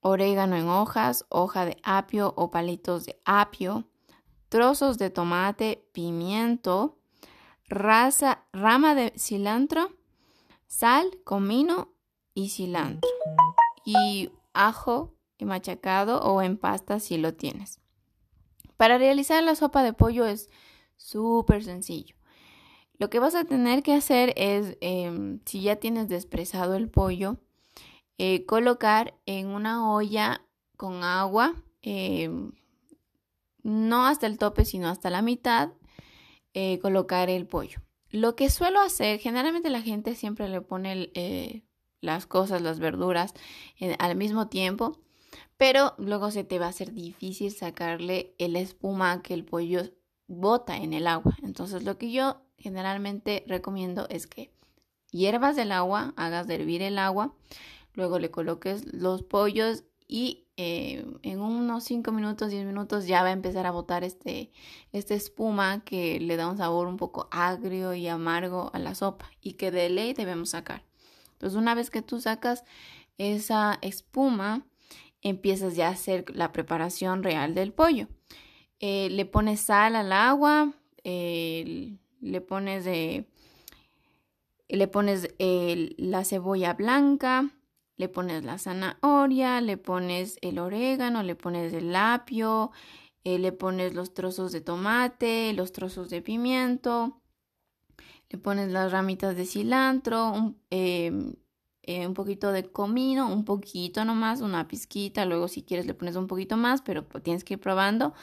orégano 0.00 0.56
en 0.56 0.68
hojas, 0.68 1.24
hoja 1.28 1.64
de 1.66 1.76
apio 1.84 2.34
o 2.36 2.50
palitos 2.50 3.04
de 3.04 3.20
apio, 3.24 3.89
trozos 4.50 4.98
de 4.98 5.08
tomate, 5.08 5.88
pimiento, 5.92 6.98
raza, 7.66 8.44
rama 8.52 8.94
de 8.94 9.14
cilantro, 9.16 9.96
sal, 10.66 11.06
comino 11.24 11.94
y 12.34 12.50
cilantro. 12.50 13.08
Y 13.86 14.30
ajo 14.52 15.14
machacado 15.44 16.20
o 16.20 16.42
en 16.42 16.56
pasta 16.56 17.00
si 17.00 17.16
lo 17.16 17.34
tienes. 17.34 17.80
Para 18.76 18.98
realizar 18.98 19.42
la 19.42 19.54
sopa 19.54 19.82
de 19.82 19.92
pollo 19.92 20.26
es 20.26 20.50
súper 20.96 21.64
sencillo. 21.64 22.16
Lo 22.98 23.08
que 23.08 23.18
vas 23.18 23.34
a 23.34 23.44
tener 23.44 23.82
que 23.82 23.94
hacer 23.94 24.34
es, 24.36 24.76
em, 24.80 25.40
si 25.46 25.62
ya 25.62 25.76
tienes 25.76 26.08
despresado 26.08 26.74
el 26.76 26.90
pollo, 26.90 27.38
eh, 28.18 28.44
colocar 28.44 29.14
en 29.24 29.48
una 29.48 29.90
olla 29.90 30.42
con 30.76 31.02
agua, 31.02 31.54
em, 31.80 32.52
no 33.62 34.06
hasta 34.06 34.26
el 34.26 34.38
tope, 34.38 34.64
sino 34.64 34.88
hasta 34.88 35.10
la 35.10 35.22
mitad, 35.22 35.70
eh, 36.54 36.78
colocar 36.80 37.30
el 37.30 37.46
pollo. 37.46 37.80
Lo 38.10 38.34
que 38.34 38.50
suelo 38.50 38.80
hacer, 38.80 39.20
generalmente 39.20 39.70
la 39.70 39.82
gente 39.82 40.14
siempre 40.14 40.48
le 40.48 40.60
pone 40.60 41.10
eh, 41.14 41.62
las 42.00 42.26
cosas, 42.26 42.60
las 42.62 42.80
verduras 42.80 43.34
al 43.98 44.16
mismo 44.16 44.48
tiempo, 44.48 44.98
pero 45.56 45.94
luego 45.98 46.30
se 46.30 46.42
te 46.42 46.58
va 46.58 46.66
a 46.66 46.70
hacer 46.70 46.92
difícil 46.92 47.52
sacarle 47.52 48.34
el 48.38 48.56
espuma 48.56 49.22
que 49.22 49.34
el 49.34 49.44
pollo 49.44 49.82
bota 50.26 50.76
en 50.76 50.92
el 50.92 51.06
agua. 51.06 51.36
Entonces 51.42 51.84
lo 51.84 51.98
que 51.98 52.10
yo 52.10 52.42
generalmente 52.56 53.44
recomiendo 53.46 54.08
es 54.08 54.26
que 54.26 54.52
hiervas 55.10 55.58
el 55.58 55.72
agua, 55.72 56.14
hagas 56.16 56.48
hervir 56.48 56.82
el 56.82 56.98
agua, 56.98 57.34
luego 57.94 58.18
le 58.18 58.30
coloques 58.30 58.92
los 58.92 59.22
pollos 59.22 59.84
y 60.12 60.48
eh, 60.56 61.06
en 61.22 61.40
unos 61.40 61.84
5 61.84 62.10
minutos, 62.10 62.50
10 62.50 62.66
minutos 62.66 63.06
ya 63.06 63.22
va 63.22 63.28
a 63.28 63.32
empezar 63.32 63.64
a 63.64 63.70
botar 63.70 64.02
este, 64.02 64.50
esta 64.90 65.14
espuma 65.14 65.84
que 65.84 66.18
le 66.18 66.36
da 66.36 66.48
un 66.48 66.56
sabor 66.56 66.88
un 66.88 66.96
poco 66.96 67.28
agrio 67.30 67.94
y 67.94 68.08
amargo 68.08 68.72
a 68.74 68.80
la 68.80 68.96
sopa 68.96 69.30
y 69.40 69.52
que 69.52 69.70
de 69.70 69.88
ley 69.88 70.12
debemos 70.12 70.50
sacar. 70.50 70.82
Entonces 71.34 71.56
una 71.56 71.76
vez 71.76 71.90
que 71.90 72.02
tú 72.02 72.20
sacas 72.20 72.64
esa 73.18 73.78
espuma, 73.82 74.66
empiezas 75.22 75.76
ya 75.76 75.86
a 75.86 75.92
hacer 75.92 76.24
la 76.34 76.50
preparación 76.50 77.22
real 77.22 77.54
del 77.54 77.72
pollo. 77.72 78.08
Eh, 78.80 79.10
le 79.10 79.26
pones 79.26 79.60
sal 79.60 79.94
al 79.94 80.12
agua, 80.12 80.74
le 81.04 82.40
pones, 82.48 82.84
de, 82.84 83.28
le 84.68 84.88
pones 84.88 85.32
la 85.38 86.24
cebolla 86.24 86.74
blanca, 86.74 87.52
le 88.00 88.08
pones 88.08 88.44
la 88.44 88.56
zanahoria, 88.56 89.60
le 89.60 89.76
pones 89.76 90.38
el 90.40 90.58
orégano, 90.58 91.22
le 91.22 91.36
pones 91.36 91.74
el 91.74 91.94
apio, 91.94 92.70
eh, 93.24 93.38
le 93.38 93.52
pones 93.52 93.92
los 93.94 94.14
trozos 94.14 94.52
de 94.52 94.62
tomate, 94.62 95.52
los 95.52 95.72
trozos 95.72 96.08
de 96.08 96.22
pimiento, 96.22 97.20
le 98.30 98.38
pones 98.38 98.72
las 98.72 98.90
ramitas 98.90 99.36
de 99.36 99.44
cilantro, 99.44 100.32
un, 100.32 100.62
em, 100.70 101.34
eh, 101.82 102.06
un 102.06 102.14
poquito 102.14 102.52
de 102.52 102.72
comino, 102.72 103.30
un 103.30 103.44
poquito 103.44 104.02
nomás, 104.06 104.40
una 104.40 104.66
pizquita, 104.66 105.26
luego 105.26 105.46
si 105.46 105.62
quieres 105.62 105.86
le 105.86 105.92
pones 105.92 106.16
un 106.16 106.26
poquito 106.26 106.56
más, 106.56 106.80
pero 106.80 107.04
tienes 107.22 107.44
que 107.44 107.54
ir 107.54 107.60
probando, 107.60 108.14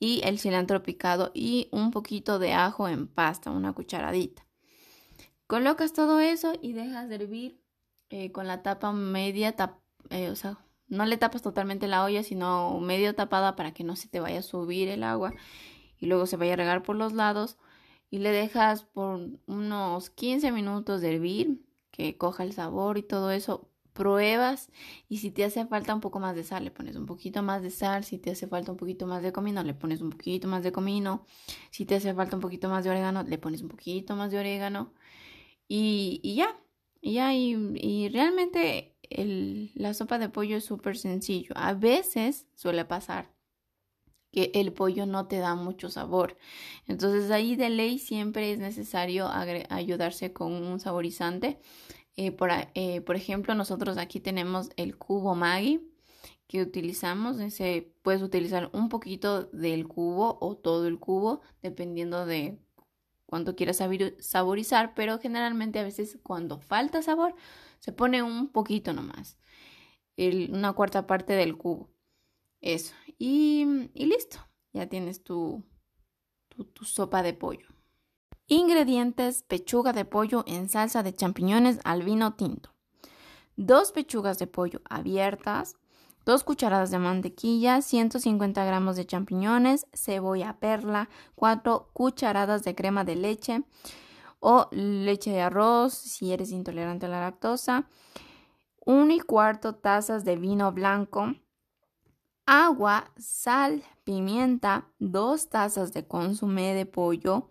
y 0.00 0.22
el 0.24 0.40
cilantro 0.40 0.82
picado 0.82 1.30
y 1.34 1.68
un 1.70 1.92
poquito 1.92 2.40
de 2.40 2.52
ajo 2.52 2.88
en 2.88 3.06
pasta, 3.06 3.52
una 3.52 3.72
cucharadita. 3.74 4.44
Colocas 5.46 5.92
todo 5.92 6.18
eso 6.18 6.52
y 6.60 6.72
dejas 6.72 7.08
de 7.08 7.14
hervir 7.14 7.60
eh, 8.10 8.32
con 8.32 8.46
la 8.46 8.62
tapa 8.62 8.92
media, 8.92 9.54
eh, 10.10 10.30
o 10.30 10.36
sea, 10.36 10.58
no 10.88 11.06
le 11.06 11.16
tapas 11.16 11.42
totalmente 11.42 11.86
la 11.88 12.04
olla, 12.04 12.22
sino 12.22 12.80
medio 12.80 13.14
tapada 13.14 13.56
para 13.56 13.72
que 13.72 13.84
no 13.84 13.96
se 13.96 14.08
te 14.08 14.20
vaya 14.20 14.40
a 14.40 14.42
subir 14.42 14.88
el 14.88 15.04
agua 15.04 15.32
y 15.98 16.06
luego 16.06 16.26
se 16.26 16.36
vaya 16.36 16.54
a 16.54 16.56
regar 16.56 16.82
por 16.82 16.96
los 16.96 17.12
lados 17.12 17.56
y 18.10 18.18
le 18.18 18.30
dejas 18.32 18.82
por 18.84 19.20
unos 19.46 20.10
15 20.10 20.50
minutos 20.52 21.00
de 21.00 21.14
hervir, 21.14 21.64
que 21.92 22.16
coja 22.18 22.42
el 22.42 22.52
sabor 22.52 22.98
y 22.98 23.02
todo 23.02 23.30
eso. 23.30 23.68
Pruebas 23.92 24.70
y 25.08 25.18
si 25.18 25.30
te 25.30 25.44
hace 25.44 25.66
falta 25.66 25.94
un 25.94 26.00
poco 26.00 26.20
más 26.20 26.34
de 26.36 26.44
sal, 26.44 26.64
le 26.64 26.70
pones 26.70 26.96
un 26.96 27.06
poquito 27.06 27.42
más 27.42 27.60
de 27.62 27.70
sal. 27.70 28.04
Si 28.04 28.18
te 28.18 28.30
hace 28.30 28.46
falta 28.46 28.72
un 28.72 28.78
poquito 28.78 29.06
más 29.06 29.22
de 29.22 29.32
comino, 29.32 29.62
le 29.64 29.74
pones 29.74 30.00
un 30.00 30.10
poquito 30.10 30.48
más 30.48 30.62
de 30.62 30.72
comino. 30.72 31.26
Si 31.70 31.84
te 31.86 31.96
hace 31.96 32.14
falta 32.14 32.36
un 32.36 32.40
poquito 32.40 32.68
más 32.68 32.84
de 32.84 32.90
orégano, 32.90 33.24
le 33.24 33.38
pones 33.38 33.62
un 33.62 33.68
poquito 33.68 34.16
más 34.16 34.30
de 34.30 34.38
orégano. 34.38 34.94
Y, 35.68 36.20
y 36.22 36.36
ya, 36.36 36.56
Y, 37.00 37.18
y 37.18 38.08
realmente 38.10 38.96
la 39.74 39.94
sopa 39.94 40.18
de 40.18 40.28
pollo 40.28 40.56
es 40.56 40.64
súper 40.64 40.96
sencillo. 40.96 41.52
A 41.56 41.74
veces 41.74 42.46
suele 42.54 42.84
pasar 42.84 43.32
que 44.32 44.52
el 44.54 44.72
pollo 44.72 45.06
no 45.06 45.26
te 45.26 45.38
da 45.38 45.54
mucho 45.54 45.88
sabor. 45.88 46.36
Entonces 46.86 47.30
ahí 47.30 47.56
de 47.56 47.70
ley 47.70 47.98
siempre 47.98 48.52
es 48.52 48.58
necesario 48.58 49.28
ayudarse 49.28 50.32
con 50.32 50.52
un 50.52 50.80
saborizante. 50.80 51.58
Eh, 52.16 52.32
por, 52.32 52.50
eh, 52.74 53.00
por, 53.00 53.16
ejemplo, 53.16 53.54
nosotros 53.54 53.96
aquí 53.96 54.20
tenemos 54.20 54.70
el 54.76 54.96
cubo 54.96 55.34
Maggi 55.34 55.80
que 56.46 56.62
utilizamos. 56.62 57.40
Ese, 57.40 57.92
puedes 58.02 58.22
utilizar 58.22 58.70
un 58.72 58.88
poquito 58.88 59.44
del 59.44 59.88
cubo 59.88 60.38
o 60.40 60.56
todo 60.56 60.86
el 60.86 60.98
cubo, 60.98 61.40
dependiendo 61.62 62.26
de 62.26 62.58
cuánto 63.30 63.56
quieras 63.56 63.80
saborizar, 64.18 64.92
pero 64.94 65.18
generalmente 65.18 65.78
a 65.78 65.84
veces 65.84 66.18
cuando 66.22 66.58
falta 66.58 67.00
sabor 67.00 67.34
se 67.78 67.92
pone 67.92 68.22
un 68.22 68.48
poquito 68.48 68.92
nomás, 68.92 69.38
una 70.50 70.74
cuarta 70.74 71.06
parte 71.06 71.32
del 71.32 71.56
cubo. 71.56 71.90
Eso. 72.60 72.94
Y, 73.18 73.64
listo. 73.94 74.38
Ya 74.72 74.86
tienes 74.88 75.24
tu, 75.24 75.64
tu, 76.48 76.84
sopa 76.84 77.22
de 77.22 77.32
pollo. 77.32 77.66
Ingredientes: 78.46 79.42
pechuga 79.42 79.92
de 79.92 80.04
pollo 80.04 80.44
en 80.46 80.68
salsa 80.68 81.02
de 81.02 81.14
champiñones 81.14 81.80
al 81.84 82.02
vino 82.02 82.34
tinto. 82.34 82.74
Dos 83.56 83.92
pechugas 83.92 84.38
de 84.38 84.46
pollo 84.46 84.80
abiertas. 84.88 85.76
Dos 86.24 86.44
cucharadas 86.44 86.90
de 86.90 86.98
mantequilla, 86.98 87.80
150 87.80 88.64
gramos 88.64 88.96
de 88.96 89.06
champiñones, 89.06 89.86
cebolla 89.94 90.58
perla, 90.60 91.08
4 91.34 91.90
cucharadas 91.92 92.62
de 92.62 92.74
crema 92.74 93.04
de 93.04 93.16
leche 93.16 93.62
o 94.38 94.68
leche 94.70 95.30
de 95.30 95.40
arroz 95.40 95.94
si 95.94 96.32
eres 96.32 96.50
intolerante 96.50 97.06
a 97.06 97.08
la 97.08 97.20
lactosa, 97.20 97.88
1 98.84 99.14
y 99.14 99.20
cuarto 99.20 99.74
tazas 99.74 100.24
de 100.24 100.36
vino 100.36 100.72
blanco, 100.72 101.34
agua, 102.46 103.12
sal, 103.16 103.82
pimienta, 104.04 104.88
dos 104.98 105.48
tazas 105.48 105.92
de 105.92 106.06
consomé 106.06 106.74
de 106.74 106.86
pollo, 106.86 107.48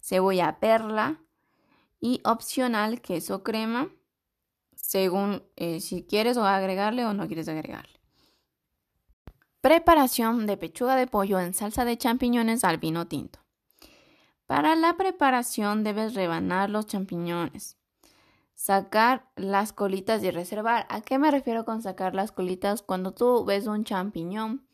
cebolla 0.00 0.58
perla 0.58 1.20
y 2.00 2.20
opcional 2.24 3.00
queso 3.00 3.42
crema, 3.42 3.88
según 4.74 5.42
eh, 5.56 5.80
si 5.80 6.04
quieres 6.04 6.36
o 6.36 6.44
agregarle 6.44 7.04
o 7.06 7.14
no 7.14 7.26
quieres 7.26 7.48
agregarle. 7.48 7.99
Preparación 9.60 10.46
de 10.46 10.56
pechuga 10.56 10.96
de 10.96 11.06
pollo 11.06 11.38
en 11.40 11.54
salsa 11.54 11.84
de 11.84 11.98
champiñones 11.98 12.64
al 12.64 12.78
vino 12.78 13.06
tinto. 13.06 13.40
Para 14.46 14.74
la 14.74 14.96
preparación 14.96 15.84
debes 15.84 16.14
rebanar 16.14 16.70
los 16.70 16.86
champiñones 16.86 17.76
sacar 18.60 19.24
las 19.36 19.72
colitas 19.72 20.22
y 20.22 20.30
reservar. 20.30 20.86
¿A 20.90 21.00
qué 21.00 21.18
me 21.18 21.30
refiero 21.30 21.64
con 21.64 21.80
sacar 21.80 22.14
las 22.14 22.30
colitas? 22.30 22.82
Cuando 22.82 23.12
tú 23.12 23.46
ves 23.46 23.66
un 23.66 23.84
champiñón, 23.84 24.66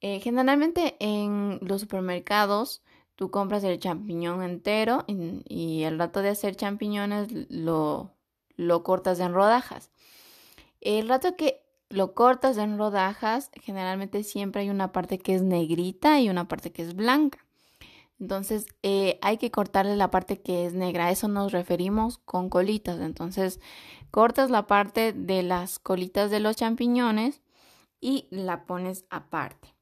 eh, 0.00 0.20
generalmente 0.20 0.94
en 1.00 1.58
los 1.60 1.80
supermercados 1.80 2.80
tú 3.16 3.32
compras 3.32 3.64
el 3.64 3.80
champiñón 3.80 4.44
entero 4.44 5.04
y, 5.08 5.82
el 5.82 5.98
rato 5.98 6.22
de 6.22 6.28
hacer 6.28 6.54
champiñones 6.54 7.26
lo, 7.50 8.12
lo 8.56 8.84
cortas 8.84 9.18
en 9.18 9.34
rodajas. 9.34 9.90
El 10.80 11.08
rato 11.08 11.34
que 11.34 11.67
lo 11.90 12.14
cortas 12.14 12.58
en 12.58 12.78
rodajas, 12.78 13.50
generalmente 13.62 14.22
siempre 14.22 14.62
hay 14.62 14.70
una 14.70 14.92
parte 14.92 15.18
que 15.18 15.34
es 15.34 15.42
negrita 15.42 16.20
y 16.20 16.28
una 16.28 16.48
parte 16.48 16.72
que 16.72 16.82
es 16.82 16.94
blanca. 16.94 17.44
Entonces 18.20 18.66
eh, 18.82 19.18
hay 19.22 19.38
que 19.38 19.50
cortarle 19.50 19.96
la 19.96 20.10
parte 20.10 20.40
que 20.40 20.66
es 20.66 20.74
negra. 20.74 21.06
A 21.06 21.10
eso 21.10 21.28
nos 21.28 21.52
referimos 21.52 22.18
con 22.18 22.50
colitas. 22.50 23.00
Entonces 23.00 23.60
cortas 24.10 24.50
la 24.50 24.66
parte 24.66 25.12
de 25.12 25.42
las 25.42 25.78
colitas 25.78 26.30
de 26.30 26.40
los 26.40 26.56
champiñones 26.56 27.42
y 28.00 28.26
la 28.30 28.64
pones 28.64 29.04
aparte. 29.10 29.74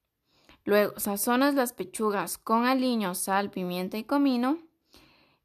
Luego 0.65 0.99
sazonas 0.99 1.55
las 1.55 1.73
pechugas 1.73 2.39
con 2.39 2.67
aliño, 2.67 3.15
sal, 3.15 3.51
pimienta 3.51 3.97
y 3.97 4.05
comino. 4.05 4.59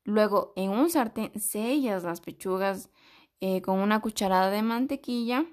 Luego 0.04 0.52
en 0.56 0.72
un 0.72 0.90
sartén 0.90 1.40
sellas 1.40 2.04
las 2.04 2.22
pechugas 2.22 2.90
eh, 3.40 3.62
con 3.62 3.80
una 3.80 4.02
cucharada 4.02 4.50
de 4.50 4.64
mantequilla. 4.64 5.46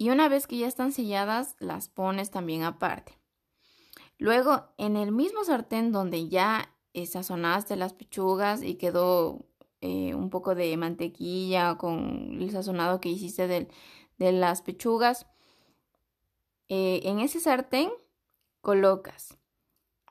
Y 0.00 0.10
una 0.10 0.28
vez 0.28 0.46
que 0.46 0.56
ya 0.56 0.68
están 0.68 0.92
selladas, 0.92 1.56
las 1.58 1.88
pones 1.88 2.30
también 2.30 2.62
aparte. 2.62 3.18
Luego, 4.16 4.68
en 4.78 4.96
el 4.96 5.10
mismo 5.10 5.42
sartén 5.42 5.90
donde 5.90 6.28
ya 6.28 6.72
sazonaste 7.04 7.74
las 7.74 7.94
pechugas 7.94 8.62
y 8.62 8.76
quedó 8.76 9.44
eh, 9.80 10.14
un 10.14 10.30
poco 10.30 10.54
de 10.54 10.76
mantequilla 10.76 11.76
con 11.78 12.38
el 12.40 12.50
sazonado 12.52 13.00
que 13.00 13.08
hiciste 13.08 13.48
de, 13.48 13.68
las 14.32 14.62
pechugas, 14.62 15.26
eh, 16.68 17.00
en 17.04 17.18
ese 17.18 17.40
sartén 17.40 17.90
colocas 18.60 19.36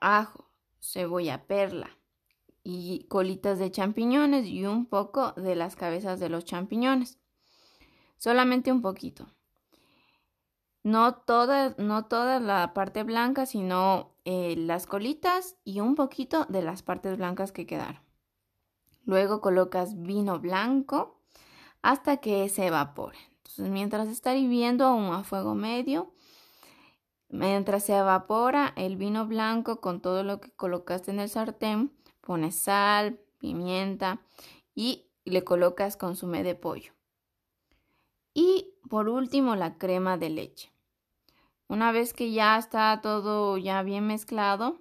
ajo, 0.00 0.50
cebolla 0.80 1.46
perla 1.46 1.98
y 2.62 3.06
colitas 3.08 3.58
de 3.58 3.70
champiñones 3.70 4.46
y 4.46 4.66
un 4.66 4.84
poco 4.84 5.32
de 5.32 5.56
las 5.56 5.76
cabezas 5.76 6.20
de 6.20 6.28
los 6.28 6.44
champiñones. 6.44 7.18
Solamente 8.18 8.70
un 8.70 8.82
poquito. 8.82 9.37
No 10.88 11.16
toda, 11.16 11.74
no 11.76 12.06
la 12.40 12.72
parte 12.72 13.02
blanca, 13.02 13.44
sino 13.44 14.14
eh, 14.24 14.54
las 14.56 14.86
colitas 14.86 15.54
y 15.62 15.80
un 15.80 15.94
poquito 15.94 16.46
de 16.46 16.62
las 16.62 16.80
partes 16.80 17.18
blancas 17.18 17.52
que 17.52 17.66
quedaron. 17.66 18.00
Luego 19.04 19.42
colocas 19.42 20.00
vino 20.00 20.40
blanco 20.40 21.20
hasta 21.82 22.16
que 22.16 22.48
se 22.48 22.68
evapore. 22.68 23.18
Entonces, 23.36 23.68
mientras 23.68 24.08
está 24.08 24.34
hirviendo 24.34 24.86
a 24.86 25.24
fuego 25.24 25.54
medio, 25.54 26.10
mientras 27.28 27.84
se 27.84 27.94
evapora 27.94 28.72
el 28.74 28.96
vino 28.96 29.26
blanco 29.26 29.82
con 29.82 30.00
todo 30.00 30.22
lo 30.24 30.40
que 30.40 30.52
colocaste 30.52 31.10
en 31.10 31.20
el 31.20 31.28
sartén, 31.28 31.92
pones 32.22 32.56
sal, 32.56 33.20
pimienta 33.36 34.22
y 34.74 35.10
le 35.26 35.44
colocas 35.44 35.98
consumé 35.98 36.42
de 36.42 36.54
pollo. 36.54 36.94
Y 38.32 38.72
por 38.88 39.10
último, 39.10 39.54
la 39.54 39.76
crema 39.76 40.16
de 40.16 40.30
leche. 40.30 40.77
Una 41.68 41.92
vez 41.92 42.14
que 42.14 42.32
ya 42.32 42.58
está 42.58 43.00
todo 43.02 43.58
ya 43.58 43.82
bien 43.82 44.06
mezclado, 44.06 44.78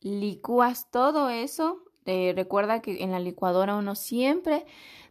licúas 0.00 0.90
todo 0.90 1.28
eso. 1.28 1.82
recuerda 2.06 2.80
que 2.80 3.02
en 3.02 3.10
la 3.10 3.20
licuadora 3.20 3.76
uno 3.76 3.94
siempre 3.94 4.64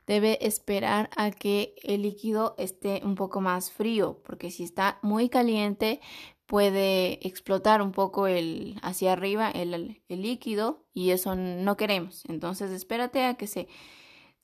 debe 0.07 0.39
esperar 0.47 1.09
a 1.15 1.29
que 1.31 1.75
el 1.83 2.01
líquido 2.01 2.55
esté 2.57 3.01
un 3.03 3.15
poco 3.15 3.41
más 3.41 3.69
frío, 3.71 4.21
porque 4.25 4.49
si 4.49 4.63
está 4.63 4.97
muy 5.03 5.29
caliente 5.29 5.99
puede 6.47 7.27
explotar 7.27 7.81
un 7.81 7.91
poco 7.91 8.25
el 8.25 8.79
hacia 8.81 9.11
arriba 9.11 9.51
el, 9.51 10.01
el 10.07 10.21
líquido 10.21 10.85
y 10.93 11.11
eso 11.11 11.35
no 11.35 11.75
queremos. 11.75 12.23
Entonces 12.29 12.71
espérate 12.71 13.25
a 13.25 13.35
que 13.35 13.47
se 13.47 13.67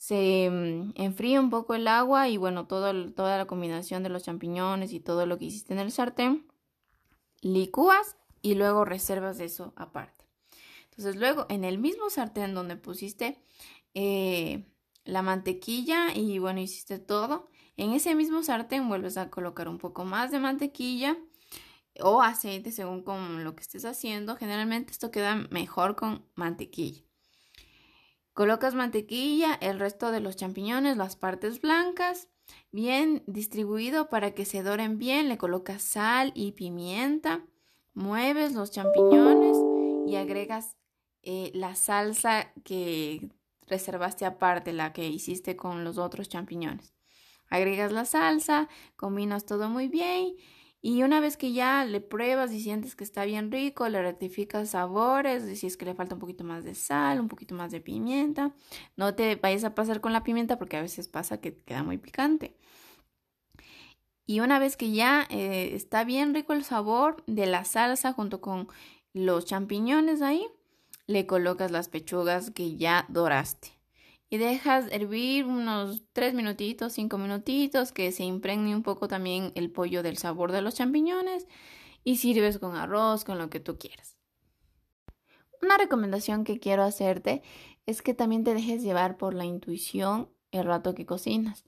se 0.03 0.49
mm, 0.51 0.91
enfría 0.95 1.39
un 1.39 1.49
poco 1.49 1.75
el 1.75 1.87
agua 1.87 2.27
y 2.27 2.35
bueno, 2.35 2.67
toda 2.67 2.91
la 2.91 3.45
combinación 3.45 4.03
de 4.03 4.09
los 4.09 4.23
champiñones 4.23 4.91
y 4.91 4.99
todo 4.99 5.25
lo 5.25 5.37
que 5.37 5.45
hiciste 5.45 5.71
en 5.71 5.79
el 5.79 5.93
sartén, 5.93 6.45
licúas 7.39 8.17
y 8.41 8.55
luego 8.55 8.83
reservas 8.83 9.39
eso 9.39 9.71
aparte. 9.77 10.25
Entonces 10.89 11.15
luego 11.15 11.45
en 11.47 11.63
el 11.63 11.77
mismo 11.77 12.09
sartén 12.09 12.53
donde 12.53 12.75
pusiste 12.75 13.41
eh, 13.93 14.65
la 15.05 15.21
mantequilla 15.21 16.13
y 16.13 16.37
bueno, 16.37 16.59
hiciste 16.59 16.99
todo, 16.99 17.49
en 17.77 17.93
ese 17.93 18.13
mismo 18.13 18.43
sartén 18.43 18.89
vuelves 18.89 19.15
a 19.15 19.29
colocar 19.29 19.69
un 19.69 19.77
poco 19.77 20.03
más 20.03 20.31
de 20.31 20.39
mantequilla 20.39 21.15
o 22.01 22.21
aceite 22.21 22.73
según 22.73 23.03
con 23.03 23.45
lo 23.45 23.55
que 23.55 23.61
estés 23.61 23.85
haciendo. 23.85 24.35
Generalmente 24.35 24.91
esto 24.91 25.11
queda 25.11 25.35
mejor 25.49 25.95
con 25.95 26.25
mantequilla. 26.35 27.03
Colocas 28.33 28.73
mantequilla, 28.73 29.53
el 29.61 29.79
resto 29.79 30.11
de 30.11 30.19
los 30.19 30.35
champiñones, 30.35 30.97
las 30.97 31.15
partes 31.15 31.61
blancas, 31.61 32.29
bien 32.71 33.23
distribuido 33.27 34.09
para 34.09 34.31
que 34.31 34.45
se 34.45 34.63
doren 34.63 34.97
bien. 34.97 35.29
Le 35.29 35.37
colocas 35.37 35.83
sal 35.83 36.31
y 36.35 36.53
pimienta. 36.53 37.45
Mueves 37.93 38.53
los 38.53 38.71
champiñones 38.71 39.57
y 40.07 40.15
agregas 40.15 40.77
eh, 41.21 41.51
la 41.53 41.75
salsa 41.75 42.51
que 42.63 43.29
reservaste 43.67 44.25
aparte, 44.25 44.73
la 44.73 44.93
que 44.93 45.07
hiciste 45.07 45.55
con 45.55 45.83
los 45.83 45.99
otros 45.99 46.27
champiñones. 46.27 46.95
Agregas 47.49 47.91
la 47.91 48.05
salsa, 48.05 48.67
combinas 48.95 49.45
todo 49.45 49.69
muy 49.69 49.87
bien 49.87 50.35
y 50.85 51.01
una 51.01 51.21
vez 51.21 51.37
que 51.37 51.53
ya 51.53 51.85
le 51.85 52.01
pruebas 52.01 52.51
y 52.51 52.59
sientes 52.59 52.93
que 52.93 53.05
está 53.05 53.23
bien 53.23 53.53
rico, 53.53 53.87
le 53.87 54.01
rectificas 54.01 54.71
sabores, 54.71 55.57
si 55.57 55.65
es 55.65 55.77
que 55.77 55.85
le 55.85 55.95
falta 55.95 56.15
un 56.15 56.19
poquito 56.19 56.43
más 56.43 56.65
de 56.65 56.75
sal, 56.75 57.21
un 57.21 57.29
poquito 57.29 57.55
más 57.55 57.71
de 57.71 57.79
pimienta. 57.79 58.53
No 58.97 59.15
te 59.15 59.37
vayas 59.37 59.63
a 59.63 59.75
pasar 59.75 60.01
con 60.01 60.11
la 60.11 60.23
pimienta 60.23 60.59
porque 60.59 60.75
a 60.75 60.81
veces 60.81 61.07
pasa 61.07 61.39
que 61.39 61.55
queda 61.55 61.83
muy 61.83 61.97
picante. 61.99 62.57
Y 64.25 64.41
una 64.41 64.59
vez 64.59 64.75
que 64.75 64.91
ya 64.91 65.25
eh, 65.29 65.69
está 65.73 66.03
bien 66.03 66.33
rico 66.33 66.51
el 66.51 66.65
sabor 66.65 67.23
de 67.27 67.45
la 67.45 67.63
salsa 67.63 68.11
junto 68.11 68.41
con 68.41 68.67
los 69.13 69.45
champiñones 69.45 70.21
ahí, 70.21 70.45
le 71.07 71.25
colocas 71.25 71.71
las 71.71 71.87
pechugas 71.87 72.51
que 72.51 72.75
ya 72.75 73.05
doraste. 73.07 73.71
Y 74.33 74.39
dejas 74.39 74.87
hervir 74.89 75.45
unos 75.45 76.01
3 76.13 76.33
minutitos, 76.33 76.93
5 76.93 77.19
minutitos, 77.19 77.91
que 77.91 78.11
se 78.11 78.23
impregne 78.23 78.75
un 78.75 78.81
poco 78.81 79.07
también 79.07 79.51
el 79.53 79.69
pollo 79.69 80.01
del 80.01 80.17
sabor 80.17 80.51
de 80.51 80.63
los 80.63 80.73
champiñones 80.73 81.45
y 82.03 82.15
sirves 82.15 82.57
con 82.57 82.75
arroz, 82.75 83.25
con 83.25 83.37
lo 83.37 83.51
que 83.51 83.59
tú 83.59 83.77
quieras. 83.77 84.17
Una 85.61 85.77
recomendación 85.77 86.45
que 86.45 86.59
quiero 86.59 86.81
hacerte 86.81 87.43
es 87.85 88.01
que 88.01 88.15
también 88.15 88.43
te 88.43 88.55
dejes 88.55 88.81
llevar 88.81 89.17
por 89.17 89.35
la 89.35 89.45
intuición 89.45 90.31
el 90.49 90.65
rato 90.65 90.95
que 90.95 91.05
cocinas. 91.05 91.63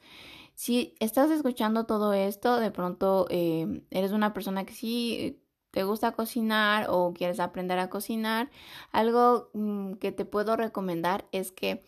Si 0.55 0.95
estás 0.99 1.29
escuchando 1.29 1.85
todo 1.85 2.13
esto, 2.13 2.59
de 2.59 2.71
pronto 2.71 3.27
eh, 3.29 3.83
eres 3.91 4.11
una 4.11 4.33
persona 4.33 4.65
que 4.65 4.73
sí 4.73 5.39
te 5.69 5.83
gusta 5.83 6.13
cocinar 6.13 6.87
o 6.89 7.13
quieres 7.13 7.39
aprender 7.39 7.77
a 7.77 7.91
cocinar, 7.91 8.49
algo 8.91 9.51
mm, 9.53 9.97
que 9.97 10.11
te 10.11 10.25
puedo 10.25 10.55
recomendar 10.55 11.27
es 11.31 11.51
que 11.51 11.83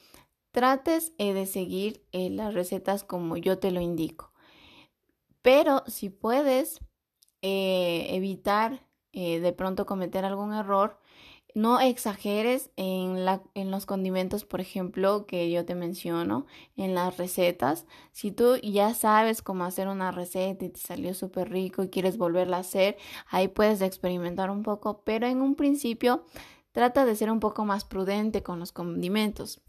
trates 0.52 1.14
eh, 1.18 1.34
de 1.34 1.45
seguir 1.45 2.06
eh, 2.12 2.30
las 2.30 2.54
recetas 2.54 3.04
como 3.04 3.38
yo 3.38 3.60
te 3.60 3.72
lo 3.72 3.82
indico. 3.82 4.34
Pero 5.41 5.84
si 5.88 6.10
puedes 6.10 6.80
evitar 7.41 8.86
de 9.14 9.54
pronto 9.54 9.86
cometer 9.86 10.26
algún 10.26 10.54
error, 10.54 11.00
no 11.58 11.80
exageres 11.80 12.70
en, 12.76 13.26
la, 13.26 13.41
en 13.56 13.72
los 13.72 13.88
condimentos, 13.88 14.45
por 14.45 14.62
ejemplo, 14.62 15.26
que 15.26 15.50
yo 15.50 15.66
te 15.66 15.74
menciono, 15.74 16.45
en 16.76 16.93
las 16.93 17.18
recetas. 17.18 17.88
Si 18.12 18.32
tú 18.32 18.58
ya 18.58 18.93
sabes 18.93 19.41
cómo 19.41 19.66
hacer 19.66 19.88
una 19.88 20.12
receta 20.12 20.66
y 20.66 20.70
te 20.70 20.80
salió 20.80 21.16
súper 21.16 21.50
rico 21.50 21.82
y 21.82 21.89
quieres 21.89 22.20
volverla 22.20 22.58
a 22.58 22.60
hacer, 22.60 22.95
ahí 23.28 23.48
puedes 23.48 23.82
experimentar 23.82 24.52
un 24.52 24.62
poco, 24.62 25.02
pero 25.04 25.26
en 25.26 25.41
un 25.41 25.56
principio 25.56 26.26
trata 26.74 27.06
de 27.06 27.16
ser 27.16 27.32
un 27.32 27.39
poco 27.39 27.66
más 27.66 27.86
prudente 27.86 28.43
con 28.43 28.60
los 28.60 28.72
condimentos. 28.72 29.60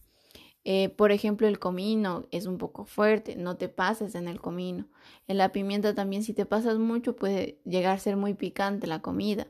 Eh, 0.65 0.91
por 0.91 1.13
ejemplo, 1.13 1.49
el 1.49 1.59
comino 1.59 2.27
es 2.31 2.47
un 2.47 2.59
poco 2.59 2.85
fuerte, 2.85 3.37
no 3.37 3.57
te 3.57 3.69
pases 3.69 4.15
en 4.15 4.29
el 4.29 4.41
comino. 4.41 4.89
En 5.27 5.39
la 5.39 5.53
pimienta 5.53 5.95
también, 5.95 6.23
si 6.23 6.35
te 6.35 6.47
pasas 6.47 6.79
mucho, 6.79 7.17
puede 7.17 7.61
llegar 7.65 7.97
a 7.97 7.99
ser 7.99 8.17
muy 8.17 8.35
picante 8.35 8.87
la 8.87 9.01
comida. 9.01 9.49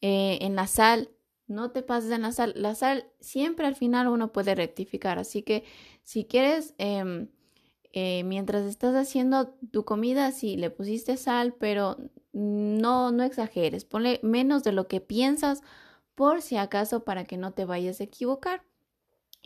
Eh, 0.00 0.38
en 0.42 0.56
la 0.56 0.66
sal, 0.66 1.10
no 1.46 1.72
te 1.72 1.82
pases 1.82 2.10
en 2.12 2.22
la 2.22 2.32
sal. 2.32 2.54
La 2.56 2.74
sal 2.74 3.06
siempre 3.20 3.66
al 3.66 3.76
final 3.76 4.08
uno 4.08 4.32
puede 4.32 4.54
rectificar. 4.54 5.18
Así 5.18 5.42
que 5.42 5.64
si 6.04 6.24
quieres, 6.24 6.74
em, 6.78 7.28
eh, 7.92 8.24
mientras 8.24 8.64
estás 8.66 8.94
haciendo 8.94 9.48
tu 9.72 9.84
comida, 9.84 10.32
sí, 10.32 10.56
le 10.56 10.70
pusiste 10.70 11.16
sal, 11.16 11.54
pero 11.58 11.96
no, 12.32 13.10
no 13.12 13.24
exageres. 13.24 13.84
Ponle 13.84 14.20
menos 14.22 14.62
de 14.64 14.72
lo 14.72 14.88
que 14.88 15.00
piensas 15.00 15.62
por 16.14 16.42
si 16.42 16.56
acaso 16.56 17.04
para 17.04 17.24
que 17.24 17.36
no 17.36 17.52
te 17.52 17.64
vayas 17.64 18.00
a 18.00 18.04
equivocar. 18.04 18.62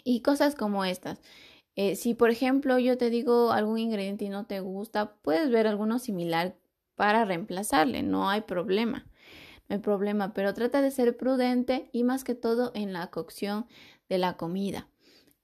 Y 0.05 0.21
cosas 0.21 0.55
como 0.55 0.85
estas. 0.85 1.21
Eh, 1.77 1.97
si 1.97 2.15
por 2.15 2.31
ejemplo 2.31 2.79
yo 2.79 2.97
te 2.97 3.11
digo 3.11 3.51
algún 3.51 3.79
ingrediente 3.79 4.27
y 4.27 4.29
no 4.29 4.47
te 4.47 4.61
gusta, 4.61 5.17
puedes 5.23 5.51
ver 5.51 5.67
alguno 5.67 5.99
similar 5.99 6.57
para 6.95 7.25
reemplazarle, 7.25 8.05
no 8.05 8.31
hay 8.31 8.43
problema 8.43 9.07
no 9.69 9.77
hay 9.77 9.81
problema, 9.81 10.35
pero 10.35 10.55
trata 10.55 10.83
de 10.83 10.91
ser 10.91 11.17
prudente 11.17 11.89
y 11.93 12.05
más 12.05 12.25
que 12.25 12.35
todo 12.35 12.73
en 12.75 12.93
la 12.93 13.09
cocción 13.09 13.67
de 14.09 14.19
la 14.19 14.37
comida. 14.37 14.89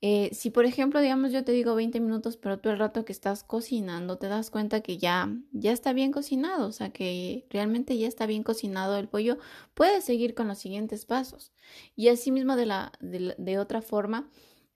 Eh, 0.03 0.31
si 0.33 0.51
por 0.51 0.65
ejemplo, 0.65 1.01
digamos, 1.01 1.31
yo 1.31 1.45
te 1.45 1.53
digo 1.53 1.75
20 1.75 2.01
minutos, 2.01 2.39
pero 2.39 2.59
tú 2.59 2.71
el 2.71 2.79
rato 2.79 3.05
que 3.05 3.13
estás 3.13 3.45
cocinando 3.45 4.17
te 4.17 4.29
das 4.29 4.51
cuenta 4.51 4.81
que 4.81 4.97
ya, 4.97 5.31
ya 5.53 5.73
está 5.73 5.93
bien 5.93 6.11
cocinado, 6.11 6.69
o 6.69 6.73
sea 6.73 6.91
que 6.91 7.47
realmente 7.51 7.99
ya 7.99 8.09
está 8.09 8.25
bien 8.25 8.43
cocinado 8.43 8.97
el 8.97 9.09
pollo, 9.09 9.37
puedes 9.75 10.05
seguir 10.05 10.35
con 10.35 10.49
los 10.49 10.59
siguientes 10.59 11.05
pasos. 11.05 11.53
Y 11.97 12.09
asimismo 12.09 12.57
de, 12.57 12.67
la, 12.67 12.93
de 13.01 13.59
otra 13.59 13.83
forma, 13.83 14.31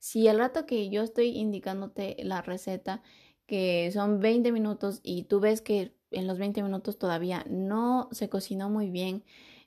si 0.04 0.28
el 0.28 0.36
rato 0.36 0.66
que 0.66 0.90
yo 0.90 1.00
estoy 1.00 1.28
indicándote 1.28 2.14
la 2.24 2.42
receta, 2.42 3.00
que 3.46 3.90
son 3.90 4.20
20 4.20 4.52
minutos 4.52 5.00
y 5.02 5.22
tú 5.22 5.40
ves 5.40 5.62
que 5.62 5.94
en 6.10 6.26
los 6.26 6.38
20 6.38 6.62
minutos 6.62 6.98
todavía 6.98 7.42
no 7.48 8.10
se 8.12 8.28
cocinó 8.28 8.68
muy 8.68 8.90
bien 8.90 9.24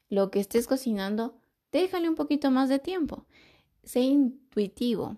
lo 0.09 0.29
que 0.29 0.39
estés 0.39 0.67
cocinando, 0.67 1.39
déjale 1.71 2.07
un 2.07 2.13
poquito 2.13 2.51
más 2.51 2.69
de 2.69 2.77
tiempo. 2.77 3.25
Sé 3.83 4.01
intuitivo. 4.01 5.17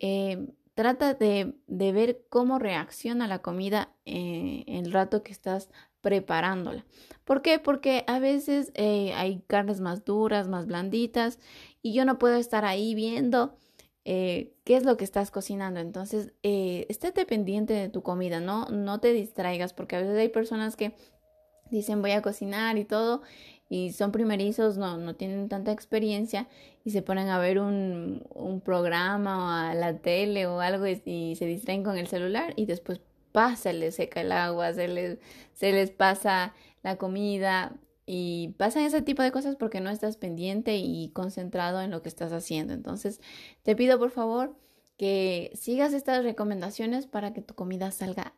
Eh, 0.00 0.48
trata 0.72 1.12
de, 1.12 1.52
ver 1.68 2.24
cómo 2.30 2.58
reacciona 2.58 3.28
la 3.28 3.40
comida 3.40 3.92
eh, 4.06 4.64
el 4.66 4.92
rato 4.92 5.22
que 5.22 5.32
estás 5.32 5.68
preparándola. 6.00 6.86
¿Por 7.24 7.42
qué? 7.42 7.58
Porque 7.58 8.02
a 8.06 8.18
veces 8.18 8.72
eh, 8.76 9.12
hay 9.12 9.42
carnes 9.46 9.82
más 9.82 10.06
duras, 10.06 10.48
más 10.48 10.66
blanditas 10.66 11.38
y 11.82 11.92
yo 11.92 12.06
no 12.06 12.18
puedo 12.18 12.36
estar 12.36 12.64
ahí 12.64 12.94
viendo 12.94 13.58
eh, 14.04 14.54
qué 14.64 14.76
es 14.76 14.84
lo 14.84 14.96
que 14.96 15.04
estás 15.04 15.30
cocinando. 15.30 15.80
Entonces, 15.80 16.32
eh, 16.42 16.86
estate 16.88 17.24
pendiente 17.26 17.72
de 17.72 17.88
tu 17.88 18.02
comida, 18.02 18.40
¿no? 18.40 18.66
No 18.66 19.00
te 19.00 19.12
distraigas 19.12 19.72
porque 19.72 19.96
a 19.96 20.00
veces 20.00 20.16
hay 20.18 20.28
personas 20.28 20.76
que 20.76 20.94
dicen 21.70 22.02
voy 22.02 22.12
a 22.12 22.22
cocinar 22.22 22.76
y 22.78 22.84
todo 22.84 23.22
y 23.68 23.92
son 23.92 24.12
primerizos, 24.12 24.76
no, 24.76 24.98
no 24.98 25.16
tienen 25.16 25.48
tanta 25.48 25.72
experiencia 25.72 26.48
y 26.84 26.90
se 26.90 27.02
ponen 27.02 27.28
a 27.28 27.38
ver 27.38 27.58
un, 27.58 28.26
un 28.34 28.60
programa 28.60 29.44
o 29.44 29.70
a 29.70 29.74
la 29.74 29.98
tele 29.98 30.46
o 30.46 30.60
algo 30.60 30.86
y, 30.86 31.34
se 31.36 31.46
distraen 31.46 31.82
con 31.82 31.96
el 31.96 32.06
celular 32.06 32.52
y 32.56 32.66
después 32.66 33.00
pasa, 33.32 33.56
se 33.56 33.72
les 33.72 33.96
seca 33.96 34.20
el 34.20 34.32
agua, 34.32 34.72
se 34.74 34.86
les, 34.88 35.18
se 35.54 35.72
les 35.72 35.90
pasa 35.90 36.54
la 36.82 36.96
comida, 36.96 37.72
y 38.06 38.54
pasan 38.58 38.82
ese 38.84 39.02
tipo 39.02 39.22
de 39.22 39.32
cosas 39.32 39.56
porque 39.56 39.80
no 39.80 39.90
estás 39.90 40.16
pendiente 40.16 40.76
y 40.76 41.10
concentrado 41.10 41.80
en 41.80 41.90
lo 41.90 42.02
que 42.02 42.08
estás 42.08 42.32
haciendo. 42.32 42.74
Entonces, 42.74 43.20
te 43.62 43.74
pido 43.74 43.98
por 43.98 44.10
favor 44.10 44.56
que 44.96 45.50
sigas 45.54 45.92
estas 45.92 46.22
recomendaciones 46.22 47.06
para 47.06 47.32
que 47.32 47.42
tu 47.42 47.54
comida 47.54 47.90
salga 47.90 48.34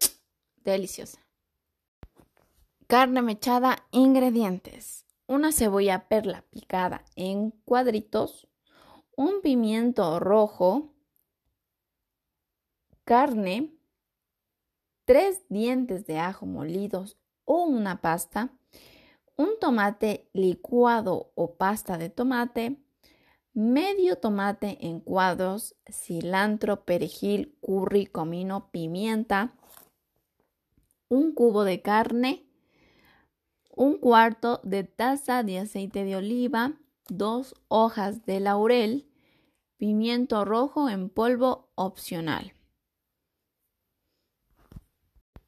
deliciosa. 0.64 1.18
Carne 2.86 3.22
mechada, 3.22 3.84
ingredientes. 3.90 5.04
Una 5.26 5.52
cebolla 5.52 6.08
perla 6.08 6.42
picada 6.50 7.04
en 7.14 7.50
cuadritos, 7.50 8.48
un 9.14 9.42
pimiento 9.42 10.18
rojo, 10.20 10.94
carne, 13.04 13.74
tres 15.04 15.42
dientes 15.50 16.06
de 16.06 16.18
ajo 16.18 16.46
molidos 16.46 17.18
o 17.44 17.64
una 17.64 18.00
pasta, 18.00 18.57
un 19.38 19.58
tomate 19.60 20.28
licuado 20.32 21.30
o 21.36 21.54
pasta 21.54 21.96
de 21.96 22.10
tomate, 22.10 22.82
medio 23.54 24.16
tomate 24.16 24.78
en 24.80 25.00
cuadros, 25.00 25.76
cilantro, 25.88 26.84
perejil, 26.84 27.56
curry, 27.60 28.06
comino, 28.06 28.70
pimienta, 28.72 29.54
un 31.08 31.32
cubo 31.32 31.62
de 31.62 31.80
carne, 31.80 32.46
un 33.70 33.98
cuarto 33.98 34.60
de 34.64 34.82
taza 34.82 35.44
de 35.44 35.60
aceite 35.60 36.04
de 36.04 36.16
oliva, 36.16 36.72
dos 37.08 37.54
hojas 37.68 38.26
de 38.26 38.40
laurel, 38.40 39.08
pimiento 39.76 40.44
rojo 40.44 40.88
en 40.88 41.10
polvo 41.10 41.70
opcional. 41.76 42.54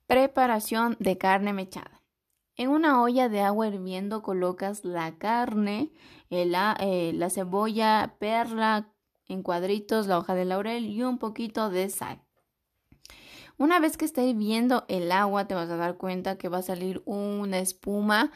Preparación 0.06 0.96
de 1.00 1.18
carne 1.18 1.52
mechada. 1.52 1.99
En 2.60 2.68
una 2.68 3.00
olla 3.00 3.30
de 3.30 3.40
agua 3.40 3.68
hirviendo 3.68 4.20
colocas 4.20 4.84
la 4.84 5.16
carne, 5.16 5.90
eh, 6.28 6.44
la 6.44 7.30
cebolla, 7.30 8.16
perla 8.18 8.92
en 9.28 9.42
cuadritos, 9.42 10.06
la 10.06 10.18
hoja 10.18 10.34
de 10.34 10.44
laurel 10.44 10.84
y 10.84 11.02
un 11.02 11.16
poquito 11.16 11.70
de 11.70 11.88
sal. 11.88 12.20
Una 13.56 13.80
vez 13.80 13.96
que 13.96 14.04
esté 14.04 14.26
hirviendo 14.26 14.84
el 14.88 15.10
agua, 15.10 15.48
te 15.48 15.54
vas 15.54 15.70
a 15.70 15.78
dar 15.78 15.96
cuenta 15.96 16.36
que 16.36 16.50
va 16.50 16.58
a 16.58 16.62
salir 16.62 17.00
una 17.06 17.60
espuma 17.60 18.30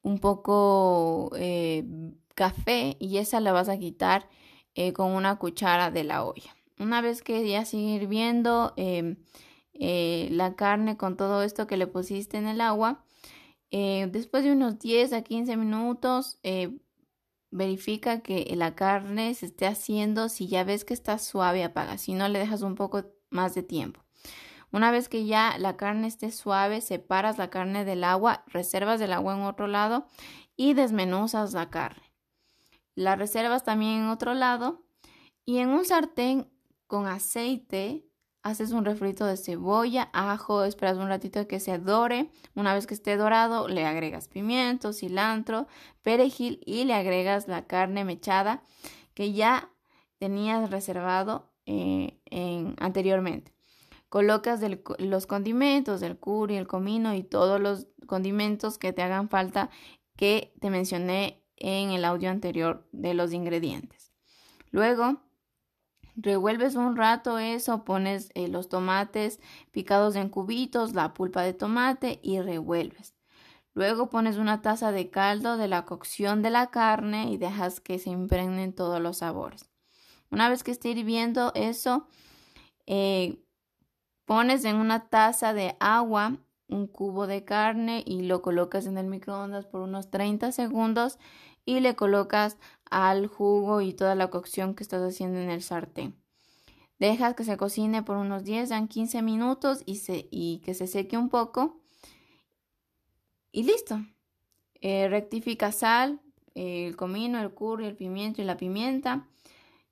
un 0.00 0.20
poco 0.20 1.32
eh, 1.36 1.84
café 2.34 2.96
y 2.98 3.18
esa 3.18 3.40
la 3.40 3.52
vas 3.52 3.68
a 3.68 3.76
quitar 3.76 4.26
eh, 4.74 4.94
con 4.94 5.12
una 5.12 5.36
cuchara 5.36 5.90
de 5.90 6.04
la 6.04 6.24
olla. 6.24 6.56
Una 6.78 7.02
vez 7.02 7.20
que 7.20 7.46
ya 7.46 7.66
sigue 7.66 7.96
hirviendo 7.96 8.72
em, 8.78 9.16
la 9.74 10.54
carne 10.56 10.96
con 10.96 11.18
todo 11.18 11.42
esto 11.42 11.66
que 11.66 11.76
le 11.76 11.86
pusiste 11.86 12.38
en 12.38 12.46
el 12.46 12.62
agua, 12.62 13.04
eh, 13.70 14.08
después 14.10 14.44
de 14.44 14.52
unos 14.52 14.78
10 14.78 15.12
a 15.12 15.22
15 15.22 15.56
minutos, 15.56 16.38
eh, 16.42 16.78
verifica 17.50 18.20
que 18.20 18.52
la 18.56 18.74
carne 18.74 19.34
se 19.34 19.46
esté 19.46 19.66
haciendo. 19.66 20.28
Si 20.28 20.48
ya 20.48 20.64
ves 20.64 20.84
que 20.84 20.94
está 20.94 21.18
suave, 21.18 21.64
apaga. 21.64 21.98
Si 21.98 22.14
no, 22.14 22.28
le 22.28 22.38
dejas 22.38 22.62
un 22.62 22.74
poco 22.74 23.04
más 23.30 23.54
de 23.54 23.62
tiempo. 23.62 24.04
Una 24.72 24.90
vez 24.90 25.08
que 25.08 25.24
ya 25.26 25.56
la 25.58 25.76
carne 25.76 26.08
esté 26.08 26.30
suave, 26.30 26.80
separas 26.80 27.38
la 27.38 27.50
carne 27.50 27.84
del 27.84 28.04
agua, 28.04 28.44
reservas 28.48 29.00
el 29.00 29.12
agua 29.12 29.34
en 29.34 29.42
otro 29.42 29.68
lado 29.68 30.06
y 30.56 30.74
desmenuzas 30.74 31.52
la 31.52 31.70
carne. 31.70 32.12
La 32.94 33.16
reservas 33.16 33.64
también 33.64 34.02
en 34.02 34.08
otro 34.08 34.34
lado 34.34 34.84
y 35.44 35.58
en 35.58 35.68
un 35.68 35.84
sartén 35.84 36.50
con 36.86 37.06
aceite 37.06 38.06
haces 38.46 38.70
un 38.70 38.84
refrito 38.84 39.26
de 39.26 39.36
cebolla, 39.36 40.08
ajo, 40.12 40.62
esperas 40.62 40.98
un 40.98 41.08
ratito 41.08 41.48
que 41.48 41.58
se 41.58 41.78
dore. 41.78 42.30
Una 42.54 42.74
vez 42.74 42.86
que 42.86 42.94
esté 42.94 43.16
dorado, 43.16 43.66
le 43.66 43.84
agregas 43.84 44.28
pimiento, 44.28 44.92
cilantro, 44.92 45.66
perejil 46.02 46.60
y 46.64 46.84
le 46.84 46.94
agregas 46.94 47.48
la 47.48 47.66
carne 47.66 48.04
mechada 48.04 48.62
que 49.14 49.32
ya 49.32 49.68
tenías 50.18 50.70
reservado 50.70 51.50
eh, 51.66 52.20
anteriormente. 52.78 53.52
Colocas 54.08 54.60
los 55.00 55.26
condimentos, 55.26 56.02
el 56.02 56.16
curry, 56.16 56.54
el 56.54 56.68
comino 56.68 57.14
y 57.14 57.24
todos 57.24 57.60
los 57.60 57.88
condimentos 58.06 58.78
que 58.78 58.92
te 58.92 59.02
hagan 59.02 59.28
falta 59.28 59.70
que 60.14 60.54
te 60.60 60.70
mencioné 60.70 61.42
en 61.56 61.90
el 61.90 62.04
audio 62.04 62.30
anterior 62.30 62.86
de 62.92 63.14
los 63.14 63.32
ingredientes. 63.32 64.12
Luego, 64.70 65.25
revuelves 66.16 66.74
un 66.74 66.96
rato 66.96 67.38
eso, 67.38 67.84
pones 67.84 68.30
eh, 68.34 68.48
los 68.48 68.68
tomates 68.68 69.40
picados 69.70 70.16
en 70.16 70.28
cubitos, 70.28 70.94
la 70.94 71.14
pulpa 71.14 71.42
de 71.42 71.52
tomate 71.52 72.18
y 72.22 72.40
revuelves. 72.40 73.14
Luego 73.74 74.08
pones 74.08 74.38
una 74.38 74.62
taza 74.62 74.90
de 74.90 75.10
caldo 75.10 75.58
de 75.58 75.68
la 75.68 75.84
cocción 75.84 76.42
de 76.42 76.50
la 76.50 76.68
carne 76.70 77.30
y 77.30 77.36
dejas 77.36 77.80
que 77.80 77.98
se 77.98 78.10
impregnen 78.10 78.72
todos 78.72 79.00
los 79.00 79.18
sabores. 79.18 79.70
Una 80.30 80.48
vez 80.48 80.64
que 80.64 80.70
esté 80.70 80.90
hirviendo 80.90 81.52
eso, 81.54 82.08
eh, 82.86 83.38
pones 84.24 84.64
en 84.64 84.76
una 84.76 85.08
taza 85.08 85.52
de 85.52 85.76
agua 85.78 86.38
un 86.68 86.86
cubo 86.86 87.26
de 87.26 87.44
carne 87.44 88.02
y 88.04 88.22
lo 88.22 88.42
colocas 88.42 88.86
en 88.86 88.98
el 88.98 89.06
microondas 89.06 89.66
por 89.66 89.82
unos 89.82 90.10
30 90.10 90.52
segundos 90.52 91.18
y 91.66 91.80
le 91.80 91.94
colocas 91.96 92.56
al 92.90 93.26
jugo 93.26 93.82
y 93.82 93.92
toda 93.92 94.14
la 94.14 94.30
cocción 94.30 94.74
que 94.74 94.82
estás 94.82 95.02
haciendo 95.02 95.38
en 95.38 95.50
el 95.50 95.62
sartén. 95.62 96.16
Dejas 96.98 97.34
que 97.34 97.44
se 97.44 97.58
cocine 97.58 98.02
por 98.02 98.16
unos 98.16 98.44
10 98.44 98.72
a 98.72 98.86
15 98.86 99.20
minutos 99.20 99.82
y, 99.84 100.00
y 100.30 100.60
que 100.60 100.72
se 100.72 100.86
seque 100.86 101.18
un 101.18 101.28
poco. 101.28 101.82
Y 103.52 103.64
listo. 103.64 104.00
Eh, 104.80 105.08
rectifica 105.08 105.72
sal, 105.72 106.20
el 106.54 106.96
comino, 106.96 107.40
el 107.40 107.52
curry, 107.52 107.86
el 107.86 107.96
pimiento 107.96 108.40
y 108.40 108.44
la 108.44 108.56
pimienta. 108.56 109.28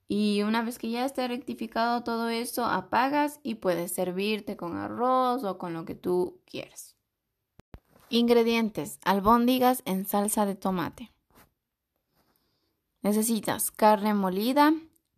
Y 0.06 0.42
una 0.42 0.62
vez 0.62 0.78
que 0.78 0.90
ya 0.90 1.04
esté 1.04 1.26
rectificado 1.28 2.04
todo 2.04 2.28
eso, 2.28 2.64
apagas 2.64 3.40
y 3.42 3.56
puedes 3.56 3.92
servirte 3.92 4.56
con 4.56 4.76
arroz 4.76 5.44
o 5.44 5.58
con 5.58 5.72
lo 5.72 5.84
que 5.84 5.94
tú 5.94 6.40
quieras. 6.46 6.96
Ingredientes: 8.10 8.98
albóndigas 9.04 9.82
en 9.86 10.06
salsa 10.06 10.46
de 10.46 10.54
tomate. 10.54 11.13
Necesitas 13.04 13.70
carne 13.70 14.14
molida, 14.14 14.72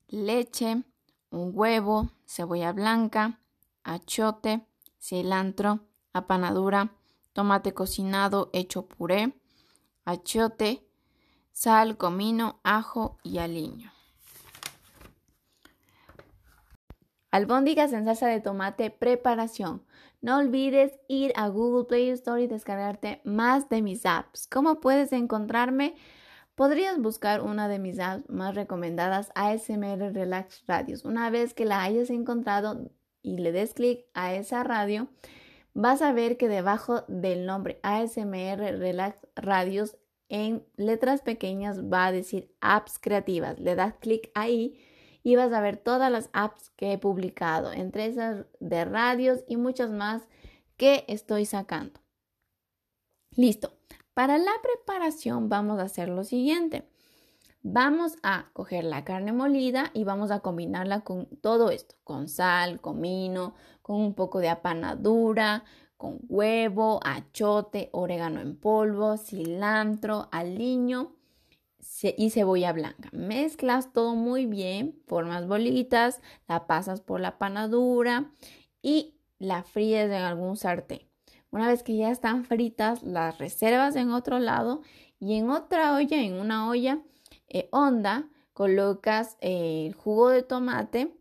leche, 0.08 0.82
un 1.30 1.52
huevo, 1.54 2.10
cebolla 2.26 2.72
blanca, 2.72 3.38
achote, 3.84 4.66
cilantro, 4.98 5.86
apanadura, 6.12 6.96
tomate 7.32 7.74
cocinado 7.74 8.50
hecho 8.52 8.88
puré, 8.88 9.38
achote, 10.04 10.84
sal, 11.52 11.96
comino, 11.96 12.58
ajo 12.64 13.18
y 13.22 13.38
aliño. 13.38 13.92
Albóndigas 17.30 17.92
en 17.92 18.04
salsa 18.04 18.26
de 18.26 18.40
tomate, 18.40 18.90
preparación. 18.90 19.84
No 20.20 20.38
olvides 20.38 20.98
ir 21.06 21.32
a 21.36 21.46
Google 21.46 21.84
Play 21.84 22.10
Store 22.10 22.42
y 22.42 22.48
descargarte 22.48 23.20
más 23.22 23.68
de 23.68 23.80
mis 23.80 24.06
apps. 24.06 24.48
¿Cómo 24.48 24.80
puedes 24.80 25.12
encontrarme? 25.12 25.94
Podrías 26.56 26.98
buscar 26.98 27.42
una 27.42 27.68
de 27.68 27.78
mis 27.78 28.00
apps 28.00 28.30
más 28.30 28.54
recomendadas, 28.54 29.30
ASMR 29.34 30.14
Relax 30.14 30.64
Radios. 30.66 31.04
Una 31.04 31.28
vez 31.28 31.52
que 31.52 31.66
la 31.66 31.82
hayas 31.82 32.08
encontrado 32.08 32.90
y 33.20 33.36
le 33.36 33.52
des 33.52 33.74
clic 33.74 34.06
a 34.14 34.34
esa 34.34 34.64
radio, 34.64 35.06
vas 35.74 36.00
a 36.00 36.14
ver 36.14 36.38
que 36.38 36.48
debajo 36.48 37.04
del 37.08 37.44
nombre 37.44 37.78
ASMR 37.82 38.78
Relax 38.78 39.18
Radios 39.36 39.98
en 40.30 40.64
letras 40.76 41.20
pequeñas 41.20 41.84
va 41.84 42.06
a 42.06 42.12
decir 42.12 42.50
apps 42.62 42.98
creativas. 42.98 43.60
Le 43.60 43.74
das 43.74 43.92
clic 44.00 44.30
ahí 44.34 44.80
y 45.22 45.36
vas 45.36 45.52
a 45.52 45.60
ver 45.60 45.76
todas 45.76 46.10
las 46.10 46.30
apps 46.32 46.70
que 46.70 46.94
he 46.94 46.98
publicado, 46.98 47.70
entre 47.70 48.06
esas 48.06 48.46
de 48.60 48.86
radios 48.86 49.44
y 49.46 49.58
muchas 49.58 49.90
más 49.90 50.22
que 50.78 51.04
estoy 51.06 51.44
sacando. 51.44 52.00
Listo. 53.32 53.76
Para 54.16 54.38
la 54.38 54.52
preparación 54.62 55.50
vamos 55.50 55.78
a 55.78 55.82
hacer 55.82 56.08
lo 56.08 56.24
siguiente. 56.24 56.88
Vamos 57.60 58.16
a 58.22 58.48
coger 58.54 58.84
la 58.84 59.04
carne 59.04 59.34
molida 59.34 59.90
y 59.92 60.04
vamos 60.04 60.30
a 60.30 60.40
combinarla 60.40 61.02
con 61.02 61.26
todo 61.42 61.68
esto, 61.68 61.96
con 62.02 62.26
sal, 62.26 62.80
comino, 62.80 63.52
con 63.82 63.96
un 63.96 64.14
poco 64.14 64.38
de 64.38 64.48
apanadura, 64.48 65.64
con 65.98 66.20
huevo, 66.30 66.98
achote, 67.04 67.90
orégano 67.92 68.40
en 68.40 68.56
polvo, 68.56 69.18
cilantro, 69.18 70.30
aliño 70.32 71.14
y 72.16 72.30
cebolla 72.30 72.72
blanca. 72.72 73.10
Mezclas 73.12 73.92
todo 73.92 74.14
muy 74.14 74.46
bien, 74.46 74.98
formas 75.06 75.46
bolitas, 75.46 76.22
la 76.48 76.66
pasas 76.66 77.02
por 77.02 77.20
la 77.20 77.36
panadura 77.36 78.32
y 78.80 79.20
la 79.38 79.62
fríes 79.62 80.06
en 80.06 80.22
algún 80.22 80.56
sartén. 80.56 81.05
Una 81.50 81.68
vez 81.68 81.82
que 81.82 81.96
ya 81.96 82.10
están 82.10 82.44
fritas, 82.44 83.02
las 83.02 83.38
reservas 83.38 83.96
en 83.96 84.10
otro 84.10 84.38
lado 84.38 84.82
y 85.18 85.34
en 85.36 85.50
otra 85.50 85.94
olla, 85.94 86.22
en 86.22 86.34
una 86.34 86.68
olla 86.68 87.00
eh, 87.48 87.68
honda, 87.72 88.28
colocas 88.52 89.36
eh, 89.40 89.86
el 89.86 89.94
jugo 89.94 90.30
de 90.30 90.42
tomate 90.42 91.14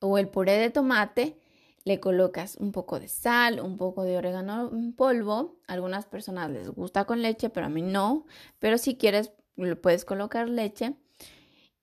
o 0.00 0.18
el 0.18 0.28
puré 0.28 0.52
de 0.58 0.70
tomate, 0.70 1.38
le 1.84 2.00
colocas 2.00 2.56
un 2.56 2.72
poco 2.72 3.00
de 3.00 3.08
sal, 3.08 3.60
un 3.60 3.76
poco 3.76 4.04
de 4.04 4.18
orégano 4.18 4.70
en 4.72 4.92
polvo. 4.92 5.56
A 5.66 5.72
algunas 5.74 6.06
personas 6.06 6.50
les 6.50 6.68
gusta 6.68 7.04
con 7.04 7.22
leche, 7.22 7.48
pero 7.50 7.66
a 7.66 7.68
mí 7.70 7.82
no. 7.82 8.26
Pero 8.58 8.78
si 8.78 8.96
quieres, 8.96 9.32
puedes 9.80 10.04
colocar 10.04 10.48
leche. 10.48 10.94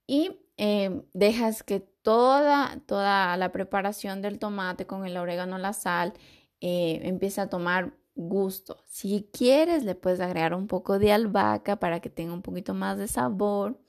Y 0.06 0.40
eh, 0.58 1.02
dejas 1.14 1.64
que 1.64 1.80
toda, 1.80 2.80
toda 2.86 3.36
la 3.38 3.52
preparación 3.52 4.22
del 4.22 4.40
tomate 4.40 4.86
con 4.86 5.06
el 5.06 5.18
orégano, 5.18 5.58
la 5.58 5.74
sal 5.74 6.14
eh, 6.62 7.02
empieza 7.04 7.44
a 7.44 7.50
tomar 7.50 7.94
gusto. 8.16 8.84
Si 8.88 9.30
quieres, 9.32 9.84
le 9.84 9.96
puedes 9.96 10.20
agregar 10.20 10.54
un 10.54 10.68
poco 10.68 11.00
de 11.00 11.12
albahaca 11.12 11.78
para 11.78 12.00
que 12.00 12.10
tenga 12.10 12.34
un 12.34 12.42
poquito 12.42 12.74
más 12.74 12.98
de 12.98 13.08
sabor. 13.08 13.80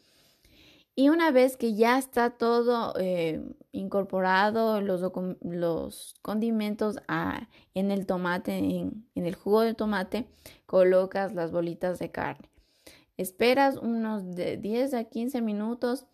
Y 0.95 1.11
una 1.11 1.31
vez 1.31 1.57
que 1.57 1.75
ya 1.75 1.97
está 1.97 2.31
todo 2.31 2.93
eh, 2.99 3.41
incorporado, 3.71 4.81
los, 4.81 5.01
los 5.43 6.15
condimentos 6.23 6.97
en 7.75 7.91
el 7.93 8.05
tomate, 8.05 8.59
en, 8.59 9.07
el 9.15 9.35
jugo 9.37 9.61
de 9.61 9.75
tomate, 9.75 10.29
colocas 10.67 11.35
las 11.35 11.53
bolitas 11.53 12.01
de 12.01 12.11
carne. 12.11 12.51
Esperas 13.17 13.77
unos 13.77 14.35
de 14.35 14.57
10 14.57 14.95
a 14.95 15.05
15 15.05 15.41
minutos 15.41 16.07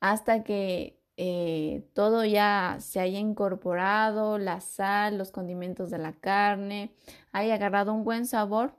hasta 0.00 0.42
que 0.42 0.99
eh, 1.22 1.86
todo 1.92 2.24
ya 2.24 2.78
se 2.80 2.98
haya 2.98 3.18
incorporado, 3.18 4.38
la 4.38 4.62
sal, 4.62 5.18
los 5.18 5.30
condimentos 5.30 5.90
de 5.90 5.98
la 5.98 6.14
carne, 6.14 6.94
haya 7.30 7.56
agarrado 7.56 7.92
un 7.92 8.04
buen 8.04 8.24
sabor 8.24 8.74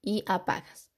y 0.00 0.22
apagas. 0.28 0.92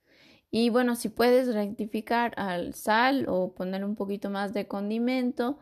Y 0.51 0.69
bueno, 0.69 0.95
si 0.95 1.09
puedes 1.09 1.51
rectificar 1.55 2.33
al 2.37 2.75
sal 2.75 3.25
o 3.27 3.55
poner 3.55 3.83
un 3.83 3.95
poquito 3.95 4.29
más 4.29 4.53
de 4.53 4.67
condimento, 4.67 5.57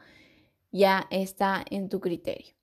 ya 0.74 1.08
está 1.10 1.64
en 1.70 1.88
tu 1.88 2.02
criterio. 2.02 2.54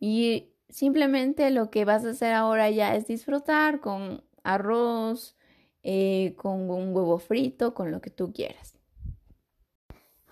Y 0.00 0.50
simplemente 0.68 1.50
lo 1.50 1.70
que 1.70 1.84
vas 1.84 2.04
a 2.04 2.10
hacer 2.10 2.32
ahora 2.34 2.68
ya 2.70 2.96
es 2.96 3.06
disfrutar 3.06 3.78
con 3.80 4.24
arroz, 4.42 5.36
eh, 5.84 6.34
con 6.36 6.68
un 6.68 6.96
huevo 6.96 7.18
frito, 7.18 7.74
con 7.74 7.92
lo 7.92 8.00
que 8.00 8.10
tú 8.10 8.32
quieras. 8.32 8.73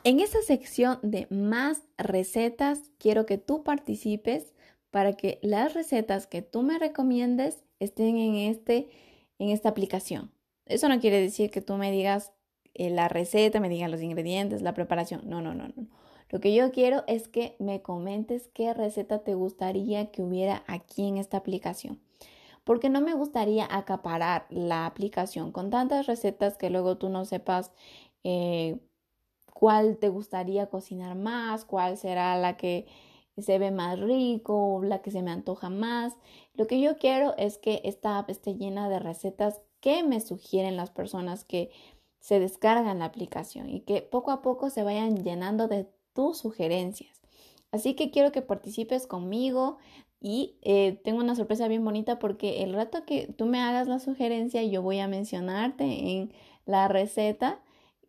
En 0.05 0.19
esta 0.19 0.43
sección 0.43 0.99
de 1.03 1.29
más 1.31 1.83
recetas, 1.97 2.81
quiero 2.99 3.25
que 3.25 3.39
tú 3.39 3.63
participes 3.63 4.53
para 4.91 5.13
que 5.13 5.39
las 5.43 5.75
recetas 5.75 6.27
que 6.27 6.43
tú 6.43 6.63
me 6.63 6.81
recomiendes 6.81 7.63
estén 7.79 8.19
en, 8.19 8.35
este, 8.35 8.89
en 9.39 9.51
esta 9.51 9.69
aplicación. 9.69 10.33
Eso 10.67 10.89
no 10.89 10.99
quiere 10.99 11.21
decir 11.21 11.53
que 11.53 11.61
tú 11.61 11.77
me 11.77 11.93
digas 11.93 12.33
eh, 12.75 12.91
la 12.91 13.09
receta, 13.09 13.61
me 13.61 13.69
digas 13.69 13.91
los 13.91 14.03
ingredientes, 14.03 14.61
la 14.61 14.75
preparación. 14.75 15.23
No, 15.25 15.41
no, 15.41 15.55
no. 15.55 15.73
Lo 16.31 16.41
que 16.41 16.53
yo 16.53 16.73
quiero 16.73 17.05
es 17.07 17.29
que 17.29 17.55
me 17.61 17.81
comentes 17.81 18.49
qué 18.55 18.75
receta 18.75 19.23
te 19.23 19.35
gustaría 19.35 20.11
que 20.11 20.23
hubiera 20.23 20.65
aquí 20.67 21.07
en 21.07 21.17
esta 21.17 21.37
aplicación. 21.37 22.01
Porque 22.65 22.91
no 22.91 23.01
me 23.01 23.15
gustaría 23.15 23.69
acaparar 23.71 24.47
la 24.51 24.87
aplicación 24.87 25.53
con 25.53 25.71
tantas 25.71 26.07
recetas 26.07 26.57
que 26.57 26.71
luego 26.71 26.97
tú 26.97 27.09
no 27.09 27.25
sepas 27.25 27.71
eh, 28.25 28.79
cuál 29.63 29.97
te 29.97 30.09
gustaría 30.09 30.67
cocinar 30.67 31.15
más, 31.15 31.65
cuál 31.65 31.97
será 31.97 32.37
la 32.37 32.57
que 32.57 32.89
se 33.39 33.61
ve 33.61 33.71
más 33.71 34.01
rico, 34.01 34.81
la 34.83 35.03
que 35.03 35.13
se 35.13 35.23
me 35.23 35.31
antoja 35.31 35.71
más. 35.71 36.17
Lo 36.55 36.67
que 36.67 36.81
yo 36.81 36.97
quiero 36.97 37.37
es 37.39 37.59
que 37.59 37.81
esta 37.85 38.19
app 38.19 38.29
esté 38.29 38.57
llena 38.57 38.89
de 38.89 38.99
recetas 38.99 39.61
que 39.79 40.03
me 40.03 40.21
sugieren 40.21 40.77
las 40.77 40.91
personas 40.91 41.45
que 41.45 41.71
se 42.19 42.41
descargan 42.41 42.99
la 42.99 43.05
aplicación 43.05 43.71
y 43.71 43.83
que 43.83 44.03
poco 44.03 44.33
a 44.33 44.43
poco 44.43 44.69
se 44.69 44.83
vayan 44.83 45.23
llenando 45.23 45.69
de 45.69 45.89
tus 46.13 46.39
sugerencias. 46.39 47.21
Así 47.71 47.95
que 47.95 48.11
quiero 48.11 48.33
que 48.33 48.43
participes 48.43 49.07
conmigo 49.07 49.79
y 50.19 50.57
eh, 50.63 51.01
tengo 51.05 51.21
una 51.21 51.37
sorpresa 51.37 51.69
bien 51.69 51.85
bonita 51.85 52.19
porque 52.19 52.65
el 52.65 52.73
rato 52.73 53.05
que 53.05 53.29
tú 53.29 53.47
me 53.47 53.61
hagas 53.61 53.87
la 53.87 54.01
sugerencia 54.01 54.65
yo 54.65 54.83
voy 54.83 54.99
a 54.99 55.07
mencionarte 55.07 55.85
en 55.85 56.33
la 56.67 56.89
receta 56.89 57.61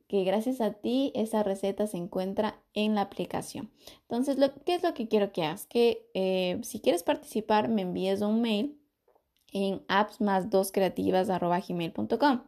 que 0.08 0.24
gracias 0.24 0.62
a 0.62 0.74
ti 0.74 1.12
esa 1.16 1.44
receta 1.44 1.88
se 1.88 1.98
encuentra 1.98 2.62
en 2.74 2.96
la 2.96 3.02
aplicación. 3.02 3.72
Entonces, 4.02 4.38
lo, 4.38 4.54
¿qué 4.66 4.76
es 4.76 4.84
lo 4.84 4.94
que 4.94 5.08
quiero 5.08 5.32
que 5.32 5.44
hagas? 5.44 5.66
Que 5.66 6.10
eh, 6.14 6.60
si 6.64 6.80
quieres 6.80 7.04
participar, 7.04 7.70
me 7.70 7.84
envíes 7.84 8.22
un 8.22 8.42
mail 8.42 8.80
en 9.52 9.84
apps 9.88 10.20
más 10.22 10.50
dos 10.50 10.72
creativas 10.72 11.28
gmail.com. 11.30 12.42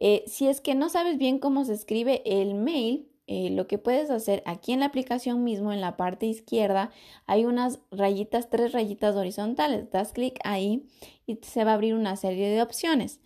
Eh, 0.00 0.24
si 0.26 0.46
es 0.46 0.60
que 0.60 0.74
no 0.74 0.88
sabes 0.88 1.18
bien 1.18 1.38
cómo 1.38 1.64
se 1.64 1.74
escribe 1.74 2.22
el 2.24 2.54
mail, 2.54 3.10
eh, 3.26 3.50
lo 3.50 3.66
que 3.66 3.76
puedes 3.76 4.10
hacer 4.10 4.42
aquí 4.46 4.72
en 4.72 4.80
la 4.80 4.86
aplicación 4.86 5.44
mismo, 5.44 5.72
en 5.72 5.82
la 5.82 5.98
parte 5.98 6.24
izquierda, 6.24 6.90
hay 7.26 7.44
unas 7.44 7.80
rayitas, 7.90 8.48
tres 8.48 8.72
rayitas 8.72 9.16
horizontales. 9.16 9.90
Das 9.90 10.12
clic 10.12 10.38
ahí 10.44 10.86
y 11.26 11.38
se 11.42 11.64
va 11.64 11.72
a 11.72 11.74
abrir 11.74 11.94
una 11.94 12.16
serie 12.16 12.48
de 12.48 12.62
opciones. 12.62 13.20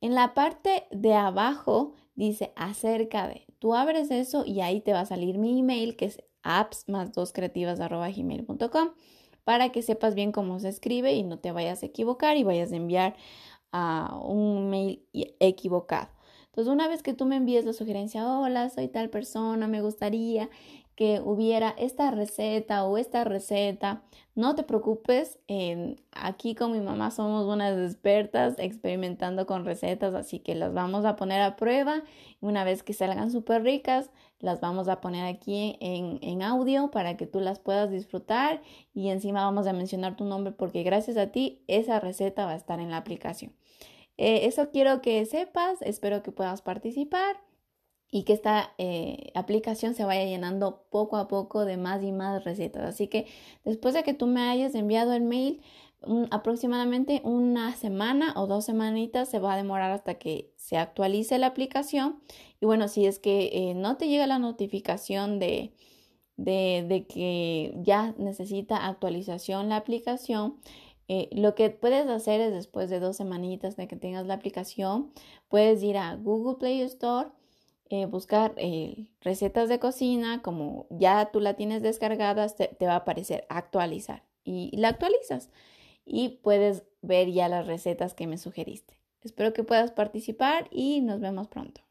En 0.00 0.14
la 0.14 0.34
parte 0.34 0.86
de 0.90 1.14
abajo 1.14 1.94
dice 2.14 2.52
acerca 2.56 3.28
de. 3.28 3.46
Tú 3.58 3.74
abres 3.74 4.10
eso 4.10 4.44
y 4.46 4.60
ahí 4.60 4.80
te 4.80 4.92
va 4.92 5.00
a 5.00 5.06
salir 5.06 5.38
mi 5.38 5.60
email 5.60 5.96
que 5.96 6.06
es 6.06 6.22
apps 6.42 6.88
más 6.88 7.12
dos 7.12 7.32
creativas 7.32 7.78
gmail.com 7.78 8.90
para 9.44 9.70
que 9.70 9.82
sepas 9.82 10.14
bien 10.14 10.32
cómo 10.32 10.58
se 10.58 10.68
escribe 10.68 11.12
y 11.14 11.22
no 11.22 11.38
te 11.38 11.52
vayas 11.52 11.82
a 11.82 11.86
equivocar 11.86 12.36
y 12.36 12.44
vayas 12.44 12.72
a 12.72 12.76
enviar 12.76 13.16
a 13.72 14.18
un 14.22 14.70
mail 14.70 15.06
equivocado. 15.12 16.08
Entonces, 16.46 16.72
una 16.72 16.86
vez 16.86 17.02
que 17.02 17.14
tú 17.14 17.26
me 17.26 17.34
envíes 17.36 17.64
la 17.64 17.72
sugerencia, 17.72 18.26
hola, 18.26 18.70
soy 18.70 18.86
tal 18.86 19.10
persona, 19.10 19.66
me 19.66 19.82
gustaría 19.82 20.48
que 20.96 21.20
hubiera 21.24 21.74
esta 21.78 22.10
receta 22.10 22.84
o 22.84 22.98
esta 22.98 23.24
receta, 23.24 24.02
no 24.34 24.54
te 24.54 24.62
preocupes, 24.62 25.38
aquí 26.12 26.54
con 26.54 26.72
mi 26.72 26.80
mamá 26.80 27.10
somos 27.10 27.46
unas 27.46 27.78
expertas 27.78 28.54
experimentando 28.58 29.46
con 29.46 29.64
recetas, 29.64 30.14
así 30.14 30.38
que 30.38 30.54
las 30.54 30.72
vamos 30.72 31.04
a 31.04 31.16
poner 31.16 31.40
a 31.40 31.56
prueba. 31.56 32.02
Una 32.40 32.64
vez 32.64 32.82
que 32.82 32.92
salgan 32.92 33.30
súper 33.30 33.62
ricas, 33.62 34.10
las 34.40 34.60
vamos 34.60 34.88
a 34.88 35.00
poner 35.00 35.24
aquí 35.24 35.76
en, 35.80 36.18
en 36.22 36.42
audio 36.42 36.90
para 36.90 37.16
que 37.16 37.26
tú 37.26 37.40
las 37.40 37.58
puedas 37.58 37.90
disfrutar 37.90 38.62
y 38.92 39.08
encima 39.08 39.44
vamos 39.44 39.66
a 39.66 39.72
mencionar 39.72 40.16
tu 40.16 40.24
nombre 40.24 40.52
porque 40.52 40.82
gracias 40.82 41.16
a 41.16 41.28
ti 41.28 41.62
esa 41.66 42.00
receta 42.00 42.44
va 42.44 42.52
a 42.52 42.56
estar 42.56 42.80
en 42.80 42.90
la 42.90 42.98
aplicación. 42.98 43.52
Eh, 44.16 44.46
eso 44.46 44.70
quiero 44.70 45.02
que 45.02 45.24
sepas, 45.26 45.82
espero 45.82 46.22
que 46.22 46.30
puedas 46.30 46.62
participar 46.62 47.36
y 48.14 48.22
que 48.22 48.32
esta 48.32 48.72
eh, 48.78 49.32
aplicación 49.34 49.94
se 49.94 50.04
vaya 50.04 50.24
llenando 50.24 50.84
poco 50.88 51.16
a 51.16 51.26
poco 51.26 51.64
de 51.64 51.76
más 51.76 52.00
y 52.04 52.12
más 52.12 52.44
recetas. 52.44 52.84
Así 52.84 53.08
que 53.08 53.26
después 53.64 53.92
de 53.92 54.04
que 54.04 54.14
tú 54.14 54.28
me 54.28 54.42
hayas 54.42 54.76
enviado 54.76 55.14
el 55.14 55.22
mail, 55.22 55.60
aproximadamente 56.30 57.22
una 57.24 57.74
semana 57.74 58.32
o 58.36 58.46
dos 58.46 58.66
semanitas 58.66 59.28
se 59.28 59.40
va 59.40 59.54
a 59.54 59.56
demorar 59.56 59.90
hasta 59.90 60.14
que 60.14 60.52
se 60.54 60.76
actualice 60.76 61.40
la 61.40 61.48
aplicación. 61.48 62.20
Y 62.60 62.66
bueno, 62.66 62.86
si 62.86 63.04
es 63.04 63.18
que 63.18 63.50
eh, 63.52 63.74
no 63.74 63.96
te 63.96 64.06
llega 64.06 64.28
la 64.28 64.38
notificación 64.38 65.40
de, 65.40 65.72
de, 66.36 67.06
que 67.08 67.74
ya 67.78 68.14
necesita 68.16 68.86
actualización 68.86 69.68
la 69.68 69.78
aplicación, 69.78 70.60
eh, 71.08 71.28
lo 71.32 71.56
que 71.56 71.70
puedes 71.70 72.06
hacer 72.06 72.40
es 72.40 72.52
después 72.52 72.90
de 72.90 73.00
dos 73.00 73.16
semanitas 73.16 73.74
de 73.74 73.88
que 73.88 73.96
tengas 73.96 74.24
la 74.24 74.34
aplicación, 74.34 75.10
puedes 75.48 75.82
ir 75.82 75.96
a 75.96 76.14
Google 76.14 76.58
Play 76.60 76.80
Store, 76.82 77.30
eh, 77.90 78.06
buscar 78.06 78.54
eh, 78.56 79.08
recetas 79.20 79.68
de 79.68 79.78
cocina, 79.78 80.42
como 80.42 80.86
ya 80.90 81.30
tú 81.30 81.40
la 81.40 81.54
tienes 81.54 81.82
descargada, 81.82 82.48
te, 82.48 82.86
va 82.86 82.94
a 82.94 82.96
aparecer 82.96 83.46
actualizar 83.48 84.24
y 84.42 84.74
la 84.76 84.88
actualizas 84.88 85.50
y 86.06 86.40
puedes 86.42 86.84
ver 87.02 87.30
ya 87.30 87.48
las 87.48 87.66
recetas 87.66 88.14
que 88.14 88.26
me 88.26 88.38
sugeriste. 88.38 88.98
Espero 89.22 89.52
que 89.52 89.64
puedas 89.64 89.90
participar 89.90 90.68
y 90.70 91.00
nos 91.00 91.20
vemos 91.20 91.48
pronto. 91.48 91.82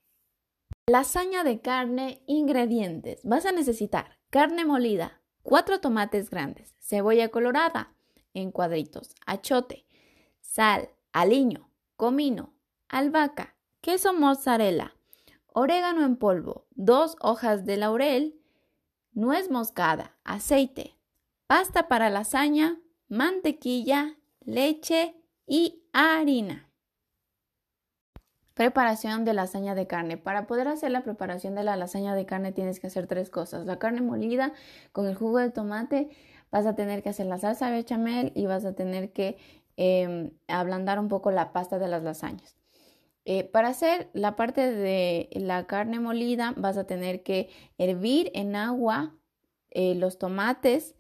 Lasaña 0.88 1.44
de 1.44 1.62
carne, 1.62 2.22
ingredientes. 2.28 3.22
Vas 3.24 3.46
a 3.46 3.52
necesitar 3.52 4.18
carne 4.30 4.66
molida, 4.66 5.22
cuatro 5.42 5.80
tomates 5.80 6.30
grandes, 6.30 6.74
cebolla 6.80 7.30
colorada, 7.30 7.94
en 8.34 8.52
cuadritos, 8.52 9.12
achote, 9.26 9.86
sal, 10.42 10.90
aliño, 11.12 11.70
comino, 11.96 12.54
albahaca, 12.90 13.56
queso 13.82 14.14
mozzarella, 14.14 14.96
orégano 15.54 16.06
en 16.06 16.16
polvo, 16.16 16.66
dos 16.72 17.16
hojas 17.22 17.66
de 17.66 17.78
laurel, 17.78 18.40
nuez 19.14 19.50
moscada, 19.50 20.16
aceite, 20.24 20.98
pasta 21.48 21.88
para 21.88 22.10
lasaña, 22.10 22.80
mantequilla, 23.08 24.18
leche 24.42 25.16
y 25.46 25.84
harina. 25.94 26.70
Preparación 28.54 29.26
de 29.26 29.34
lasaña 29.34 29.74
de 29.74 29.88
carne. 29.88 30.18
Para 30.18 30.46
poder 30.46 30.68
hacer 30.68 30.92
la 30.92 31.04
preparación 31.04 31.56
de 31.56 31.64
la 31.64 31.76
lasaña 31.76 32.14
de 32.14 32.26
carne 32.26 32.52
tienes 32.52 32.80
que 32.80 32.88
hacer 32.88 33.08
tres 33.08 33.32
cosas. 33.32 33.66
La 33.66 33.80
carne 33.80 34.02
molida 34.02 34.54
con 34.92 35.08
el 35.08 35.16
jugo 35.16 35.40
de 35.40 35.50
tomate, 35.50 36.10
vas 36.52 36.68
a 36.68 36.76
tener 36.76 37.02
que 37.02 37.10
hacer 37.10 37.26
la 37.26 37.40
salsa 37.40 37.72
bechamel 37.72 38.32
y 38.36 38.46
vas 38.46 38.64
a 38.66 38.74
tener 38.74 39.12
que 39.12 39.38
em, 39.76 40.32
ablandar 40.48 41.00
un 41.00 41.08
poco 41.08 41.32
la 41.32 41.52
pasta 41.52 41.80
de 41.80 41.88
las 41.88 42.04
lasañas. 42.04 42.63
Eh, 43.26 43.46
para 43.46 43.70
hacer 43.70 44.10
la 44.14 44.36
parte 44.36 44.72
de 44.72 45.30
la 45.34 45.66
carne 45.66 46.00
molida 46.00 46.54
vas 46.58 46.78
a 46.78 46.84
tener 46.84 47.24
que 47.24 47.50
hervir 47.78 48.30
en 48.34 48.56
agua 48.56 49.16
eh, 49.72 49.96
los 49.96 50.18
tomates, 50.20 50.96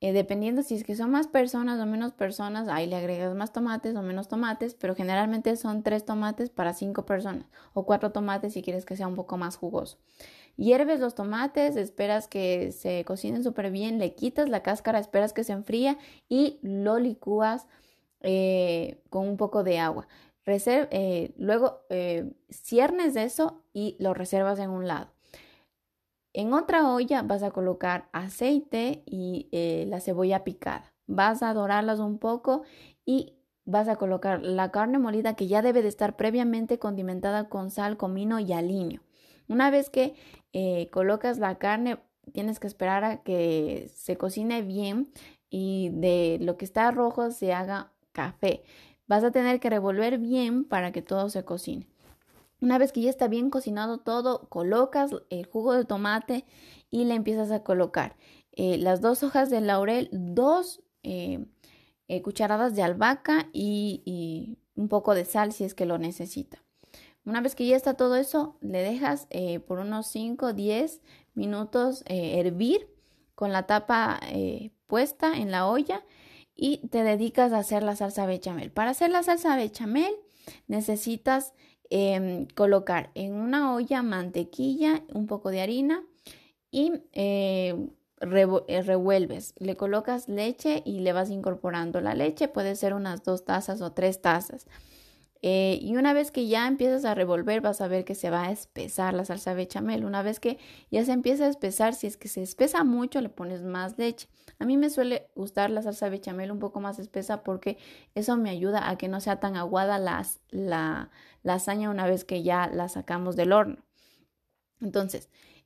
eh, 0.00 0.12
dependiendo 0.12 0.62
si 0.62 0.76
es 0.76 0.84
que 0.84 0.94
son 0.94 1.10
más 1.10 1.26
personas 1.26 1.80
o 1.80 1.86
menos 1.86 2.12
personas, 2.12 2.68
ahí 2.68 2.86
le 2.86 2.96
agregas 2.96 3.34
más 3.34 3.52
tomates 3.52 3.96
o 3.96 4.02
menos 4.02 4.28
tomates, 4.28 4.74
pero 4.74 4.94
generalmente 4.94 5.56
son 5.56 5.82
tres 5.82 6.04
tomates 6.04 6.48
para 6.50 6.74
cinco 6.74 7.06
personas 7.06 7.46
o 7.72 7.84
cuatro 7.86 8.12
tomates 8.12 8.52
si 8.52 8.62
quieres 8.62 8.84
que 8.84 8.96
sea 8.96 9.08
un 9.08 9.16
poco 9.16 9.36
más 9.36 9.56
jugoso. 9.56 9.98
Hierves 10.56 11.00
los 11.00 11.16
tomates, 11.16 11.74
esperas 11.74 12.28
que 12.28 12.70
se 12.70 13.04
cocinen 13.04 13.42
súper 13.42 13.72
bien, 13.72 13.98
le 13.98 14.14
quitas 14.14 14.48
la 14.48 14.62
cáscara, 14.62 15.00
esperas 15.00 15.32
que 15.32 15.42
se 15.42 15.52
enfríe 15.52 15.98
y 16.28 16.60
lo 16.62 17.00
licúas 17.00 17.66
con 19.10 19.28
un 19.28 19.36
poco 19.36 19.64
de 19.64 19.78
agua. 19.78 20.08
Eh, 20.46 21.34
luego 21.38 21.80
eh, 21.88 22.32
ciernes 22.50 23.16
eso 23.16 23.62
y 23.72 23.96
lo 23.98 24.14
reservas 24.14 24.58
en 24.58 24.70
un 24.70 24.86
lado. 24.86 25.12
En 26.32 26.52
otra 26.52 26.92
olla 26.92 27.22
vas 27.22 27.42
a 27.42 27.50
colocar 27.50 28.08
aceite 28.12 29.04
y 29.06 29.48
la 29.88 30.00
cebolla 30.00 30.42
picada. 30.42 30.92
Vas 31.06 31.42
a 31.42 31.54
dorarlas 31.54 32.00
un 32.00 32.18
poco 32.18 32.62
y 33.06 33.34
vas 33.64 33.88
a 33.88 33.96
colocar 33.96 34.42
la 34.42 34.70
carne 34.70 34.98
molida 34.98 35.34
que 35.34 35.46
ya 35.46 35.62
debe 35.62 35.82
de 35.82 35.88
estar 35.88 36.16
previamente 36.16 36.78
condimentada 36.78 37.48
con 37.48 37.70
sal, 37.70 37.96
comino 37.96 38.38
y 38.40 38.52
aliño. 38.52 39.00
Una 39.48 39.70
vez 39.70 39.90
que 39.90 40.14
eh, 40.52 40.88
colocas 40.90 41.38
la 41.38 41.58
carne, 41.58 41.98
tienes 42.32 42.60
que 42.60 42.66
esperar 42.66 43.04
a 43.04 43.22
que 43.22 43.90
se 43.94 44.16
cocine 44.16 44.62
bien 44.62 45.10
y 45.50 45.90
de 45.92 46.38
lo 46.40 46.56
que 46.56 46.64
está 46.64 46.90
rojo 46.90 47.30
se 47.30 47.52
haga 47.52 47.92
café. 48.12 48.64
Vas 49.06 49.24
a 49.24 49.30
tener 49.30 49.60
que 49.60 49.70
revolver 49.70 50.18
bien 50.18 50.64
para 50.64 50.92
que 50.92 51.02
todo 51.02 51.28
se 51.28 51.44
cocine. 51.44 51.86
Una 52.60 52.78
vez 52.78 52.92
que 52.92 53.02
ya 53.02 53.10
está 53.10 53.28
bien 53.28 53.50
cocinado 53.50 53.98
todo, 53.98 54.48
colocas 54.48 55.10
el 55.30 55.46
jugo 55.46 55.74
de 55.74 55.84
tomate 55.84 56.44
y 56.90 57.04
le 57.04 57.14
empiezas 57.14 57.50
a 57.50 57.62
colocar 57.62 58.16
eh, 58.52 58.78
las 58.78 59.00
dos 59.00 59.22
hojas 59.22 59.50
de 59.50 59.60
laurel, 59.60 60.08
dos 60.12 60.82
eh, 61.02 61.46
cucharadas 62.22 62.74
de 62.74 62.82
albahaca 62.82 63.48
y 63.52 64.58
un 64.76 64.88
poco 64.88 65.14
de 65.14 65.24
sal 65.24 65.52
si 65.52 65.64
es 65.64 65.74
que 65.74 65.86
lo 65.86 65.98
necesita. 65.98 66.64
Una 67.26 67.40
vez 67.40 67.54
que 67.54 67.66
ya 67.66 67.76
está 67.76 67.94
todo 67.94 68.16
eso, 68.16 68.56
le 68.60 68.82
dejas 68.82 69.26
eh, 69.30 69.60
por 69.60 69.78
unos 69.78 70.08
5 70.08 70.46
o 70.46 70.52
10 70.52 71.00
minutos 71.34 72.02
eh, 72.06 72.38
hervir 72.38 72.86
con 73.34 73.50
la 73.50 73.66
tapa 73.66 74.20
eh, 74.28 74.72
puesta 74.86 75.36
en 75.38 75.50
la 75.50 75.66
olla 75.66 76.04
y 76.56 76.78
te 76.88 77.02
dedicas 77.02 77.52
a 77.52 77.58
hacer 77.58 77.82
la 77.82 77.96
salsa 77.96 78.26
bechamel. 78.26 78.70
Para 78.70 78.90
hacer 78.90 79.10
la 79.10 79.22
salsa 79.22 79.56
bechamel 79.56 80.14
necesitas 80.66 81.52
em, 81.90 82.46
colocar 82.46 83.10
en 83.14 83.34
una 83.34 83.74
olla 83.74 84.02
mantequilla, 84.02 85.02
un 85.12 85.26
poco 85.26 85.50
de 85.50 85.60
harina 85.60 86.02
y 86.70 86.92
revuelves. 88.20 89.54
Le 89.58 89.76
colocas 89.76 90.28
leche 90.28 90.82
y 90.84 91.00
le 91.00 91.12
vas 91.12 91.30
incorporando 91.30 92.00
la 92.00 92.14
leche. 92.14 92.48
Puede 92.48 92.76
ser 92.76 92.94
unas 92.94 93.22
dos 93.22 93.44
tazas 93.44 93.80
o 93.80 93.92
tres 93.92 94.20
tazas. 94.20 94.66
Eh, 95.46 95.78
y 95.82 95.94
una 95.96 96.14
vez 96.14 96.30
que 96.30 96.48
ya 96.48 96.66
empiezas 96.66 97.04
a 97.04 97.14
revolver, 97.14 97.60
vas 97.60 97.82
a 97.82 97.86
ver 97.86 98.06
que 98.06 98.14
se 98.14 98.30
va 98.30 98.44
a 98.44 98.50
espesar 98.50 99.12
la 99.12 99.26
salsa 99.26 99.52
bechamel. 99.52 100.06
Una 100.06 100.22
vez 100.22 100.40
que 100.40 100.56
ya 100.90 101.04
se 101.04 101.12
empieza 101.12 101.44
a 101.44 101.48
espesar, 101.48 101.92
si 101.92 102.06
es 102.06 102.16
que 102.16 102.28
se 102.28 102.42
espesa 102.42 102.82
mucho, 102.82 103.20
le 103.20 103.28
pones 103.28 103.62
más 103.62 103.98
leche. 103.98 104.26
A 104.58 104.64
mí 104.64 104.78
me 104.78 104.88
suele 104.88 105.28
gustar 105.34 105.68
la 105.68 105.82
salsa 105.82 106.08
bechamel 106.08 106.50
un 106.50 106.60
poco 106.60 106.80
más 106.80 106.98
espesa 106.98 107.42
porque 107.42 107.76
eso 108.14 108.38
me 108.38 108.48
ayuda 108.48 108.88
a 108.88 108.96
que 108.96 109.08
no 109.08 109.20
sea 109.20 109.38
tan 109.38 109.54
aguada 109.56 109.98
la 109.98 111.10
lasaña 111.42 111.90
una 111.90 112.06
vez 112.06 112.24
que 112.24 112.42
ya 112.42 112.66
la 112.68 112.88
sacamos 112.88 113.36
del 113.36 113.52
horno. 113.52 113.84
Y 114.80 114.90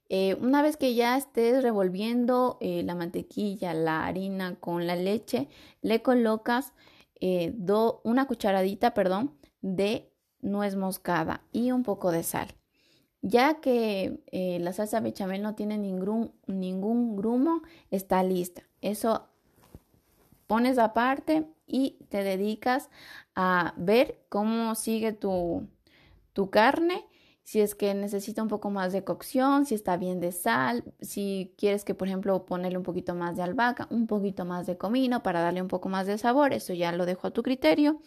eh, 0.08 0.36
una 0.40 0.60
vez 0.60 0.76
que 0.76 0.94
ya 0.96 1.16
estés 1.16 1.62
revolviendo 1.62 2.58
eh, 2.60 2.82
la 2.82 2.96
mantequilla, 2.96 3.74
la 3.74 4.06
harina 4.06 4.56
con 4.56 4.88
la 4.88 4.96
leche, 4.96 5.46
le 5.82 6.02
colocas 6.02 6.72
una 8.02 8.26
cucharadita, 8.26 8.94
perdón, 8.94 9.37
de 9.60 10.12
nuez 10.40 10.76
moscada 10.76 11.42
y 11.52 11.70
un 11.72 11.82
poco 11.82 12.10
de 12.10 12.22
sal. 12.22 12.48
Ya 13.20 13.60
que 13.60 14.20
eh, 14.30 14.58
la 14.60 14.72
salsa 14.72 15.00
bechamel 15.00 15.42
no 15.42 15.54
tiene 15.54 15.76
ningún, 15.76 16.32
ningún 16.46 17.16
grumo, 17.16 17.62
está 17.90 18.22
lista. 18.22 18.62
Eso 18.80 19.28
pones 20.46 20.78
aparte 20.78 21.46
y 21.66 21.98
te 22.08 22.22
dedicas 22.22 22.90
a 23.34 23.74
ver 23.76 24.24
cómo 24.28 24.74
sigue 24.74 25.12
tu, 25.12 25.68
tu 26.32 26.50
carne 26.50 27.04
si 27.48 27.62
es 27.62 27.74
que 27.74 27.94
necesita 27.94 28.42
un 28.42 28.48
poco 28.48 28.68
más 28.68 28.92
de 28.92 29.04
cocción, 29.04 29.64
si 29.64 29.74
está 29.74 29.96
bien 29.96 30.20
de 30.20 30.32
sal, 30.32 30.84
si 31.00 31.54
quieres 31.56 31.82
que, 31.82 31.94
por 31.94 32.06
ejemplo, 32.06 32.44
ponerle 32.44 32.76
un 32.76 32.84
poquito 32.84 33.14
más 33.14 33.36
de 33.36 33.42
albahaca, 33.42 33.88
un 33.90 34.06
poquito 34.06 34.44
más 34.44 34.66
de 34.66 34.76
comino 34.76 35.22
para 35.22 35.40
darle 35.40 35.62
un 35.62 35.68
poco 35.68 35.88
más 35.88 36.06
de 36.06 36.18
sabor, 36.18 36.52
eso 36.52 36.74
ya 36.74 36.92
lo 36.92 37.06
dejo 37.06 37.26
a 37.26 37.30
tu 37.30 37.42
criterio. 37.42 38.02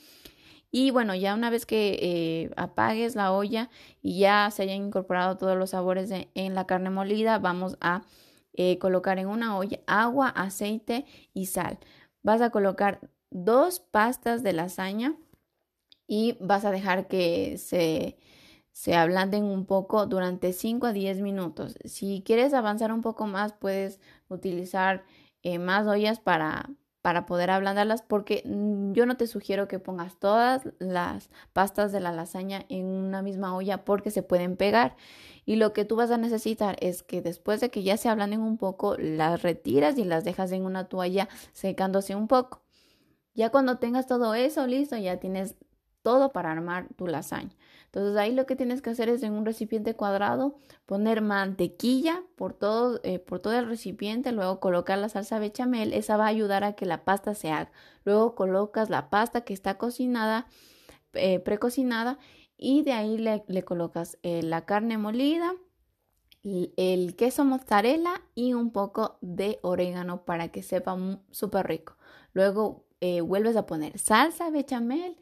Y 0.72 0.91
bueno, 0.91 1.15
ya 1.15 1.34
una 1.34 1.49
vez 1.49 1.65
que 1.65 1.99
eh, 2.01 2.51
apagues 2.55 3.15
la 3.15 3.34
olla 3.34 3.69
y 4.01 4.19
ya 4.19 4.49
se 4.51 4.63
hayan 4.63 4.78
incorporado 4.78 5.38
todos 5.38 5.57
los 5.57 5.72
sabores 5.72 6.11
en 6.11 6.55
la 6.55 6.65
carne 6.65 6.89
molida, 6.89 7.39
vamos 7.39 7.78
a 7.82 8.03
eh, 8.53 8.80
colocar 8.80 9.19
en 9.19 9.28
una 9.28 9.57
olla 9.57 9.80
agua, 9.86 10.30
aceite 10.30 11.05
y 11.34 11.47
sal. 11.47 11.78
Vas 12.24 12.41
a 12.41 12.51
colocar 12.51 12.99
dos 13.30 13.80
pastas 13.80 14.43
de 14.43 14.53
lasaña 14.53 15.15
y 16.07 16.38
vas 16.39 16.65
a 16.65 16.72
dejar 16.72 17.07
que 17.07 17.57
se 17.57 18.17
se 18.72 18.95
ablanden 18.95 19.43
un 19.43 19.65
poco 19.65 20.05
durante 20.05 20.53
5 20.53 20.88
a 20.88 20.93
10 20.93 21.22
minutos. 21.22 21.76
Si 21.86 22.24
quieres 22.26 22.53
avanzar 22.53 22.91
un 22.91 23.01
poco 23.01 23.28
más, 23.28 23.53
puedes 23.53 23.99
utilizar 24.30 25.03
eh, 25.43 25.59
más 25.59 25.88
ollas 25.88 26.19
para, 26.19 26.69
para 27.01 27.25
poder 27.25 27.49
ablandarlas 27.49 28.01
porque 28.01 28.43
mm, 28.45 28.93
yo 28.93 29.05
no 29.05 29.17
te 29.17 29.27
sugiero 29.27 29.67
que 29.67 29.79
pongas 29.79 30.17
todas 30.17 30.63
las 30.79 31.29
pastas 31.53 31.91
de 31.91 31.99
la 31.99 32.11
lasaña 32.11 32.65
en 32.69 32.85
una 32.85 33.21
misma 33.21 33.55
olla 33.55 33.83
porque 33.83 34.11
se 34.11 34.23
pueden 34.23 34.57
pegar. 34.57 34.95
Y 35.45 35.55
lo 35.55 35.73
que 35.73 35.85
tú 35.85 35.95
vas 35.95 36.11
a 36.11 36.17
necesitar 36.17 36.77
es 36.79 37.03
que 37.03 37.21
después 37.21 37.59
de 37.61 37.69
que 37.69 37.83
ya 37.83 37.97
se 37.97 38.09
ablanden 38.09 38.41
un 38.41 38.57
poco, 38.57 38.95
las 38.97 39.41
retiras 39.41 39.97
y 39.97 40.03
las 40.03 40.23
dejas 40.23 40.51
en 40.51 40.65
una 40.65 40.85
toalla 40.85 41.27
secándose 41.53 42.15
un 42.15 42.27
poco. 42.27 42.61
Ya 43.33 43.49
cuando 43.49 43.77
tengas 43.77 44.07
todo 44.07 44.35
eso 44.35 44.67
listo, 44.67 44.97
ya 44.97 45.17
tienes 45.17 45.55
todo 46.03 46.31
para 46.31 46.51
armar 46.51 46.87
tu 46.95 47.07
lasaña. 47.07 47.55
Entonces 47.93 48.15
ahí 48.15 48.31
lo 48.31 48.45
que 48.45 48.55
tienes 48.55 48.81
que 48.81 48.89
hacer 48.89 49.09
es 49.09 49.21
en 49.21 49.33
un 49.33 49.45
recipiente 49.45 49.95
cuadrado 49.95 50.55
poner 50.85 51.19
mantequilla 51.21 52.23
por 52.37 52.53
todo, 52.53 53.01
eh, 53.03 53.19
por 53.19 53.39
todo 53.39 53.59
el 53.59 53.67
recipiente, 53.67 54.31
luego 54.31 54.61
colocar 54.61 54.97
la 54.97 55.09
salsa 55.09 55.39
bechamel, 55.39 55.91
esa 55.91 56.15
va 56.15 56.23
a 56.23 56.29
ayudar 56.29 56.63
a 56.63 56.73
que 56.73 56.85
la 56.85 57.03
pasta 57.03 57.35
se 57.35 57.51
haga. 57.51 57.69
Luego 58.05 58.33
colocas 58.33 58.89
la 58.89 59.09
pasta 59.09 59.41
que 59.41 59.53
está 59.53 59.77
cocinada, 59.77 60.47
eh, 61.13 61.39
precocinada 61.39 62.17
y 62.55 62.83
de 62.83 62.93
ahí 62.93 63.17
le, 63.17 63.65
colocas 63.65 64.17
eh, 64.23 64.41
la 64.41 64.65
carne 64.65 64.97
molida, 64.97 65.53
el 66.43 67.17
queso 67.17 67.43
mozzarella 67.43 68.21
y 68.35 68.53
un 68.53 68.71
poco 68.71 69.17
de 69.19 69.59
orégano 69.63 70.23
para 70.23 70.47
que 70.47 70.63
sepa 70.63 70.97
súper 71.31 71.67
rico. 71.67 71.97
Luego 72.31 72.85
vuelves 73.23 73.57
a 73.57 73.65
poner 73.65 73.99
salsa 73.99 74.49
bechamel 74.49 75.17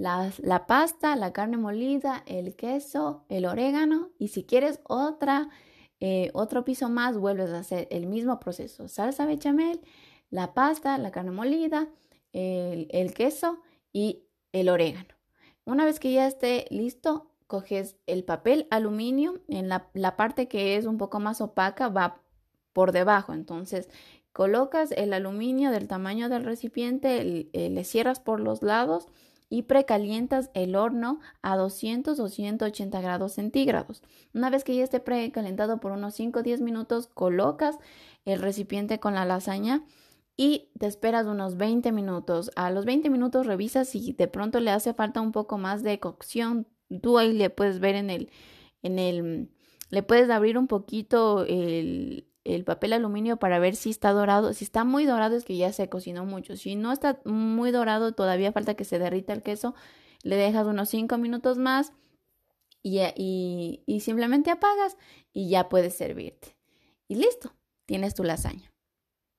la, 0.00 0.66
pasta, 0.66 1.14
la 1.14 1.32
carne 1.32 1.58
molida, 1.58 2.22
el 2.26 2.56
queso, 2.56 3.24
el 3.28 3.44
orégano 3.44 4.10
y 4.18 4.28
si 4.28 4.44
quieres 4.44 4.80
otra, 4.84 5.50
eh, 6.00 6.30
otro 6.32 6.64
piso 6.64 6.88
más, 6.88 7.18
vuelves 7.18 7.50
a 7.50 7.58
hacer 7.58 7.86
el 7.90 8.06
mismo 8.06 8.40
proceso. 8.40 8.88
Salsa 8.88 9.26
bechamel, 9.26 9.80
la 10.30 10.54
pasta, 10.54 10.96
la 10.96 11.10
carne 11.10 11.32
molida, 11.32 11.88
el, 12.32 13.12
queso 13.12 13.60
y 13.92 14.24
el 14.52 14.70
orégano. 14.70 15.14
Una 15.66 15.84
vez 15.84 16.00
que 16.00 16.12
ya 16.12 16.26
esté 16.26 16.64
listo, 16.70 17.30
coges 17.46 17.96
el 18.06 18.24
papel 18.24 18.66
aluminio 18.70 19.42
en 19.48 19.68
la, 19.68 20.16
parte 20.16 20.48
que 20.48 20.76
es 20.76 20.86
un 20.86 20.96
poco 20.96 21.20
más 21.20 21.42
opaca, 21.42 21.90
va 21.90 22.22
por 22.72 22.92
debajo. 22.92 23.34
Entonces, 23.34 23.90
colocas 24.32 24.92
el 24.92 25.12
aluminio 25.12 25.70
del 25.70 25.88
tamaño 25.88 26.30
del 26.30 26.44
recipiente, 26.44 27.50
le 27.52 27.84
cierras 27.84 28.18
por 28.18 28.40
los 28.40 28.62
lados 28.62 29.08
y 29.50 29.62
precalientas 29.62 30.50
el 30.54 30.76
horno 30.76 31.18
a 31.42 31.56
200 31.56 32.18
o 32.18 32.28
180 32.28 33.00
grados 33.00 33.32
centígrados. 33.32 34.02
Una 34.32 34.48
vez 34.48 34.64
que 34.64 34.76
ya 34.76 34.84
esté 34.84 35.00
precalentado 35.00 35.80
por 35.80 35.90
unos 35.92 36.14
5 36.14 36.38
o 36.38 36.42
10 36.42 36.60
minutos, 36.60 37.08
colocas 37.08 37.76
el 38.24 38.40
recipiente 38.40 39.00
con 39.00 39.14
la 39.14 39.24
lasaña 39.24 39.84
y 40.36 40.70
te 40.78 40.86
esperas 40.86 41.26
unos 41.26 41.56
20 41.56 41.90
minutos. 41.90 42.52
A 42.54 42.70
los 42.70 42.84
20 42.84 43.10
minutos 43.10 43.46
revisas 43.46 43.88
si 43.88 44.12
de 44.12 44.28
pronto 44.28 44.60
le 44.60 44.70
hace 44.70 44.94
falta 44.94 45.20
un 45.20 45.32
poco 45.32 45.58
más 45.58 45.82
de 45.82 45.98
cocción. 45.98 46.68
Tú 47.02 47.18
ahí 47.18 47.32
le 47.32 47.50
puedes 47.50 47.80
ver 47.80 47.96
en 47.96 48.08
el, 48.08 48.30
en 48.82 49.00
el, 49.00 49.50
le 49.90 50.02
puedes 50.04 50.30
abrir 50.30 50.56
un 50.56 50.68
poquito 50.68 51.44
el, 51.44 52.29
el 52.44 52.64
papel 52.64 52.92
aluminio 52.92 53.36
para 53.38 53.58
ver 53.58 53.76
si 53.76 53.90
está 53.90 54.12
dorado. 54.12 54.52
Si 54.52 54.64
está 54.64 54.84
muy 54.84 55.04
dorado 55.04 55.36
es 55.36 55.44
que 55.44 55.56
ya 55.56 55.72
se 55.72 55.88
cocinó 55.88 56.24
mucho. 56.24 56.56
Si 56.56 56.76
no 56.76 56.92
está 56.92 57.20
muy 57.24 57.70
dorado, 57.70 58.12
todavía 58.12 58.52
falta 58.52 58.74
que 58.74 58.84
se 58.84 58.98
derrita 58.98 59.32
el 59.32 59.42
queso. 59.42 59.74
Le 60.22 60.36
dejas 60.36 60.66
unos 60.66 60.88
5 60.88 61.18
minutos 61.18 61.58
más 61.58 61.92
y, 62.82 63.00
y, 63.16 63.82
y 63.86 64.00
simplemente 64.00 64.50
apagas 64.50 64.96
y 65.32 65.48
ya 65.50 65.68
puedes 65.68 65.96
servirte. 65.96 66.56
Y 67.08 67.16
listo, 67.16 67.54
tienes 67.86 68.14
tu 68.14 68.24
lasaña. 68.24 68.69